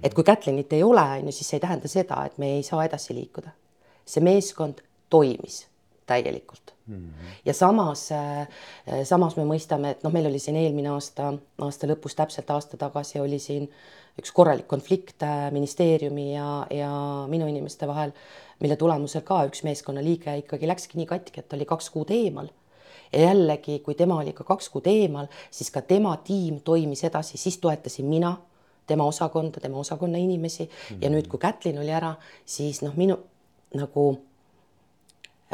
Et 0.03 0.15
kui 0.15 0.25
Kätlinit 0.25 0.73
ei 0.73 0.83
ole, 0.83 1.03
on 1.19 1.27
ju, 1.27 1.33
siis 1.33 1.49
see 1.49 1.57
ei 1.57 1.67
tähenda 1.67 1.89
seda, 1.89 2.25
et 2.27 2.39
me 2.39 2.57
ei 2.57 2.63
saa 2.63 2.85
edasi 2.85 3.15
liikuda. 3.15 3.51
see 4.07 4.23
meeskond 4.23 4.83
toimis 5.11 5.67
täielikult 6.07 6.73
mm. 6.87 6.97
-hmm. 6.97 7.35
ja 7.45 7.55
samas, 7.55 8.13
äh, 8.13 8.49
samas 9.05 9.37
me 9.37 9.45
mõistame, 9.45 9.91
et 9.91 10.03
noh, 10.03 10.13
meil 10.13 10.27
oli 10.27 10.39
siin 10.39 10.57
eelmine 10.57 10.89
aasta, 10.89 11.33
aasta 11.61 11.87
lõpus, 11.87 12.17
täpselt 12.17 12.51
aasta 12.51 12.77
tagasi 12.77 13.21
oli 13.21 13.39
siin 13.39 13.71
üks 14.19 14.33
korralik 14.33 14.67
konflikt 14.69 15.23
äh, 15.23 15.53
ministeeriumi 15.53 16.35
ja, 16.35 16.67
ja 16.71 16.91
minu 17.29 17.47
inimeste 17.47 17.89
vahel, 17.89 18.13
mille 18.61 18.77
tulemusel 18.77 19.23
ka 19.23 19.45
üks 19.47 19.63
meeskonnaliige 19.63 20.37
ikkagi 20.43 20.69
läkski 20.69 20.99
nii 20.99 21.07
katki, 21.07 21.41
et 21.41 21.53
oli 21.53 21.65
kaks 21.65 21.91
kuud 21.91 22.11
eemal 22.11 22.51
ja 23.13 23.21
jällegi, 23.21 23.79
kui 23.79 23.95
tema 23.95 24.19
oli 24.21 24.33
ka 24.33 24.45
kaks 24.45 24.69
kuud 24.73 24.87
eemal, 24.87 25.29
siis 25.51 25.71
ka 25.71 25.83
tema 25.83 26.17
tiim 26.17 26.61
toimis 26.65 27.05
edasi, 27.05 27.39
siis 27.39 27.59
toetasin 27.59 28.07
mina 28.07 28.37
tema 28.87 29.05
osakonda, 29.05 29.61
tema 29.61 29.79
osakonna 29.79 30.19
inimesi 30.19 30.65
mm 30.65 30.97
-hmm. 30.97 31.05
ja 31.05 31.11
nüüd, 31.11 31.29
kui 31.29 31.39
Kätlin 31.39 31.79
oli 31.79 31.91
ära, 31.91 32.15
siis 32.45 32.83
noh, 32.83 32.95
minu 32.97 33.19
nagu 33.75 34.19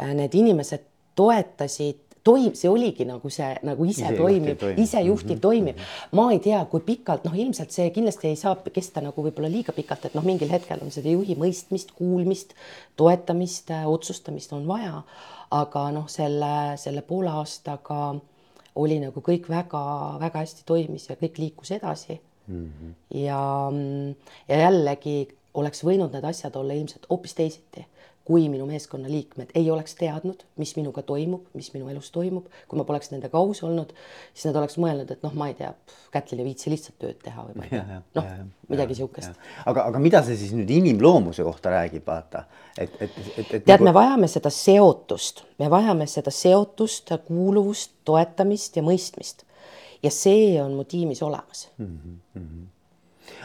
äh, 0.01 0.13
need 0.13 0.33
inimesed 0.33 0.83
toetasid 1.15 2.09
toim-, 2.23 2.55
see 2.55 2.69
oligi 2.69 3.05
nagu 3.07 3.29
see 3.33 3.49
nagu 3.63 3.85
ise, 3.85 4.11
toimiv, 4.17 4.63
ise 4.77 5.01
juhtiv 5.01 5.29
mm 5.29 5.35
-hmm. 5.35 5.41
toimiv. 5.41 5.75
ma 6.11 6.31
ei 6.31 6.39
tea, 6.39 6.65
kui 6.65 6.79
pikalt, 6.79 7.23
noh, 7.23 7.35
ilmselt 7.35 7.71
see 7.71 7.89
kindlasti 7.89 8.27
ei 8.27 8.35
saa 8.35 8.55
kesta 8.55 9.01
nagu 9.01 9.23
võib-olla 9.23 9.51
liiga 9.51 9.73
pikalt, 9.73 10.05
et 10.05 10.15
noh, 10.15 10.23
mingil 10.23 10.49
hetkel 10.49 10.79
on 10.81 10.91
seda 10.91 11.09
juhi 11.09 11.35
mõistmist, 11.35 11.93
kuulmist, 11.95 12.53
toetamist, 12.95 13.71
äh, 13.71 13.87
otsustamist 13.87 14.53
on 14.53 14.67
vaja. 14.67 15.03
aga 15.51 15.91
noh, 15.91 16.05
selle, 16.07 16.77
selle 16.77 17.01
poole 17.01 17.29
aastaga 17.29 18.15
oli 18.75 18.99
nagu 18.99 19.21
kõik 19.21 19.49
väga-väga 19.49 20.39
hästi 20.39 20.61
toimis 20.65 21.09
ja 21.09 21.15
kõik 21.15 21.39
liikus 21.41 21.71
edasi 21.71 22.19
mm. 22.49 22.65
-hmm. 22.65 22.95
ja, 23.21 23.43
ja 24.49 24.59
jällegi 24.65 25.27
oleks 25.53 25.85
võinud 25.85 26.13
need 26.13 26.27
asjad 26.27 26.55
olla 26.59 26.75
ilmselt 26.77 27.07
hoopis 27.09 27.33
teisiti, 27.37 27.85
kui 28.29 28.43
minu 28.45 28.67
meeskonna 28.69 29.09
liikmed 29.09 29.49
ei 29.57 29.71
oleks 29.73 29.95
teadnud, 29.97 30.43
mis 30.61 30.75
minuga 30.77 31.01
toimub, 31.01 31.47
mis 31.57 31.71
minu 31.73 31.87
elus 31.89 32.11
toimub, 32.13 32.45
kui 32.69 32.77
ma 32.77 32.85
poleks 32.85 33.09
nendega 33.09 33.39
aus 33.39 33.63
olnud, 33.65 33.95
siis 34.35 34.45
nad 34.51 34.59
oleks 34.61 34.77
mõelnud, 34.77 35.09
et 35.09 35.25
noh, 35.25 35.33
ma 35.33 35.47
ei 35.49 35.55
tea, 35.57 35.71
Kätlin 36.13 36.43
ei 36.43 36.45
viitsi 36.51 36.69
lihtsalt 36.69 36.99
tööd 37.01 37.17
teha 37.25 37.47
või 37.47 37.57
ma 37.57 37.65
ei 37.65 37.73
tea, 37.73 37.97
noh, 38.19 38.29
midagi 38.69 38.93
niisugust. 38.93 39.41
aga, 39.65 39.87
aga 39.89 40.03
mida 40.03 40.21
see 40.27 40.37
siis 40.37 40.53
nüüd 40.53 40.69
inimloomuse 40.77 41.45
kohta 41.47 41.73
räägib, 41.73 42.05
vaata, 42.05 42.45
et, 42.77 42.93
et, 43.01 43.17
et, 43.17 43.39
et. 43.41 43.51
tead 43.65 43.79
nagu..., 43.79 43.89
me 43.89 43.97
vajame 43.97 44.29
seda 44.29 44.53
seotust, 44.53 45.43
me 45.57 45.73
vajame 45.73 46.05
seda 46.13 46.33
seotust, 46.33 47.09
kuuluvust, 47.25 47.97
toetamist 48.05 48.77
ja 48.77 48.85
mõistmist 48.85 49.47
ja 50.03 50.11
see 50.13 50.57
on 50.61 50.75
mu 50.77 50.83
tiimis 50.83 51.21
olemas 51.23 51.69
mm. 51.77 51.97
-hmm. 52.35 52.65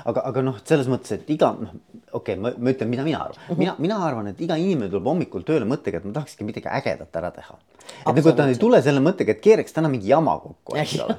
aga, 0.05 0.23
aga 0.31 0.43
noh, 0.43 0.59
selles 0.65 0.89
mõttes, 0.91 1.13
et 1.17 1.31
iga 1.31 1.53
noh, 1.59 1.75
okei 2.13 2.35
okay,, 2.35 2.41
ma, 2.41 2.53
ma 2.59 2.75
ütlen, 2.75 2.91
mida 2.91 3.05
mina 3.07 3.23
arvan 3.25 3.39
mm, 3.39 3.55
-hmm. 3.55 3.59
mina, 3.59 3.77
mina 3.79 4.01
arvan, 4.07 4.27
et 4.33 4.41
iga 4.41 4.57
inimene 4.57 4.91
tuleb 4.91 5.09
hommikul 5.11 5.47
tööle 5.47 5.69
mõttega, 5.69 6.01
et 6.01 6.05
ma 6.09 6.13
tahakski 6.19 6.45
midagi 6.45 6.71
ägedat 6.71 7.17
ära 7.21 7.31
teha. 7.31 7.59
et 8.07 8.17
nagu 8.17 8.33
ta 8.33 8.49
ei 8.49 8.59
tule 8.61 8.83
selle 8.83 9.01
mõttega, 9.01 9.31
et 9.37 9.41
keeraks 9.41 9.73
täna 9.73 9.89
mingi 9.89 10.09
jama 10.09 10.39
kokku, 10.39 10.77
eks 10.77 10.99
ole. 11.05 11.19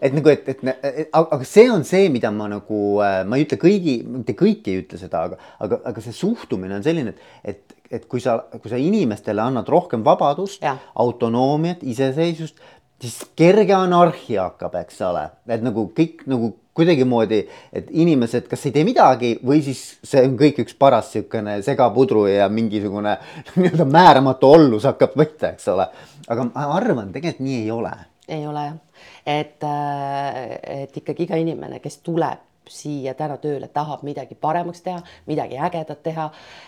et 0.00 0.14
nagu, 0.14 0.28
et, 0.28 0.48
et, 0.48 0.64
et 0.82 1.08
aga 1.12 1.44
see 1.44 1.70
on 1.70 1.84
see, 1.84 2.08
mida 2.08 2.30
ma 2.30 2.48
nagu, 2.48 2.78
äh, 3.04 3.20
ma 3.26 3.36
ei 3.36 3.44
ütle 3.44 3.60
kõigi, 3.60 4.00
mitte 4.06 4.32
kõik 4.38 4.68
ei 4.72 4.80
ütle 4.84 4.98
seda, 4.98 5.26
aga, 5.28 5.36
aga, 5.58 5.82
aga 5.92 6.00
see 6.00 6.12
suhtumine 6.12 6.80
on 6.80 6.86
selline, 6.86 7.14
et, 7.14 7.28
et 7.44 7.76
et 7.90 8.06
kui 8.06 8.22
sa, 8.22 8.36
kui 8.62 8.70
sa 8.70 8.78
inimestele 8.78 9.42
annad 9.42 9.68
rohkem 9.70 10.04
vabadust, 10.06 10.62
autonoomiat, 10.94 11.82
iseseisvust, 11.82 12.60
siis 13.00 13.20
kerge 13.36 13.74
anarhia 13.74 14.48
hakkab, 14.48 14.74
eks 14.82 15.00
ole, 15.08 15.26
et 15.48 15.62
nagu 15.64 15.86
kõik 15.96 16.26
nagu 16.30 16.52
kuidagimoodi, 16.76 17.40
et 17.76 17.88
inimesed 17.90 18.46
kas 18.48 18.62
ei 18.68 18.74
tee 18.74 18.84
midagi 18.86 19.32
või 19.46 19.60
siis 19.64 19.80
see 20.06 20.22
on 20.28 20.36
kõik 20.40 20.62
üks 20.64 20.76
paras 20.78 21.10
niisugune 21.14 21.58
segapudru 21.66 22.26
ja 22.30 22.48
mingisugune 22.52 23.16
nii-öelda 23.60 23.88
määramatu 23.88 24.52
ollus 24.54 24.86
hakkab 24.88 25.16
võtta, 25.18 25.54
eks 25.54 25.68
ole. 25.72 25.88
aga 26.28 26.46
ma 26.52 26.68
arvan, 26.76 27.10
tegelikult 27.14 27.46
nii 27.46 27.64
ei 27.64 27.72
ole. 27.74 27.96
ei 28.28 28.46
ole 28.46 28.68
jah, 28.68 28.78
et, 29.26 29.58
äh, 29.66 30.84
et 30.84 31.02
ikkagi 31.02 31.26
iga 31.26 31.40
inimene, 31.40 31.82
kes 31.82 32.00
tuleb 32.06 32.49
siia 32.70 33.14
täna 33.18 33.36
tööle, 33.40 33.68
tahab 33.72 34.02
midagi 34.06 34.36
paremaks 34.38 34.82
teha, 34.84 35.00
midagi 35.26 35.58
ägedat 35.58 36.02
teha. 36.02 36.26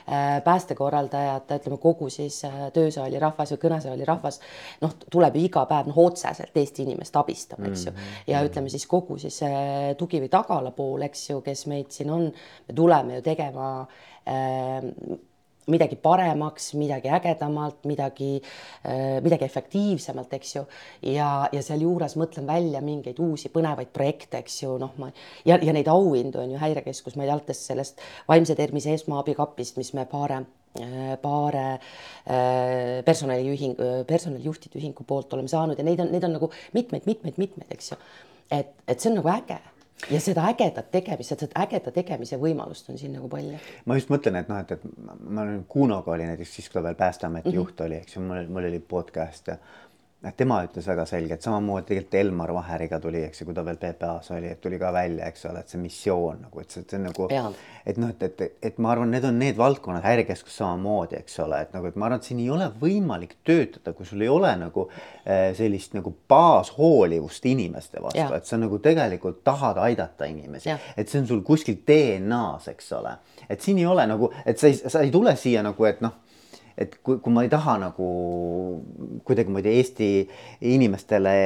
Äh, 0.08 0.38
päästekorraldajad, 0.44 1.50
ütleme 1.58 1.78
kogu 1.82 2.08
siis 2.10 2.42
äh, 2.48 2.68
töösaali 2.74 3.20
rahvas 3.22 3.54
või 3.54 3.62
kõnesaali 3.66 4.06
rahvas, 4.08 4.40
noh, 4.82 4.94
tuleb 5.10 5.36
ju 5.38 5.44
iga 5.46 5.66
päev 5.70 5.90
noh, 5.90 6.00
otseselt 6.06 6.56
Eesti 6.56 6.86
inimest 6.86 7.16
abistama, 7.16 7.68
eks 7.70 7.86
ju. 7.86 7.92
Mhm. 7.92 8.14
ja 8.32 8.44
ütleme 8.46 8.72
siis 8.72 8.86
kogu 8.86 9.18
siis 9.22 9.40
tugi 9.98 10.20
või 10.22 10.30
tagala 10.32 10.72
pool, 10.74 11.02
eks 11.06 11.28
ju, 11.30 11.40
kes 11.44 11.66
meid 11.70 11.92
siin 11.94 12.10
on, 12.10 12.30
me 12.68 12.74
tuleme 12.76 13.20
ju 13.20 13.26
tegema 13.26 13.68
äh, 14.26 14.80
midagi 15.70 15.96
paremaks, 15.96 16.72
midagi 16.74 17.10
ägedamalt, 17.12 17.84
midagi, 17.84 18.42
äh, 18.84 19.20
midagi 19.22 19.44
efektiivsemalt, 19.44 20.32
eks 20.34 20.56
ju. 20.56 20.64
ja, 21.12 21.48
ja 21.52 21.62
sealjuures 21.62 22.16
mõtlen 22.18 22.46
välja 22.46 22.80
mingeid 22.82 23.20
uusi 23.22 23.50
põnevaid 23.52 23.92
projekte, 23.94 24.40
eks 24.42 24.62
ju, 24.62 24.74
noh, 24.82 24.94
ma 24.98 25.12
ja, 25.46 25.58
ja 25.62 25.74
neid 25.74 25.90
auhindu 25.90 26.42
on 26.42 26.54
ju 26.54 26.58
Häirekeskus, 26.62 27.16
ma 27.16 27.26
ei 27.26 27.38
tea, 27.46 27.54
sellest 27.58 28.02
vaimse 28.28 28.56
tervise 28.58 28.94
esmaabikapist, 28.96 29.78
mis 29.78 29.92
me 29.94 30.06
paare 30.10 30.42
äh, 30.80 31.14
paare 31.22 31.66
äh, 32.26 33.02
personaliühing, 33.06 33.78
personalijuhtide 34.08 34.80
ühingu 34.82 35.06
poolt 35.06 35.32
oleme 35.36 35.50
saanud 35.52 35.78
ja 35.78 35.86
neid 35.86 36.02
on, 36.02 36.10
neid 36.14 36.26
on 36.26 36.38
nagu 36.40 36.50
mitmeid, 36.74 37.06
mitmeid, 37.06 37.38
mitmeid, 37.38 37.70
eks 37.70 37.94
ju. 37.94 38.00
et, 38.50 38.74
et 38.88 38.98
see 38.98 39.12
on 39.12 39.22
nagu 39.22 39.30
äge 39.36 39.62
ja 40.10 40.20
seda 40.20 40.46
ägedat 40.50 40.90
tegemist, 40.90 41.34
seda 41.38 41.62
ägeda 41.64 41.92
tegemise 41.94 42.38
võimalust 42.40 42.90
on 42.90 42.98
siin 42.98 43.14
nagu 43.16 43.28
palju. 43.32 43.58
ma 43.86 43.98
just 43.98 44.10
mõtlen, 44.12 44.40
et 44.40 44.50
noh, 44.50 44.58
et, 44.62 44.74
et 44.76 44.84
ma 45.22 45.44
olen 45.44 45.64
Kunoga 45.68 46.14
oli 46.16 46.26
näiteks 46.26 46.54
siis, 46.58 46.68
kui 46.68 46.80
ta 46.80 46.86
veel 46.88 46.98
Päästeameti 46.98 47.48
mm 47.48 47.52
-hmm. 47.52 47.60
juht 47.60 47.80
oli, 47.80 48.00
eks 48.02 48.16
ju, 48.16 48.22
mul, 48.22 48.46
mul 48.48 48.68
oli 48.70 48.80
podcast 48.80 49.46
ja 49.48 49.56
tema 50.36 50.60
ütles 50.62 50.86
väga 50.86 51.04
selgelt, 51.08 51.42
samamoodi 51.42 51.88
tegelikult 51.88 52.14
Elmar 52.14 52.52
Vaheriga 52.54 52.98
tuli, 53.02 53.24
eks 53.26 53.42
ju, 53.42 53.46
kui 53.48 53.56
ta 53.56 53.64
veel 53.66 53.78
PPA-s 53.80 54.30
oli, 54.36 54.52
et 54.54 54.60
tuli 54.62 54.78
ka 54.78 54.92
välja, 54.94 55.26
eks 55.26 55.48
ole, 55.50 55.62
et 55.64 55.72
see 55.72 55.80
missioon 55.82 56.44
nagu, 56.44 56.62
et 56.62 56.70
see, 56.70 56.84
see 56.86 56.98
on 57.00 57.08
nagu, 57.08 57.26
et 57.86 57.98
noh, 57.98 58.12
et, 58.12 58.22
et, 58.28 58.54
et 58.70 58.78
ma 58.82 58.92
arvan, 58.94 59.10
need 59.10 59.26
on 59.26 59.40
need 59.42 59.58
valdkonnad, 59.58 60.04
häirekeskus 60.06 60.60
samamoodi, 60.62 61.18
eks 61.18 61.40
ole, 61.42 61.58
et 61.66 61.74
nagu, 61.74 61.90
et 61.90 61.98
ma 61.98 62.06
arvan, 62.06 62.22
et 62.22 62.30
siin 62.30 62.42
ei 62.44 62.48
ole 62.54 62.70
võimalik 62.82 63.34
töötada, 63.48 63.96
kui 63.98 64.06
sul 64.06 64.22
ei 64.22 64.30
ole 64.30 64.54
nagu 64.62 64.86
eh, 64.92 65.50
sellist 65.58 65.98
nagu 65.98 66.14
baashoolivust 66.30 67.50
inimeste 67.50 68.02
vastu, 68.04 68.28
et 68.38 68.46
sa 68.46 68.60
nagu 68.62 68.78
tegelikult 68.84 69.42
tahad 69.46 69.82
aidata 69.82 70.30
inimesi, 70.30 70.70
et 70.96 71.10
see 71.10 71.24
on 71.24 71.30
sul 71.34 71.42
kuskil 71.46 71.82
DNA-s, 71.82 72.70
eks 72.70 72.94
ole, 73.00 73.18
et 73.50 73.60
siin 73.60 73.82
ei 73.82 73.90
ole 73.90 74.06
nagu, 74.06 74.30
et 74.46 74.62
sa 74.62 74.70
ei, 74.70 74.78
sa 74.78 75.02
ei 75.02 75.10
tule 75.10 75.34
siia 75.40 75.66
nagu, 75.66 75.90
et 75.90 76.04
noh 76.04 76.20
et 76.78 76.98
kui, 77.02 77.18
kui 77.22 77.32
ma 77.32 77.44
ei 77.46 77.50
taha 77.52 77.78
nagu 77.82 78.08
kuidagimoodi 79.24 79.76
Eesti 79.78 80.10
inimestele 80.72 81.36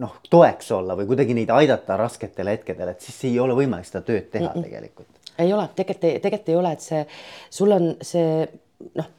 noh, 0.00 0.16
toeks 0.30 0.70
olla 0.76 0.96
või 0.98 1.08
kuidagi 1.10 1.34
neid 1.36 1.50
aidata 1.54 1.96
rasketel 1.98 2.52
hetkedel, 2.52 2.92
et 2.92 3.00
siis 3.04 3.24
ei 3.30 3.38
ole 3.42 3.56
võimalik 3.58 3.88
seda 3.88 4.04
tööd 4.06 4.30
teha 4.30 4.48
mm 4.48 4.58
-mm. 4.58 4.68
tegelikult. 4.68 5.32
ei 5.38 5.52
ole, 5.52 5.68
tegelikult, 5.76 6.22
tegelikult 6.22 6.48
ei 6.48 6.56
ole, 6.56 6.72
et 6.72 6.80
see, 6.80 7.06
sul 7.50 7.72
on 7.72 7.94
see 8.02 8.46
noh 8.94 9.16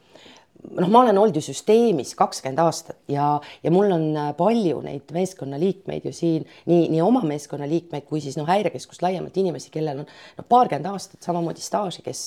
noh, 0.70 0.88
ma 0.88 1.02
olen 1.02 1.18
olnud 1.18 1.36
ju 1.36 1.42
süsteemis 1.44 2.12
kakskümmend 2.18 2.60
aastat 2.62 2.98
ja, 3.10 3.26
ja 3.64 3.72
mul 3.74 3.90
on 3.94 4.04
äh, 4.18 4.28
palju 4.38 4.80
neid 4.84 5.10
meeskonnaliikmeid 5.14 6.06
ju 6.06 6.12
siin 6.14 6.46
nii, 6.70 6.86
nii 6.92 7.00
oma 7.04 7.22
meeskonnaliikmeid 7.26 8.06
kui 8.08 8.22
siis 8.24 8.38
noh, 8.38 8.46
häirekeskust 8.48 9.02
laiemalt 9.04 9.36
inimesi, 9.42 9.72
kellel 9.74 10.04
on 10.04 10.06
noh, 10.06 10.46
paarkümmend 10.48 10.88
aastat 10.92 11.26
samamoodi 11.26 11.64
staaži, 11.64 12.04
kes, 12.06 12.22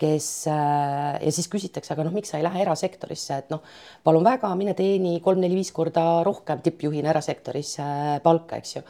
kes 0.00 0.30
äh, 0.52 1.18
ja 1.24 1.34
siis 1.34 1.50
küsitakse, 1.52 1.92
aga 1.94 2.06
noh, 2.06 2.14
miks 2.16 2.32
sa 2.32 2.40
ei 2.40 2.46
lähe 2.46 2.62
erasektorisse, 2.64 3.42
et 3.42 3.52
noh, 3.54 3.64
palun 4.06 4.26
väga, 4.26 4.52
mine 4.58 4.76
teeni 4.78 5.18
kolm-neli-viis 5.24 5.74
korda 5.76 6.06
rohkem 6.26 6.62
tippjuhina 6.64 7.12
erasektoris 7.14 7.76
äh, 7.82 8.16
palka, 8.24 8.62
eks 8.62 8.78
ju. 8.78 8.86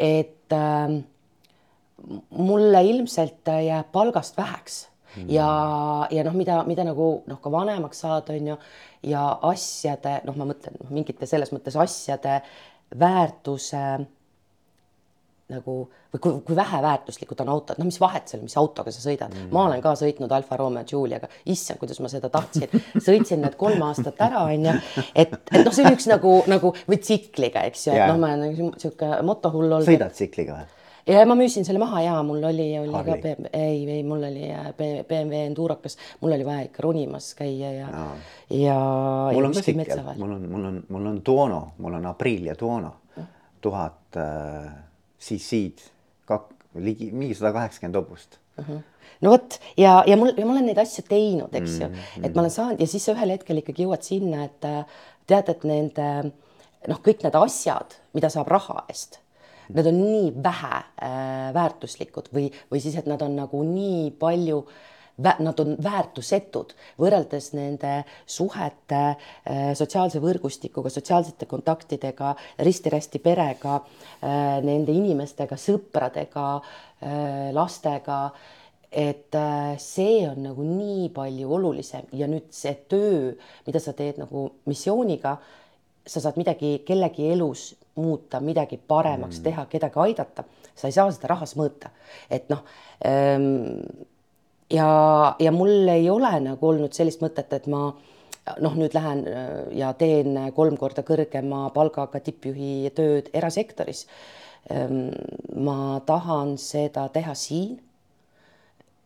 et 0.00 0.56
äh, 0.56 1.00
mulle 2.40 2.86
ilmselt 2.90 3.50
jääb 3.50 3.90
palgast 3.92 4.38
väheks 4.40 4.86
ja, 5.28 5.50
ja 6.10 6.24
noh, 6.26 6.36
mida, 6.38 6.62
mida 6.68 6.86
nagu 6.86 7.10
noh, 7.26 7.40
ka 7.42 7.52
vanemaks 7.52 8.04
saada, 8.04 8.36
on 8.36 8.52
ju, 8.52 8.56
ja 9.10 9.26
asjade 9.50 10.20
noh, 10.28 10.38
ma 10.38 10.48
mõtlen 10.52 10.78
noh, 10.80 10.90
mingite 10.94 11.28
selles 11.30 11.52
mõttes 11.54 11.78
asjade 11.80 12.40
väärtuse 12.98 13.84
nagu 15.50 15.74
või 16.10 16.20
kui, 16.22 16.38
kui 16.46 16.56
väheväärtuslikud 16.58 17.40
on 17.44 17.52
autod, 17.54 17.78
no 17.78 17.86
mis 17.86 17.98
vahet 18.02 18.30
seal, 18.30 18.42
mis 18.42 18.56
autoga 18.58 18.92
sa 18.94 19.02
sõidad 19.02 19.32
mm., 19.34 19.50
ma 19.54 19.66
olen 19.68 19.82
ka 19.82 19.92
sõitnud 19.98 20.32
Alfa 20.34 20.58
Romeo 20.58 20.86
Giuliaga, 20.86 21.30
issand, 21.50 21.80
kuidas 21.82 22.00
ma 22.02 22.10
seda 22.10 22.30
tahtsin, 22.32 22.70
sõitsin 23.06 23.42
need 23.44 23.56
kolm 23.60 23.82
aastat 23.86 24.20
ära, 24.26 24.44
onju, 24.50 24.74
et, 25.14 25.36
et 25.52 25.62
noh, 25.64 25.74
see 25.74 25.86
on 25.86 25.96
üks 25.96 26.10
nagu, 26.10 26.34
nagu 26.50 26.74
või 26.86 27.00
tsikliga, 27.02 27.64
eks 27.70 27.88
ju, 27.88 27.94
et 27.94 28.10
noh, 28.10 28.18
ma 28.22 28.34
olen 28.36 28.74
sihuke 28.80 29.10
motohull 29.26 29.70
olnud. 29.70 29.88
sõidad 29.90 30.14
tsikliga 30.16 30.60
või? 30.60 30.68
Ja 31.10 31.24
ma 31.28 31.36
müüsin 31.38 31.66
selle 31.66 31.80
maha 31.82 32.02
ja 32.04 32.18
mul 32.26 32.44
oli, 32.50 32.68
oli 32.78 32.92
Harley. 32.94 33.14
ka 33.14 33.22
BMW, 33.22 33.50
ei, 33.52 33.80
ei, 33.96 34.02
mul 34.06 34.24
oli 34.28 34.50
BMW 35.08 35.42
Endurokas, 35.46 35.98
mul 36.20 36.36
oli 36.36 36.46
vaja 36.46 36.66
ikka 36.68 36.84
ronimas 36.86 37.32
käia 37.38 37.72
ja 37.74 37.88
no., 37.92 38.06
ja. 38.56 38.78
mul 39.32 39.50
on 39.50 39.56
ka 39.56 39.64
sikkel, 39.66 40.04
mul 40.16 40.36
on, 40.36 40.46
mul 40.52 40.68
on, 40.70 40.78
mul 40.88 41.10
on 41.12 41.20
Duono, 41.26 41.62
mul 41.78 41.98
on 42.00 42.06
Aprilia 42.12 42.54
Duono, 42.60 42.94
tuhat 43.60 44.20
äh, 44.20 44.70
cc-d, 45.20 45.90
kak-, 46.28 46.54
ligi 46.78 47.10
mingi 47.12 47.36
sada 47.38 47.52
kaheksakümmend 47.58 48.00
hobust 48.02 48.40
uh. 48.58 48.64
-huh 48.64 48.80
no 49.20 49.30
vot 49.34 49.60
ja, 49.76 50.02
ja 50.06 50.16
mul 50.16 50.32
ja 50.36 50.46
ma 50.46 50.54
olen 50.54 50.70
neid 50.70 50.78
asju 50.80 51.04
teinud, 51.08 51.54
eks 51.54 51.74
ju 51.80 51.88
mm, 51.88 51.94
-hmm. 51.94 52.26
et 52.26 52.34
ma 52.34 52.40
olen 52.40 52.50
saanud 52.50 52.80
ja 52.80 52.86
siis 52.86 53.04
sa 53.04 53.12
ühel 53.12 53.34
hetkel 53.34 53.60
ikkagi 53.60 53.84
jõuad 53.84 54.06
sinna, 54.06 54.44
et 54.44 54.64
äh, 54.64 54.84
tead, 55.26 55.50
et 55.52 55.64
nende 55.68 56.06
noh, 56.88 57.00
kõik 57.04 57.24
need 57.26 57.36
asjad, 57.36 57.98
mida 58.16 58.30
saab 58.32 58.48
raha 58.48 58.84
eest 58.88 59.20
nad 59.74 59.86
on 59.86 60.00
nii 60.00 60.30
vähe 60.42 60.76
äh, 60.76 61.50
väärtuslikud 61.54 62.30
või, 62.34 62.48
või 62.70 62.82
siis, 62.82 62.96
et 63.00 63.10
nad 63.10 63.22
on 63.22 63.36
nagu 63.38 63.64
nii 63.66 64.10
palju 64.20 64.64
Nad 65.20 65.58
on 65.60 65.74
väärtusetud 65.84 66.72
võrreldes 67.00 67.50
nende 67.52 68.04
suhete 68.24 69.00
äh, 69.10 69.72
sotsiaalse 69.76 70.20
võrgustikuga, 70.22 70.88
sotsiaalsete 70.92 71.48
kontaktidega, 71.50 72.32
risti-rästi 72.64 73.20
perega 73.20 73.76
äh,, 73.80 74.62
nende 74.64 74.94
inimestega, 74.96 75.58
sõpradega 75.60 76.46
äh,, 76.56 77.50
lastega. 77.56 78.22
Et 78.90 79.36
äh, 79.38 79.76
see 79.78 80.24
on 80.26 80.40
nagu 80.48 80.64
nii 80.66 81.10
palju 81.14 81.52
olulisem 81.58 82.08
ja 82.16 82.26
nüüd 82.30 82.48
see 82.54 82.72
töö, 82.90 83.34
mida 83.68 83.82
sa 83.82 83.92
teed 83.94 84.18
nagu 84.18 84.48
missiooniga, 84.70 85.36
sa 86.06 86.24
saad 86.24 86.40
midagi 86.40 86.78
kellegi 86.88 87.28
elus 87.34 87.68
muuta, 88.00 88.40
midagi 88.44 88.78
paremaks 88.78 89.40
mm. 89.40 89.44
teha, 89.46 89.66
kedagi 89.70 90.00
aidata, 90.06 90.44
sa 90.74 90.88
ei 90.88 90.96
saa 90.96 91.10
seda 91.14 91.32
rahas 91.34 91.56
mõõta, 91.58 91.92
et 92.30 92.48
noh 92.52 92.64
ähm, 93.06 93.84
ja, 94.72 94.90
ja 95.38 95.52
mul 95.52 95.88
ei 95.92 96.08
ole 96.10 96.32
nagu 96.44 96.72
olnud 96.72 96.96
sellist 96.96 97.22
mõtet, 97.24 97.52
et 97.56 97.68
ma 97.70 97.88
noh, 98.60 98.74
nüüd 98.78 98.96
lähen 98.96 99.24
äh, 99.28 99.52
ja 99.78 99.92
teen 99.98 100.38
kolm 100.56 100.78
korda 100.80 101.04
kõrgema 101.06 101.68
palgaga 101.74 102.22
tippjuhi 102.24 102.90
tööd 102.96 103.30
erasektoris. 103.36 104.06
Ähm, 104.70 105.08
ma 105.56 106.00
tahan 106.04 106.58
seda 106.60 107.06
teha 107.12 107.32
siin 107.38 107.78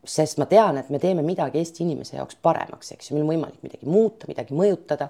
sest 0.05 0.39
ma 0.39 0.47
tean, 0.49 0.79
et 0.79 0.91
me 0.93 1.01
teeme 1.01 1.25
midagi 1.25 1.61
Eesti 1.61 1.85
inimese 1.85 2.19
jaoks 2.19 2.37
paremaks, 2.45 2.93
eks 2.95 3.09
ju, 3.09 3.17
meil 3.17 3.25
on 3.25 3.31
võimalik 3.33 3.63
midagi 3.65 3.89
muuta, 3.89 4.29
midagi 4.29 4.57
mõjutada 4.57 5.09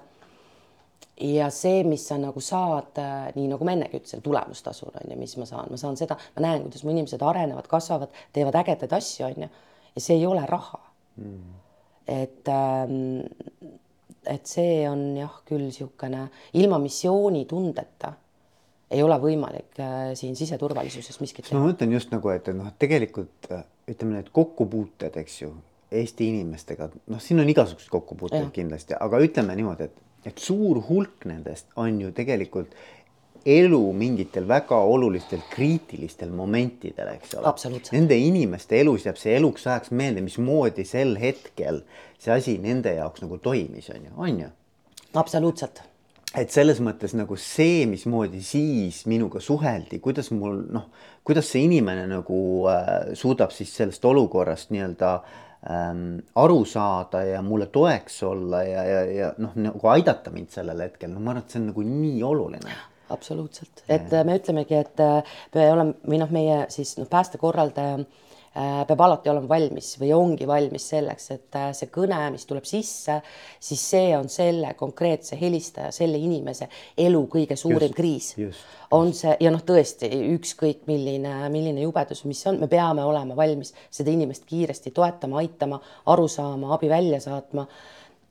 ja 1.21 1.49
see, 1.53 1.83
mis 1.87 2.07
sa 2.09 2.17
nagu 2.19 2.41
saad, 2.43 2.97
äh, 2.99 3.29
nii 3.37 3.47
nagu 3.53 3.67
ma 3.67 3.75
ennegi 3.75 4.01
ütlesin, 4.01 4.23
tulemustasuna 4.25 5.03
on 5.03 5.13
ju, 5.13 5.19
mis 5.19 5.37
ma 5.39 5.47
saan, 5.49 5.69
ma 5.71 5.79
saan 5.79 5.97
seda, 5.99 6.17
ma 6.35 6.43
näen, 6.47 6.65
kuidas 6.67 6.83
mu 6.83 6.91
inimesed 6.91 7.23
arenevad, 7.23 7.69
kasvavad, 7.71 8.15
teevad 8.35 8.57
ägedaid 8.63 8.95
asju, 8.97 9.29
on 9.29 9.45
ju. 9.45 9.49
ja 9.95 10.03
see 10.03 10.19
ei 10.19 10.25
ole 10.27 10.43
raha 10.49 10.81
mm.. 11.21 11.55
et 12.11 12.51
ähm, 12.51 12.97
et 14.25 14.49
see 14.49 14.83
on 14.89 15.07
jah, 15.19 15.41
küll 15.47 15.63
niisugune 15.63 16.27
ilma 16.57 16.79
missioonitundeta 16.81 18.11
ei 18.91 19.03
ole 19.03 19.17
võimalik 19.21 19.79
äh, 19.81 20.11
siin 20.17 20.35
siseturvalisuses 20.37 21.19
miskit 21.21 21.47
teha. 21.47 21.59
ma 21.59 21.69
mõtlen 21.69 21.95
just 21.95 22.11
nagu, 22.13 22.29
et 22.33 22.49
noh, 22.53 22.73
tegelikult 22.81 23.49
äh, 23.51 23.63
ütleme, 23.91 24.19
need 24.19 24.33
kokkupuuted, 24.35 25.15
eks 25.23 25.41
ju, 25.45 25.53
Eesti 25.95 26.27
inimestega, 26.33 26.89
noh, 27.13 27.21
siin 27.21 27.39
on 27.39 27.49
igasuguseid 27.49 27.91
kokkupuuteid 27.93 28.49
kindlasti, 28.51 28.97
aga 28.99 29.19
ütleme 29.23 29.53
niimoodi, 29.55 29.85
et 29.85 30.01
et 30.25 30.41
suur 30.41 30.81
hulk 30.89 31.25
nendest 31.29 31.71
on 31.79 32.01
ju 32.01 32.11
tegelikult 32.15 32.73
elu 33.45 33.81
mingitel 33.93 34.47
väga 34.49 34.77
olulistel 34.89 35.43
kriitilistel 35.51 36.31
momentidel, 36.33 37.11
eks 37.13 37.35
ole. 37.37 37.53
Nende 37.93 38.17
inimeste 38.17 38.79
elus 38.81 39.05
jääb 39.05 39.19
see 39.21 39.35
eluks 39.37 39.67
ajaks 39.69 39.93
meelde, 39.93 40.23
mismoodi 40.25 40.85
sel 40.89 41.13
hetkel 41.21 41.83
see 42.17 42.33
asi 42.33 42.57
nende 42.61 42.95
jaoks 42.97 43.21
nagu 43.21 43.37
toimis, 43.37 43.91
on 43.93 44.07
ju, 44.07 44.15
on 44.17 44.39
ju? 44.45 44.53
absoluutselt 45.15 45.83
et 46.35 46.51
selles 46.51 46.81
mõttes 46.83 47.13
nagu 47.15 47.37
see, 47.39 47.85
mismoodi 47.87 48.41
siis 48.43 49.03
minuga 49.07 49.39
suheldi, 49.43 50.01
kuidas 50.03 50.31
mul 50.35 50.65
noh, 50.73 50.89
kuidas 51.27 51.47
see 51.51 51.63
inimene 51.67 52.05
nagu 52.11 52.39
äh, 52.71 53.13
suudab 53.17 53.53
siis 53.55 53.71
sellest 53.77 54.05
olukorrast 54.05 54.73
nii-öelda 54.75 55.13
ähm, 55.69 56.17
aru 56.35 56.65
saada 56.65 57.23
ja 57.25 57.41
mulle 57.45 57.69
toeks 57.73 58.21
olla 58.23 58.63
ja, 58.63 58.83
ja, 58.83 59.05
ja 59.05 59.31
noh, 59.37 59.55
nagu 59.59 59.93
aidata 59.93 60.33
mind 60.33 60.53
sellel 60.55 60.85
hetkel, 60.87 61.13
no 61.13 61.23
ma 61.23 61.33
arvan, 61.33 61.45
et 61.45 61.55
see 61.55 61.61
on 61.63 61.71
nagu 61.71 61.87
nii 61.87 62.21
oluline. 62.23 62.77
Absoluutselt, 63.13 63.83
et 63.85 64.11
ja. 64.11 64.23
me 64.25 64.39
ütlemegi, 64.39 64.77
et 64.81 65.01
äh, 65.03 65.35
me 65.53 65.65
oleme 65.71 65.97
või 66.09 66.21
noh, 66.23 66.31
meie 66.33 66.63
siis 66.73 66.95
noh, 66.97 67.09
päästekorraldaja 67.09 67.99
Äh, 67.99 68.24
peab 68.55 69.01
alati 69.03 69.29
olema 69.31 69.49
valmis 69.49 69.89
või 69.99 70.13
ongi 70.15 70.47
valmis 70.47 70.85
selleks, 70.93 71.25
et 71.33 71.57
äh, 71.59 71.67
see 71.75 71.89
kõne, 71.91 72.21
mis 72.31 72.47
tuleb 72.47 72.63
sisse, 72.67 73.17
siis 73.59 73.83
see 73.91 74.13
on 74.15 74.29
selle 74.31 74.71
konkreetse 74.79 75.35
helistaja, 75.39 75.91
selle 75.95 76.19
inimese 76.21 76.69
elu 77.03 77.21
kõige 77.31 77.57
suurim 77.59 77.91
just, 77.91 77.97
kriis. 77.97 78.63
on 78.95 79.11
see 79.17 79.35
ja 79.43 79.51
noh, 79.51 79.63
tõesti 79.67 80.07
ükskõik 80.37 80.87
milline, 80.87 81.35
milline 81.51 81.83
jubedus, 81.83 82.23
mis 82.29 82.45
on, 82.47 82.61
me 82.63 82.71
peame 82.71 83.03
olema 83.03 83.35
valmis 83.35 83.73
seda 83.89 84.13
inimest 84.15 84.47
kiiresti 84.47 84.95
toetama, 84.95 85.41
aitama, 85.43 85.81
aru 86.13 86.29
saama, 86.31 86.71
abi 86.77 86.89
välja 86.89 87.19
saatma. 87.19 87.67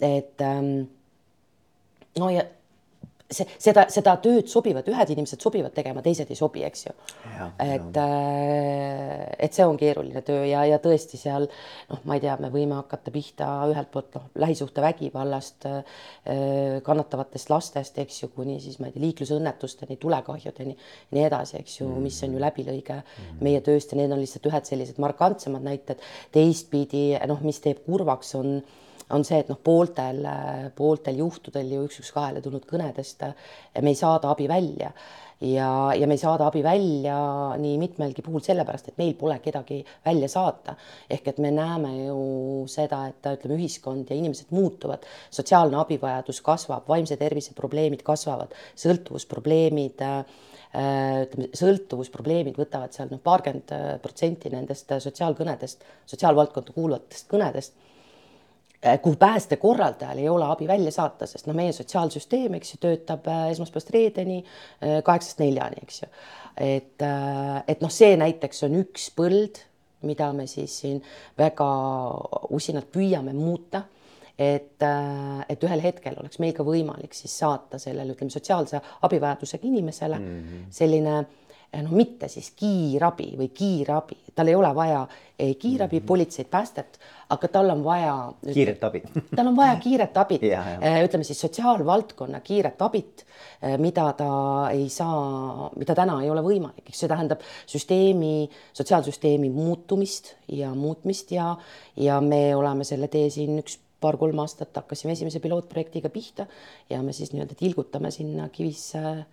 et 0.00 0.40
ähm, 0.40 0.72
no 2.18 2.30
ja 2.32 2.44
see, 3.30 3.46
seda, 3.60 3.84
seda 3.92 4.14
tööd 4.22 4.48
sobivad, 4.50 4.86
ühed 4.90 5.12
inimesed 5.14 5.42
sobivad 5.42 5.72
tegema, 5.76 6.02
teised 6.04 6.30
ei 6.30 6.38
sobi, 6.38 6.64
eks 6.66 6.84
ju. 6.86 6.92
et, 7.62 7.98
äh, 8.00 9.24
et 9.46 9.56
see 9.56 9.66
on 9.66 9.78
keeruline 9.80 10.20
töö 10.26 10.44
ja, 10.48 10.64
ja 10.68 10.78
tõesti 10.82 11.18
seal 11.20 11.46
noh, 11.48 12.02
ma 12.04 12.18
ei 12.18 12.24
tea, 12.24 12.36
me 12.42 12.50
võime 12.52 12.76
hakata 12.78 13.12
pihta 13.14 13.48
ühelt 13.70 13.90
poolt 13.94 14.18
noh, 14.18 14.28
lähisuhtevägivallast, 14.44 15.68
äh, 15.70 15.98
kannatavatest 16.86 17.52
lastest, 17.52 17.98
eks 18.04 18.22
ju, 18.24 18.30
kuni 18.36 18.58
siis 18.62 18.78
ma 18.80 18.90
ei 18.90 18.96
tea, 18.96 19.04
liiklusõnnetusteni, 19.06 19.98
tulekahjudeni 20.02 20.76
ja 20.76 21.18
nii 21.18 21.26
edasi, 21.30 21.58
eks 21.62 21.80
ju, 21.80 21.90
mis 21.96 22.20
on 22.22 22.32
ju 22.32 22.38
mm. 22.38 22.44
läbilõige 22.44 23.00
mm. 23.00 23.42
meie 23.44 23.64
tööst 23.64 23.92
ja 23.92 24.00
need 24.00 24.14
on 24.14 24.22
lihtsalt 24.22 24.52
ühed 24.52 24.68
sellised 24.70 25.00
markantsemad 25.02 25.64
näited. 25.64 26.02
teistpidi 26.34 27.12
noh, 27.28 27.40
mis 27.44 27.60
teeb 27.64 27.84
kurvaks, 27.86 28.34
on 28.38 28.58
on 29.10 29.24
see, 29.26 29.42
et 29.42 29.50
noh, 29.52 29.58
pooltel, 29.60 30.22
pooltel 30.76 31.20
juhtudel 31.20 31.74
ju 31.74 31.84
üks, 31.88 32.00
üks 32.00 32.14
kahele 32.14 32.40
tulnud 32.44 32.64
kõnedest 32.68 33.26
me 33.82 33.92
ei 33.92 33.98
saada 33.98 34.32
abi 34.32 34.48
välja. 34.50 34.92
Ja, 35.44 35.90
ja 35.92 36.06
me 36.06 36.14
ei 36.14 36.20
saada 36.22 36.46
abi 36.46 36.62
välja 36.64 37.16
nii 37.60 37.74
mitmelgi 37.76 38.22
puhul 38.24 38.40
sellepärast, 38.40 38.86
et 38.88 39.00
meil 39.00 39.12
pole 39.18 39.34
kedagi 39.44 39.80
välja 40.06 40.28
saata. 40.30 40.76
ehk 41.10 41.28
et 41.28 41.38
me 41.42 41.50
näeme 41.50 41.90
ju 42.06 42.64
seda, 42.70 43.02
et 43.10 43.28
ütleme, 43.28 43.58
ühiskond 43.58 44.08
ja 44.08 44.16
inimesed 44.16 44.54
muutuvad, 44.54 45.04
sotsiaalne 45.30 45.76
abivajadus 45.82 46.40
kasvab, 46.40 46.88
vaimse 46.88 47.18
tervise 47.20 47.52
probleemid 47.54 48.06
kasvavad, 48.06 48.54
sõltuvusprobleemid 48.78 50.00
ütleme, 50.00 51.50
sõltuvusprobleemid 51.54 52.56
võtavad 52.58 52.94
seal 52.94 53.10
noh, 53.10 53.20
paarkümmend 53.22 53.74
protsenti 54.02 54.50
nendest 54.54 54.94
sotsiaalkõnedest, 55.02 55.84
sotsiaalvaldkonda 56.14 56.72
kuuluvatest 56.78 57.28
kõnedest 57.30 57.76
Äh, 58.86 59.00
kuhu 59.00 59.16
päästekorraldajal 59.16 60.18
ei 60.18 60.28
ole 60.28 60.44
abi 60.44 60.66
välja 60.68 60.90
saata, 60.92 61.26
sest 61.26 61.46
noh, 61.48 61.56
meie 61.56 61.72
sotsiaalsüsteem, 61.72 62.58
eks 62.58 62.74
ju, 62.74 62.80
töötab 62.82 63.24
äh, 63.32 63.46
esmaspäevast 63.54 63.92
reedeni 63.94 64.42
äh, 64.42 64.98
kaheksast 65.06 65.40
neljani, 65.40 65.80
eks 65.86 66.02
ju. 66.02 66.08
et, 66.60 67.04
et 67.68 67.80
noh, 67.80 67.90
see 67.90 68.12
näiteks 68.20 68.60
on 68.66 68.76
üks 68.82 69.08
põld, 69.16 69.62
mida 70.04 70.28
me 70.36 70.44
siis 70.50 70.74
siin 70.82 71.00
väga 71.40 71.68
usinalt 72.52 72.90
püüame 72.92 73.32
muuta 73.32 73.86
et, 74.36 74.84
et 75.48 75.64
ühel 75.64 75.82
hetkel 75.82 76.18
oleks 76.20 76.38
meil 76.42 76.52
ka 76.54 76.66
võimalik 76.66 77.16
siis 77.16 77.32
saata 77.40 77.80
sellele, 77.80 78.12
ütleme, 78.12 78.34
sotsiaalse 78.34 78.82
abivajadusega 79.06 79.66
inimesele 79.66 80.18
mm 80.18 80.28
-hmm. 80.28 80.68
selline 80.70 81.16
noh, 81.82 81.94
mitte 81.96 82.28
siis 82.28 82.52
kiirabi 82.56 83.32
või 83.38 83.48
kiirabi, 83.54 84.18
tal 84.34 84.50
ei 84.50 84.54
ole 84.54 84.70
vaja 84.74 85.06
ei 85.38 85.54
kiirabi 85.54 85.96
mm, 85.96 86.00
-hmm. 86.02 86.06
politseid, 86.06 86.46
päästet, 86.46 86.98
aga 87.28 87.48
tal 87.48 87.70
on 87.70 87.84
vaja. 87.84 88.32
kiiret 88.52 88.84
abi 88.84 89.02
tal 89.36 89.46
on 89.46 89.56
vaja 89.56 89.76
kiiret 89.76 90.16
abit 90.16 90.42
äh, 90.52 91.04
ütleme 91.04 91.24
siis 91.24 91.40
sotsiaalvaldkonna 91.40 92.40
kiiret 92.40 92.82
abit, 92.82 93.26
äh, 93.64 93.78
mida 93.78 94.12
ta 94.12 94.70
ei 94.70 94.88
saa, 94.88 95.70
mida 95.76 95.94
täna 95.94 96.22
ei 96.22 96.30
ole 96.30 96.42
võimalik, 96.42 96.86
eks 96.86 97.00
see 97.00 97.08
tähendab 97.08 97.42
süsteemi, 97.66 98.50
sotsiaalsüsteemi 98.72 99.50
muutumist 99.50 100.34
ja 100.48 100.74
muutmist 100.74 101.32
ja, 101.32 101.56
ja 101.96 102.20
me 102.20 102.56
oleme 102.56 102.84
selle 102.84 103.08
tee 103.08 103.30
siin 103.30 103.58
üks 103.58 103.78
paar-kolm 104.00 104.38
aastat 104.38 104.76
hakkasime 104.76 105.12
esimese 105.12 105.40
pilootprojektiga 105.40 106.08
pihta 106.08 106.46
ja 106.90 107.02
me 107.02 107.12
siis 107.12 107.32
nii-öelda 107.32 107.54
tilgutame 107.58 108.10
sinna 108.10 108.48
kivisse 108.48 109.24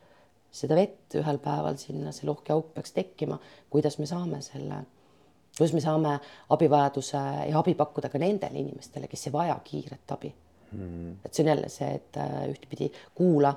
seda 0.51 0.75
vett 0.75 1.15
ühel 1.19 1.39
päeval 1.41 1.79
sinna, 1.79 2.11
see 2.15 2.27
lohkeauk 2.27 2.73
peaks 2.75 2.95
tekkima, 2.95 3.39
kuidas 3.71 3.97
me 4.01 4.07
saame 4.09 4.41
selle, 4.45 4.83
kuidas 5.57 5.73
me 5.77 5.83
saame 5.83 6.13
abivajaduse 6.51 7.23
ja 7.49 7.57
abi 7.59 7.75
pakkuda 7.79 8.11
ka 8.11 8.21
nendele 8.21 8.59
inimestele, 8.63 9.09
kes 9.11 9.27
ei 9.27 9.35
vaja 9.35 9.57
kiiret 9.63 10.15
abi. 10.17 10.33
Mm.. 10.71 11.17
et 11.25 11.33
see 11.35 11.43
on 11.43 11.49
jälle 11.51 11.67
see, 11.67 11.87
et 11.97 12.17
äh, 12.17 12.45
ühtpidi 12.47 12.85
kuula, 13.15 13.49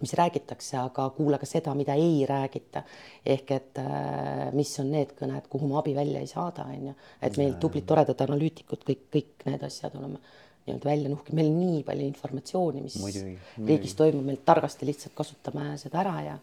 mis 0.00 0.12
räägitakse, 0.14 0.76
aga 0.78 1.08
kuula 1.16 1.40
ka 1.42 1.46
seda, 1.46 1.74
mida 1.74 1.96
ei 1.98 2.20
räägita. 2.26 2.84
ehk 3.26 3.50
et 3.50 3.80
äh, 3.82 4.52
mis 4.54 4.70
on 4.78 4.92
need 4.94 5.16
kõned, 5.18 5.48
kuhu 5.50 5.66
me 5.66 5.80
abi 5.80 5.94
välja 5.96 6.22
ei 6.22 6.30
saada, 6.30 6.68
on 6.70 6.92
ju, 6.92 6.94
et 7.22 7.38
meil 7.38 7.56
tublid 7.58 7.86
toredad 7.86 8.22
analüütikud, 8.26 8.86
kõik, 8.86 9.02
kõik 9.10 9.50
need 9.50 9.66
asjad 9.66 9.98
oleme 9.98 10.22
nii-öelda 10.66 10.90
välja 10.90 11.10
nuhkida, 11.10 11.36
meil 11.36 11.50
on 11.50 11.58
nii 11.60 11.82
palju 11.86 12.06
informatsiooni, 12.06 12.84
mis 12.84 12.96
muidugi, 13.00 13.36
muidugi. 13.56 13.72
riigis 13.72 13.94
toimub, 13.98 14.24
me 14.26 14.36
targasti 14.36 14.88
lihtsalt 14.88 15.14
kasutame 15.18 15.72
seda 15.80 16.02
ära 16.04 16.16
ja, 16.26 16.38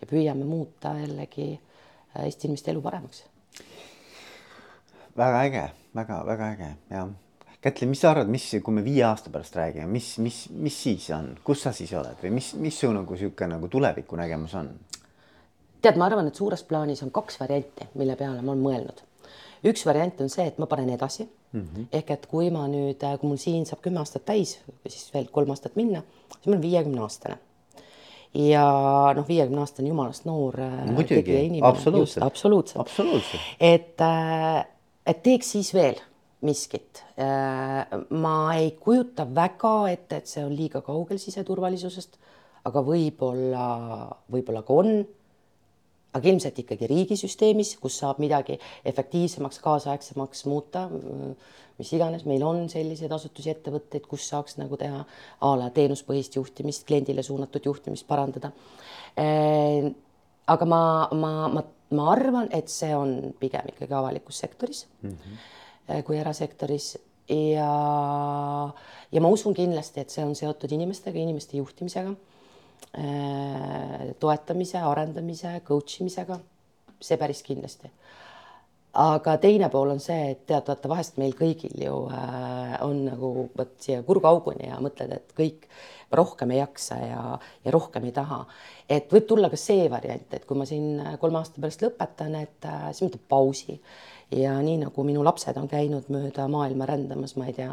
ja 0.00 0.10
püüame 0.10 0.46
muuta 0.48 0.94
jällegi 0.98 1.52
äh, 1.54 2.24
Eesti 2.24 2.48
inimeste 2.48 2.74
elu 2.74 2.82
paremaks. 2.82 3.24
väga 5.16 5.42
äge 5.44 5.66
väga,, 5.94 6.22
väga-väga 6.26 6.52
äge 6.52 6.76
ja 6.90 7.08
Kätli, 7.60 7.84
mis 7.86 8.00
sa 8.00 8.14
arvad, 8.14 8.28
mis, 8.32 8.46
kui 8.64 8.72
me 8.72 8.80
viie 8.80 9.02
aasta 9.04 9.28
pärast 9.28 9.56
räägime, 9.58 9.84
mis, 9.92 10.14
mis, 10.18 10.46
mis 10.48 10.76
siis 10.82 11.10
on, 11.12 11.34
kus 11.44 11.66
sa 11.66 11.74
siis 11.76 11.90
oled 11.92 12.22
või 12.22 12.30
mis, 12.38 12.54
mis 12.56 12.78
su 12.80 12.88
nagu 12.88 13.12
niisugune 13.12 13.50
nagu 13.52 13.68
tulevikunägemus 13.68 14.54
on? 14.56 14.70
tead, 15.84 15.98
ma 16.00 16.06
arvan, 16.08 16.30
et 16.30 16.40
suures 16.40 16.62
plaanis 16.64 17.02
on 17.04 17.12
kaks 17.12 17.36
varianti, 17.40 17.84
mille 18.00 18.16
peale 18.16 18.40
ma 18.40 18.54
olen 18.54 18.64
mõelnud. 18.64 19.04
üks 19.68 19.84
variant 19.84 20.24
on 20.24 20.32
see, 20.32 20.46
et 20.48 20.56
ma 20.58 20.70
panen 20.72 20.88
edasi 20.96 21.28
mm. 21.52 21.60
-hmm. 21.60 21.86
ehk 21.92 22.10
et 22.10 22.26
kui 22.30 22.50
ma 22.50 22.66
nüüd, 22.70 23.04
kui 23.20 23.28
mul 23.28 23.40
siin 23.40 23.66
saab 23.68 23.82
kümme 23.84 24.02
aastat 24.02 24.26
täis 24.28 24.58
või 24.66 24.90
siis 24.90 25.14
veel 25.14 25.30
kolm 25.32 25.50
aastat 25.54 25.76
minna, 25.76 26.02
siis 26.32 26.46
ma 26.46 26.52
olen 26.52 26.62
viiekümne 26.62 27.00
aastane. 27.06 27.38
ja 28.34 28.66
noh, 29.16 29.26
viiekümne 29.28 29.60
aastane 29.64 29.88
jumalast 29.88 30.24
noor 30.24 30.60
äh, 30.60 30.84
muidugi, 30.90 31.60
absoluutselt, 31.62 32.24
absoluutselt, 32.24 32.80
absoluutselt., 32.80 33.40
et, 33.60 34.00
äh, 34.00 34.66
et 35.06 35.22
teeks 35.22 35.50
siis 35.56 35.74
veel 35.74 35.98
miskit. 36.40 37.02
Äh, 37.20 37.86
ma 38.10 38.54
ei 38.54 38.70
kujuta 38.80 39.26
väga 39.34 39.74
ette, 39.90 40.16
et 40.16 40.26
see 40.30 40.44
on 40.44 40.54
liiga 40.56 40.80
kaugel 40.80 41.18
siseturvalisusest, 41.20 42.16
aga 42.64 42.82
võib-olla, 42.84 43.66
võib-olla 44.32 44.62
ka 44.62 44.78
on 44.82 45.02
aga 46.16 46.28
ilmselt 46.32 46.58
ikkagi 46.62 46.88
riigisüsteemis, 46.90 47.76
kus 47.82 48.00
saab 48.02 48.20
midagi 48.22 48.58
efektiivsemaks, 48.88 49.60
kaasaegsemaks 49.62 50.44
muuta, 50.50 50.86
mis 51.80 51.92
iganes, 51.96 52.26
meil 52.28 52.42
on 52.46 52.64
selliseid 52.72 53.12
asutusi, 53.14 53.52
ettevõtteid, 53.54 54.06
kus 54.10 54.26
saaks 54.32 54.58
nagu 54.60 54.78
teha 54.80 55.04
a 55.46 55.50
la 55.58 55.70
teenuspõhist 55.74 56.36
juhtimist, 56.36 56.86
kliendile 56.88 57.22
suunatud 57.26 57.66
juhtimist 57.70 58.08
parandada. 58.10 58.52
aga 60.50 60.66
ma, 60.66 60.82
ma, 61.14 61.32
ma, 61.54 61.62
ma 61.94 62.08
arvan, 62.12 62.50
et 62.56 62.68
see 62.68 62.90
on 62.96 63.32
pigem 63.40 63.70
ikkagi 63.72 63.94
avalikus 63.94 64.38
sektoris 64.38 64.86
mm 65.02 65.10
-hmm. 65.10 66.02
kui 66.04 66.18
erasektoris 66.18 66.96
ja, 67.28 67.70
ja 69.12 69.20
ma 69.20 69.28
usun 69.28 69.54
kindlasti, 69.54 70.00
et 70.00 70.10
see 70.10 70.24
on 70.24 70.34
seotud 70.34 70.72
inimestega, 70.72 71.18
inimeste 71.18 71.56
juhtimisega 71.56 72.14
toetamise, 74.20 74.80
arendamise, 74.82 75.52
coach 75.66 76.00
imisega, 76.02 76.40
see 77.00 77.18
päris 77.20 77.42
kindlasti. 77.46 77.90
aga 79.00 79.36
teine 79.38 79.68
pool 79.70 79.92
on 79.92 80.00
see, 80.02 80.32
et 80.32 80.40
tead, 80.48 80.64
vaata 80.66 80.90
vahest 80.90 81.20
meil 81.22 81.36
kõigil 81.38 81.76
ju 81.78 81.94
äh, 82.10 82.72
on 82.82 83.04
nagu 83.06 83.28
vot 83.56 83.76
siia 83.78 84.02
kurguauguni 84.02 84.66
ja 84.66 84.80
mõtled, 84.82 85.12
et 85.14 85.30
kõik 85.36 85.68
rohkem 86.10 86.50
ei 86.50 86.58
jaksa 86.58 86.98
ja, 86.98 87.22
ja 87.64 87.70
rohkem 87.70 88.08
ei 88.08 88.12
taha. 88.12 88.40
et 88.88 89.12
võib 89.12 89.28
tulla 89.30 89.50
ka 89.50 89.60
see 89.60 89.86
variant, 89.90 90.34
et 90.34 90.44
kui 90.46 90.58
ma 90.58 90.66
siin 90.66 90.98
kolme 91.22 91.38
aasta 91.38 91.62
pärast 91.62 91.86
lõpetan, 91.86 92.34
et 92.42 92.66
äh, 92.66 92.88
siis 92.90 93.06
ma 93.06 93.14
teen 93.14 93.28
pausi 93.30 93.78
ja 94.34 94.56
nii 94.62 94.80
nagu 94.84 95.04
minu 95.06 95.24
lapsed 95.26 95.56
on 95.58 95.68
käinud 95.70 96.10
mööda 96.12 96.46
maailma 96.50 96.86
rändamas, 96.90 97.36
ma 97.38 97.46
ei 97.50 97.54
tea, 97.56 97.70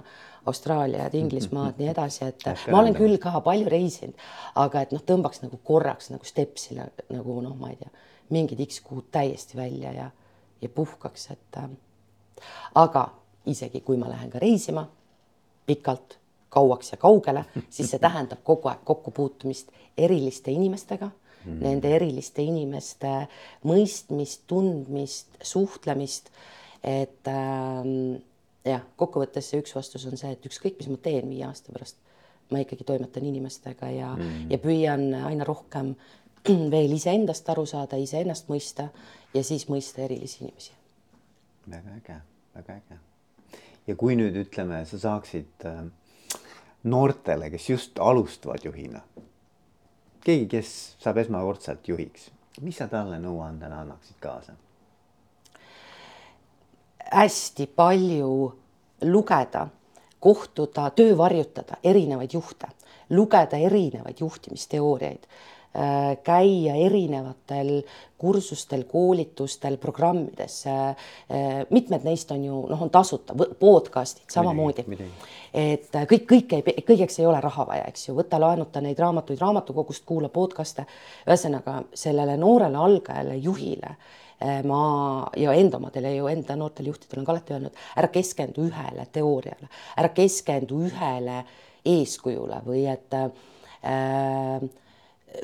Austraaliad, 0.47 1.15
Inglismaad, 1.17 1.79
nii 1.79 1.89
edasi, 1.91 2.27
et 2.29 2.45
ma 2.71 2.79
olen 2.79 2.95
küll 2.97 3.17
ka 3.21 3.33
palju 3.43 3.69
reisinud, 3.71 4.15
aga 4.55 4.85
et 4.85 4.93
noh, 4.95 5.03
tõmbaks 5.03 5.43
nagu 5.43 5.59
korraks 5.63 6.11
nagu 6.13 6.27
stepsile 6.27 6.89
nagu 7.13 7.41
noh, 7.43 7.55
ma 7.59 7.73
ei 7.73 7.79
tea, 7.81 7.91
mingid 8.33 8.63
X 8.67 8.81
kuud 8.85 9.11
täiesti 9.11 9.59
välja 9.59 9.93
ja 9.95 10.09
ja 10.61 10.69
puhkaks, 10.73 11.27
et 11.31 11.57
äh, 11.57 11.69
aga 12.75 13.09
isegi 13.45 13.81
kui 13.85 13.97
ma 13.97 14.09
lähen 14.09 14.31
ka 14.33 14.39
reisima 14.41 14.87
pikalt, 15.67 16.17
kauaks 16.49 16.91
ja 16.91 16.97
kaugele, 16.97 17.43
siis 17.69 17.91
see 17.91 17.99
tähendab 18.01 18.39
kogu 18.43 18.71
aeg 18.71 18.85
kokkupuutumist 18.87 19.71
eriliste 19.97 20.51
inimestega 20.51 21.09
mm., 21.09 21.59
nende 21.61 21.91
eriliste 21.95 22.41
inimeste 22.41 23.11
mõistmist, 23.67 24.45
tundmist, 24.47 25.27
suhtlemist. 25.43 26.31
et 26.83 27.27
äh, 27.27 27.83
jah, 28.67 28.83
kokkuvõttes 28.99 29.49
see 29.51 29.61
üks 29.63 29.75
vastus 29.75 30.05
on 30.09 30.17
see, 30.19 30.31
et 30.35 30.45
ükskõik, 30.49 30.77
mis 30.79 30.91
ma 30.91 30.99
teen 31.03 31.29
viie 31.29 31.45
aasta 31.47 31.73
pärast, 31.73 31.99
ma 32.51 32.61
ikkagi 32.63 32.87
toimetan 32.87 33.25
inimestega 33.27 33.89
ja 33.91 34.13
mm., 34.15 34.47
ja 34.53 34.59
püüan 34.63 35.09
aina 35.27 35.47
rohkem 35.47 35.93
veel 36.73 36.95
iseendast 36.95 37.49
aru 37.53 37.65
saada, 37.69 37.99
iseennast 37.99 38.49
mõista 38.51 38.89
ja 39.33 39.43
siis 39.43 39.67
mõista 39.71 40.03
erilisi 40.05 40.43
inimesi. 40.43 40.73
väga 41.69 41.95
äge, 41.99 42.19
väga 42.55 42.79
äge. 42.81 42.99
ja 43.87 43.95
kui 43.95 44.15
nüüd 44.19 44.37
ütleme, 44.43 44.83
sa 44.85 44.99
saaksid 44.99 45.67
äh, 45.67 45.83
noortele, 46.83 47.49
kes 47.51 47.69
just 47.69 47.99
alustavad 47.99 48.63
juhina, 48.65 49.01
keegi, 50.23 50.47
kes 50.57 50.71
saab 51.03 51.19
esmakordselt 51.23 51.87
juhiks, 51.87 52.31
mis 52.61 52.79
sa 52.79 52.87
talle 52.91 53.19
nõuandena 53.19 53.83
annaksid 53.83 54.19
kaasa? 54.23 54.55
Hästi 57.11 57.67
palju 57.75 58.31
lugeda, 59.01 59.67
kohtuda, 60.19 60.89
töövarjutada 60.95 61.77
erinevaid 61.83 62.33
juhte, 62.33 62.67
lugeda 63.09 63.57
erinevaid 63.57 64.19
juhtimisteooriaid 64.19 65.27
Äh, 65.77 66.17
käia 66.23 66.73
erinevatel 66.75 67.83
kursustel, 68.17 68.83
koolitustel, 68.83 69.75
programmides. 69.77 70.63
Äh, 70.67 70.95
mitmed 71.69 72.01
neist 72.07 72.31
on 72.33 72.45
ju 72.45 72.61
noh, 72.69 72.81
on 72.81 72.89
tasuta, 72.89 73.35
podcast'id 73.59 74.31
samamoodi. 74.33 74.85
et 75.53 75.95
äh, 75.95 76.07
kõik, 76.09 76.25
kõik 76.31 76.55
ei, 76.57 76.63
kõigeks 76.87 77.19
ei 77.19 77.27
ole 77.29 77.41
raha 77.41 77.67
vaja, 77.67 77.83
eks 77.91 78.07
ju, 78.07 78.15
võta 78.17 78.39
laenuta 78.41 78.81
neid 78.81 78.97
raamatuid 78.99 79.43
raamatukogust, 79.43 80.05
kuula 80.05 80.29
podcast'e. 80.33 80.87
ühesõnaga 81.27 81.83
sellele 81.93 82.37
noorele 82.37 82.77
algajale 82.77 83.37
juhile 83.37 83.95
ma 84.39 84.79
ja 85.37 85.53
enda 85.57 85.79
omadele 85.79 86.11
ju 86.15 86.27
enda 86.29 86.55
noortel 86.55 86.91
juhtidel 86.91 87.23
on 87.23 87.25
ka 87.25 87.33
alati 87.33 87.55
öelnud, 87.55 87.79
ära 87.97 88.09
keskendu 88.13 88.67
ühele 88.67 89.07
teooriale, 89.11 89.69
ära 89.97 90.11
keskendu 90.13 90.83
ühele 90.85 91.39
eeskujule 91.87 92.59
või 92.65 92.83
et 92.91 93.15
äh, 93.17 94.61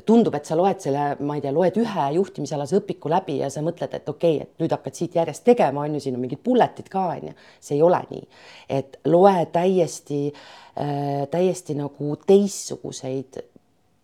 tundub, 0.05 0.35
et 0.37 0.47
sa 0.47 0.55
loed 0.57 0.81
selle, 0.83 1.05
ma 1.25 1.37
ei 1.37 1.43
tea, 1.43 1.53
loed 1.53 1.77
ühe 1.79 2.05
juhtimisalase 2.17 2.77
õpiku 2.79 3.11
läbi 3.11 3.37
ja 3.41 3.49
sa 3.53 3.63
mõtled, 3.65 3.93
et 3.93 4.09
okei 4.09 4.37
okay,, 4.37 4.47
et 4.47 4.63
nüüd 4.63 4.73
hakkad 4.73 4.97
siit 4.97 5.17
järjest 5.19 5.45
tegema, 5.45 5.83
on 5.83 5.97
ju, 5.97 6.03
siin 6.03 6.17
on 6.17 6.23
mingid 6.23 6.43
bullet'id 6.45 6.89
ka 6.91 7.05
on 7.15 7.29
ju, 7.29 7.33
see 7.63 7.77
ei 7.77 7.85
ole 7.85 8.01
nii, 8.09 8.27
et 8.79 8.99
loe 9.09 9.35
täiesti 9.53 10.21
äh,, 10.31 11.25
täiesti 11.31 11.77
nagu 11.77 12.17
teistsuguseid 12.27 13.41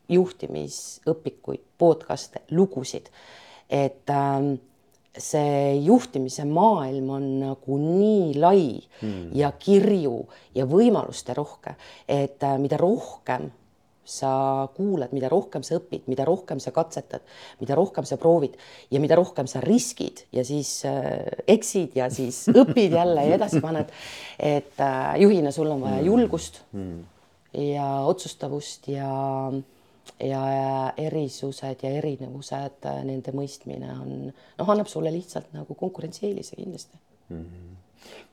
juhtimisõpikuid, 0.09 1.61
podcast'e, 1.79 2.43
lugusid, 2.57 3.09
et 3.69 4.13
äh, 4.13 4.49
see 5.17 5.79
juhtimise 5.83 6.45
maailm 6.45 7.09
on 7.15 7.29
nagu 7.41 7.77
nii 7.81 8.35
lai 8.39 8.65
hmm. 9.01 9.31
ja 9.37 9.51
kirju 9.57 10.21
ja 10.55 10.67
võimaluste 10.69 11.33
rohke, 11.37 11.75
et 12.07 12.43
äh, 12.45 12.59
mida 12.61 12.77
rohkem 12.77 13.49
sa 14.09 14.67
kuulad, 14.73 15.11
mida 15.13 15.29
rohkem 15.29 15.63
sa 15.65 15.77
õpid, 15.77 16.07
mida 16.09 16.25
rohkem 16.25 16.61
sa 16.61 16.73
katsetad, 16.73 17.21
mida 17.61 17.77
rohkem 17.77 18.07
sa 18.09 18.17
proovid 18.21 18.55
ja 18.89 19.01
mida 19.01 19.17
rohkem 19.19 19.49
sa 19.49 19.61
riskid 19.61 20.25
ja 20.33 20.45
siis 20.45 20.71
äh, 20.89 21.25
eksid 21.49 21.97
ja 21.99 22.09
siis 22.13 22.47
õpid 22.61 22.97
jälle 22.97 23.27
ja 23.27 23.37
edasi 23.37 23.61
paned. 23.61 23.93
et 24.39 24.81
äh, 24.81 25.13
juhina 25.21 25.53
sul 25.55 25.69
on 25.73 25.85
vaja 25.85 26.01
julgust 26.05 26.63
ja 27.53 27.89
otsustavust 28.05 28.87
ja, 28.87 29.09
ja 30.19 30.93
erisused 30.97 31.83
ja 31.83 31.91
erinevused, 31.99 32.85
äh, 32.85 33.01
nende 33.07 33.33
mõistmine 33.35 33.91
on, 33.95 34.15
noh, 34.31 34.71
annab 34.75 34.89
sulle 34.91 35.13
lihtsalt 35.15 35.53
nagu 35.55 35.77
konkurentsieelise 35.79 36.59
kindlasti 36.59 36.99
mm. 37.29 37.43
-hmm 37.43 37.77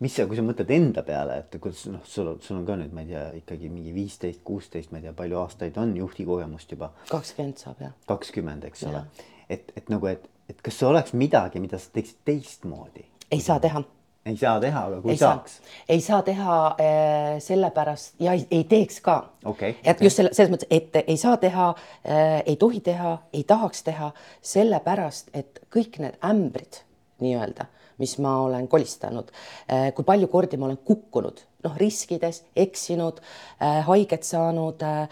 mis 0.00 0.14
sa, 0.14 0.26
kui 0.28 0.36
sa 0.38 0.44
mõtled 0.46 0.70
enda 0.76 1.02
peale, 1.06 1.38
et 1.42 1.56
kuidas 1.60 1.86
noh, 1.90 2.04
sul, 2.08 2.34
sul 2.44 2.60
on 2.60 2.66
ka 2.68 2.76
nüüd, 2.80 2.92
ma 2.94 3.02
ei 3.04 3.10
tea, 3.10 3.24
ikkagi 3.40 3.70
mingi 3.72 3.94
viisteist, 3.94 4.42
kuusteist, 4.46 4.92
ma 4.92 5.00
ei 5.00 5.06
tea, 5.06 5.14
palju 5.16 5.40
aastaid 5.40 5.76
on 5.82 5.96
juhtikogemust 5.96 6.72
juba? 6.76 6.92
kakskümmend 7.10 7.62
saab 7.62 7.82
jah. 7.82 7.92
kakskümmend, 8.06 8.64
eks 8.70 8.86
ja. 8.86 8.92
ole. 8.92 9.02
et, 9.48 9.72
et 9.76 9.92
nagu, 9.92 10.06
et, 10.06 10.28
et 10.52 10.62
kas 10.62 10.82
oleks 10.86 11.16
midagi, 11.18 11.62
mida 11.62 11.80
sa 11.82 11.92
teeksid 11.96 12.22
teistmoodi? 12.28 13.06
ei 13.30 13.42
saa 13.42 13.58
teha 13.62 13.82
ei 14.26 14.36
saa 14.36 14.56
teha, 14.60 14.84
aga 14.90 15.00
kui 15.02 15.14
ei 15.14 15.20
saaks? 15.20 15.60
ei 15.88 16.00
saa 16.04 16.22
teha 16.26 16.56
äh, 16.72 17.36
sellepärast 17.42 18.20
ja 18.20 18.34
ei, 18.36 18.46
ei 18.50 18.64
teeks 18.68 19.00
ka 19.04 19.16
okay,. 19.44 19.76
et 19.82 19.96
okay. 19.96 20.08
just 20.08 20.20
selle, 20.22 20.32
selles 20.36 20.52
mõttes, 20.54 20.70
et 20.70 20.98
ei 21.04 21.16
saa 21.20 21.36
teha 21.42 21.70
äh,, 21.72 22.42
ei 22.46 22.56
tohi 22.60 22.82
teha, 22.84 23.16
ei 23.32 23.46
tahaks 23.46 23.86
teha, 23.86 24.10
sellepärast 24.54 25.32
et 25.34 25.62
kõik 25.72 26.00
need 26.02 26.18
ämbrid 26.26 26.82
nii-öelda 27.22 27.70
mis 27.98 28.18
ma 28.20 28.34
olen 28.44 28.68
kolistanud, 28.68 29.30
äh, 29.72 29.88
kui 29.96 30.04
palju 30.04 30.28
kordi 30.28 30.58
ma 30.60 30.68
olen 30.68 30.80
kukkunud, 30.84 31.40
noh, 31.64 31.76
riskides, 31.80 32.42
eksinud, 32.56 33.22
äh, 33.62 33.80
haiget 33.86 34.26
saanud. 34.28 34.82
Äh, 34.84 35.08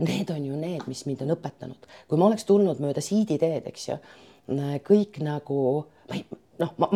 need 0.00 0.30
on 0.32 0.40
ju 0.46 0.56
need, 0.56 0.86
mis 0.88 1.04
mind 1.04 1.20
on 1.20 1.34
õpetanud, 1.34 1.90
kui 2.08 2.16
ma 2.16 2.30
oleks 2.30 2.46
tulnud 2.48 2.78
mööda 2.80 3.02
siiditeed, 3.04 3.66
eks 3.68 3.90
ju, 3.90 3.98
kõik 4.88 5.18
nagu 5.20 5.58
ma 6.08 6.16
ei 6.16 6.24
noh, 6.62 6.72
ma, 6.78 6.88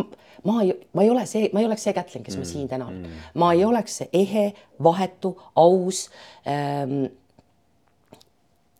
ma 0.49 0.61
ei, 0.63 0.73
ma 0.95 1.05
ei 1.07 1.11
ole 1.13 1.27
see, 1.31 1.51
ma 1.53 1.63
ei 1.63 1.69
oleks 1.69 1.89
see 1.89 1.97
Kätlin, 1.97 2.25
kes 2.27 2.37
mm, 2.37 2.47
ma 2.47 2.53
siin 2.53 2.71
täna 2.71 2.89
olen 2.89 3.03
mm,. 3.03 3.27
ma 3.43 3.53
ei 3.57 3.65
oleks 3.67 4.01
see 4.03 4.09
ehe, 4.13 4.47
vahetu, 4.83 5.37
aus 5.55 6.07
ähm,. 6.47 7.05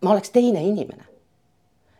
ma 0.05 0.17
oleks 0.17 0.31
teine 0.35 0.63
inimene 0.65 1.17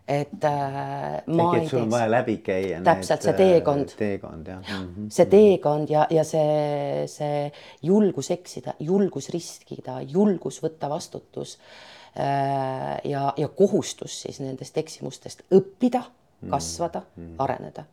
et 0.07 0.45
äh, 0.47 1.23
ma 1.27 1.49
ehk 1.57 1.65
et 1.65 1.71
sul 1.71 1.83
on 1.83 1.91
vaja 1.91 2.07
läbi 2.11 2.37
käia. 2.47 2.79
täpselt 2.87 3.25
need, 3.25 3.27
see 3.27 3.35
teekond. 3.41 3.91
Äh, 3.91 3.99
teekond 3.99 4.51
jah 4.53 4.61
mm. 4.63 4.87
-hmm. 4.87 5.09
see 5.11 5.27
teekond 5.27 5.91
ja, 5.91 6.07
ja 6.11 6.25
see, 6.25 7.07
see 7.11 7.51
julgus 7.83 8.31
eksida, 8.31 8.77
julgus 8.79 9.29
riskida, 9.35 9.99
julgus 10.07 10.61
võtta 10.63 10.91
vastutus 10.91 11.57
äh, 12.15 13.01
ja, 13.05 13.33
ja 13.37 13.49
kohustus 13.49 14.23
siis 14.23 14.41
nendest 14.41 14.79
eksimustest 14.79 15.43
õppida, 15.51 16.05
mhm. 16.07 16.51
kasvada 16.51 17.03
mm, 17.03 17.27
-hmm. 17.27 17.35
areneda. 17.39 17.85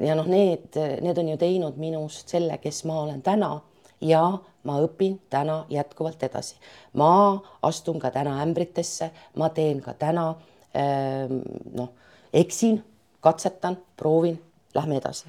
Ja 0.00 0.14
noh, 0.14 0.26
need, 0.26 0.74
need 1.02 1.18
on 1.18 1.28
ju 1.28 1.36
teinud 1.36 1.76
minust 1.76 2.28
selle, 2.28 2.58
kes 2.58 2.84
ma 2.84 3.00
olen 3.02 3.22
täna. 3.22 3.60
Ja 4.04 4.38
ma 4.64 4.80
õpin 4.84 5.20
täna 5.30 5.64
jätkuvalt 5.70 6.22
edasi. 6.22 6.56
ma 6.92 7.40
astun 7.62 7.98
ka 7.98 8.10
täna 8.10 8.42
ämbritesse, 8.42 9.10
ma 9.36 9.48
teen 9.48 9.80
ka 9.80 9.94
täna 9.94 10.34
Ehm, 10.74 11.38
noh, 11.74 11.92
eksin, 12.32 12.84
katsetan, 13.20 13.78
proovin, 13.96 14.42
lähme 14.74 14.96
edasi. 14.96 15.28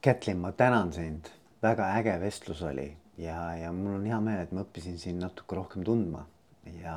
Kätlin, 0.00 0.36
ma 0.36 0.52
tänan 0.52 0.92
sind, 0.92 1.26
väga 1.62 1.88
äge 1.98 2.20
vestlus 2.20 2.62
oli. 2.62 2.96
Ja, 3.18 3.56
ja 3.56 3.72
mul 3.72 3.94
on 3.98 4.06
hea 4.06 4.20
meel, 4.20 4.44
et 4.44 4.52
ma 4.52 4.62
õppisin 4.62 4.98
sind 4.98 5.22
natuke 5.22 5.56
rohkem 5.58 5.82
tundma. 5.86 6.22
Ja 6.82 6.96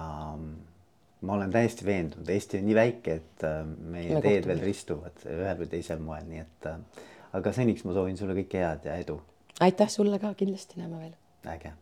ma 1.21 1.33
olen 1.33 1.51
täiesti 1.51 1.85
veendunud, 1.85 2.29
Eesti 2.29 2.61
on 2.61 2.67
nii 2.69 2.75
väike, 2.77 3.17
et 3.21 3.47
äh, 3.47 3.63
meie 3.65 4.17
me 4.17 4.21
teed 4.21 4.45
veel 4.49 4.61
ristuvad 4.61 5.25
ühel 5.25 5.57
või 5.63 5.71
teisel 5.71 6.03
moel, 6.03 6.27
nii 6.29 6.43
et 6.43 6.69
äh, 6.69 7.03
aga 7.39 7.53
seniks 7.55 7.85
ma 7.87 7.95
soovin 7.97 8.19
sulle 8.19 8.37
kõike 8.37 8.61
head 8.61 8.85
ja 8.89 8.99
edu. 9.01 9.19
aitäh 9.59 9.89
sulle 9.89 10.21
ka, 10.21 10.33
kindlasti 10.37 10.81
näeme 10.81 11.01
veel. 11.01 11.17
äge 11.55 11.73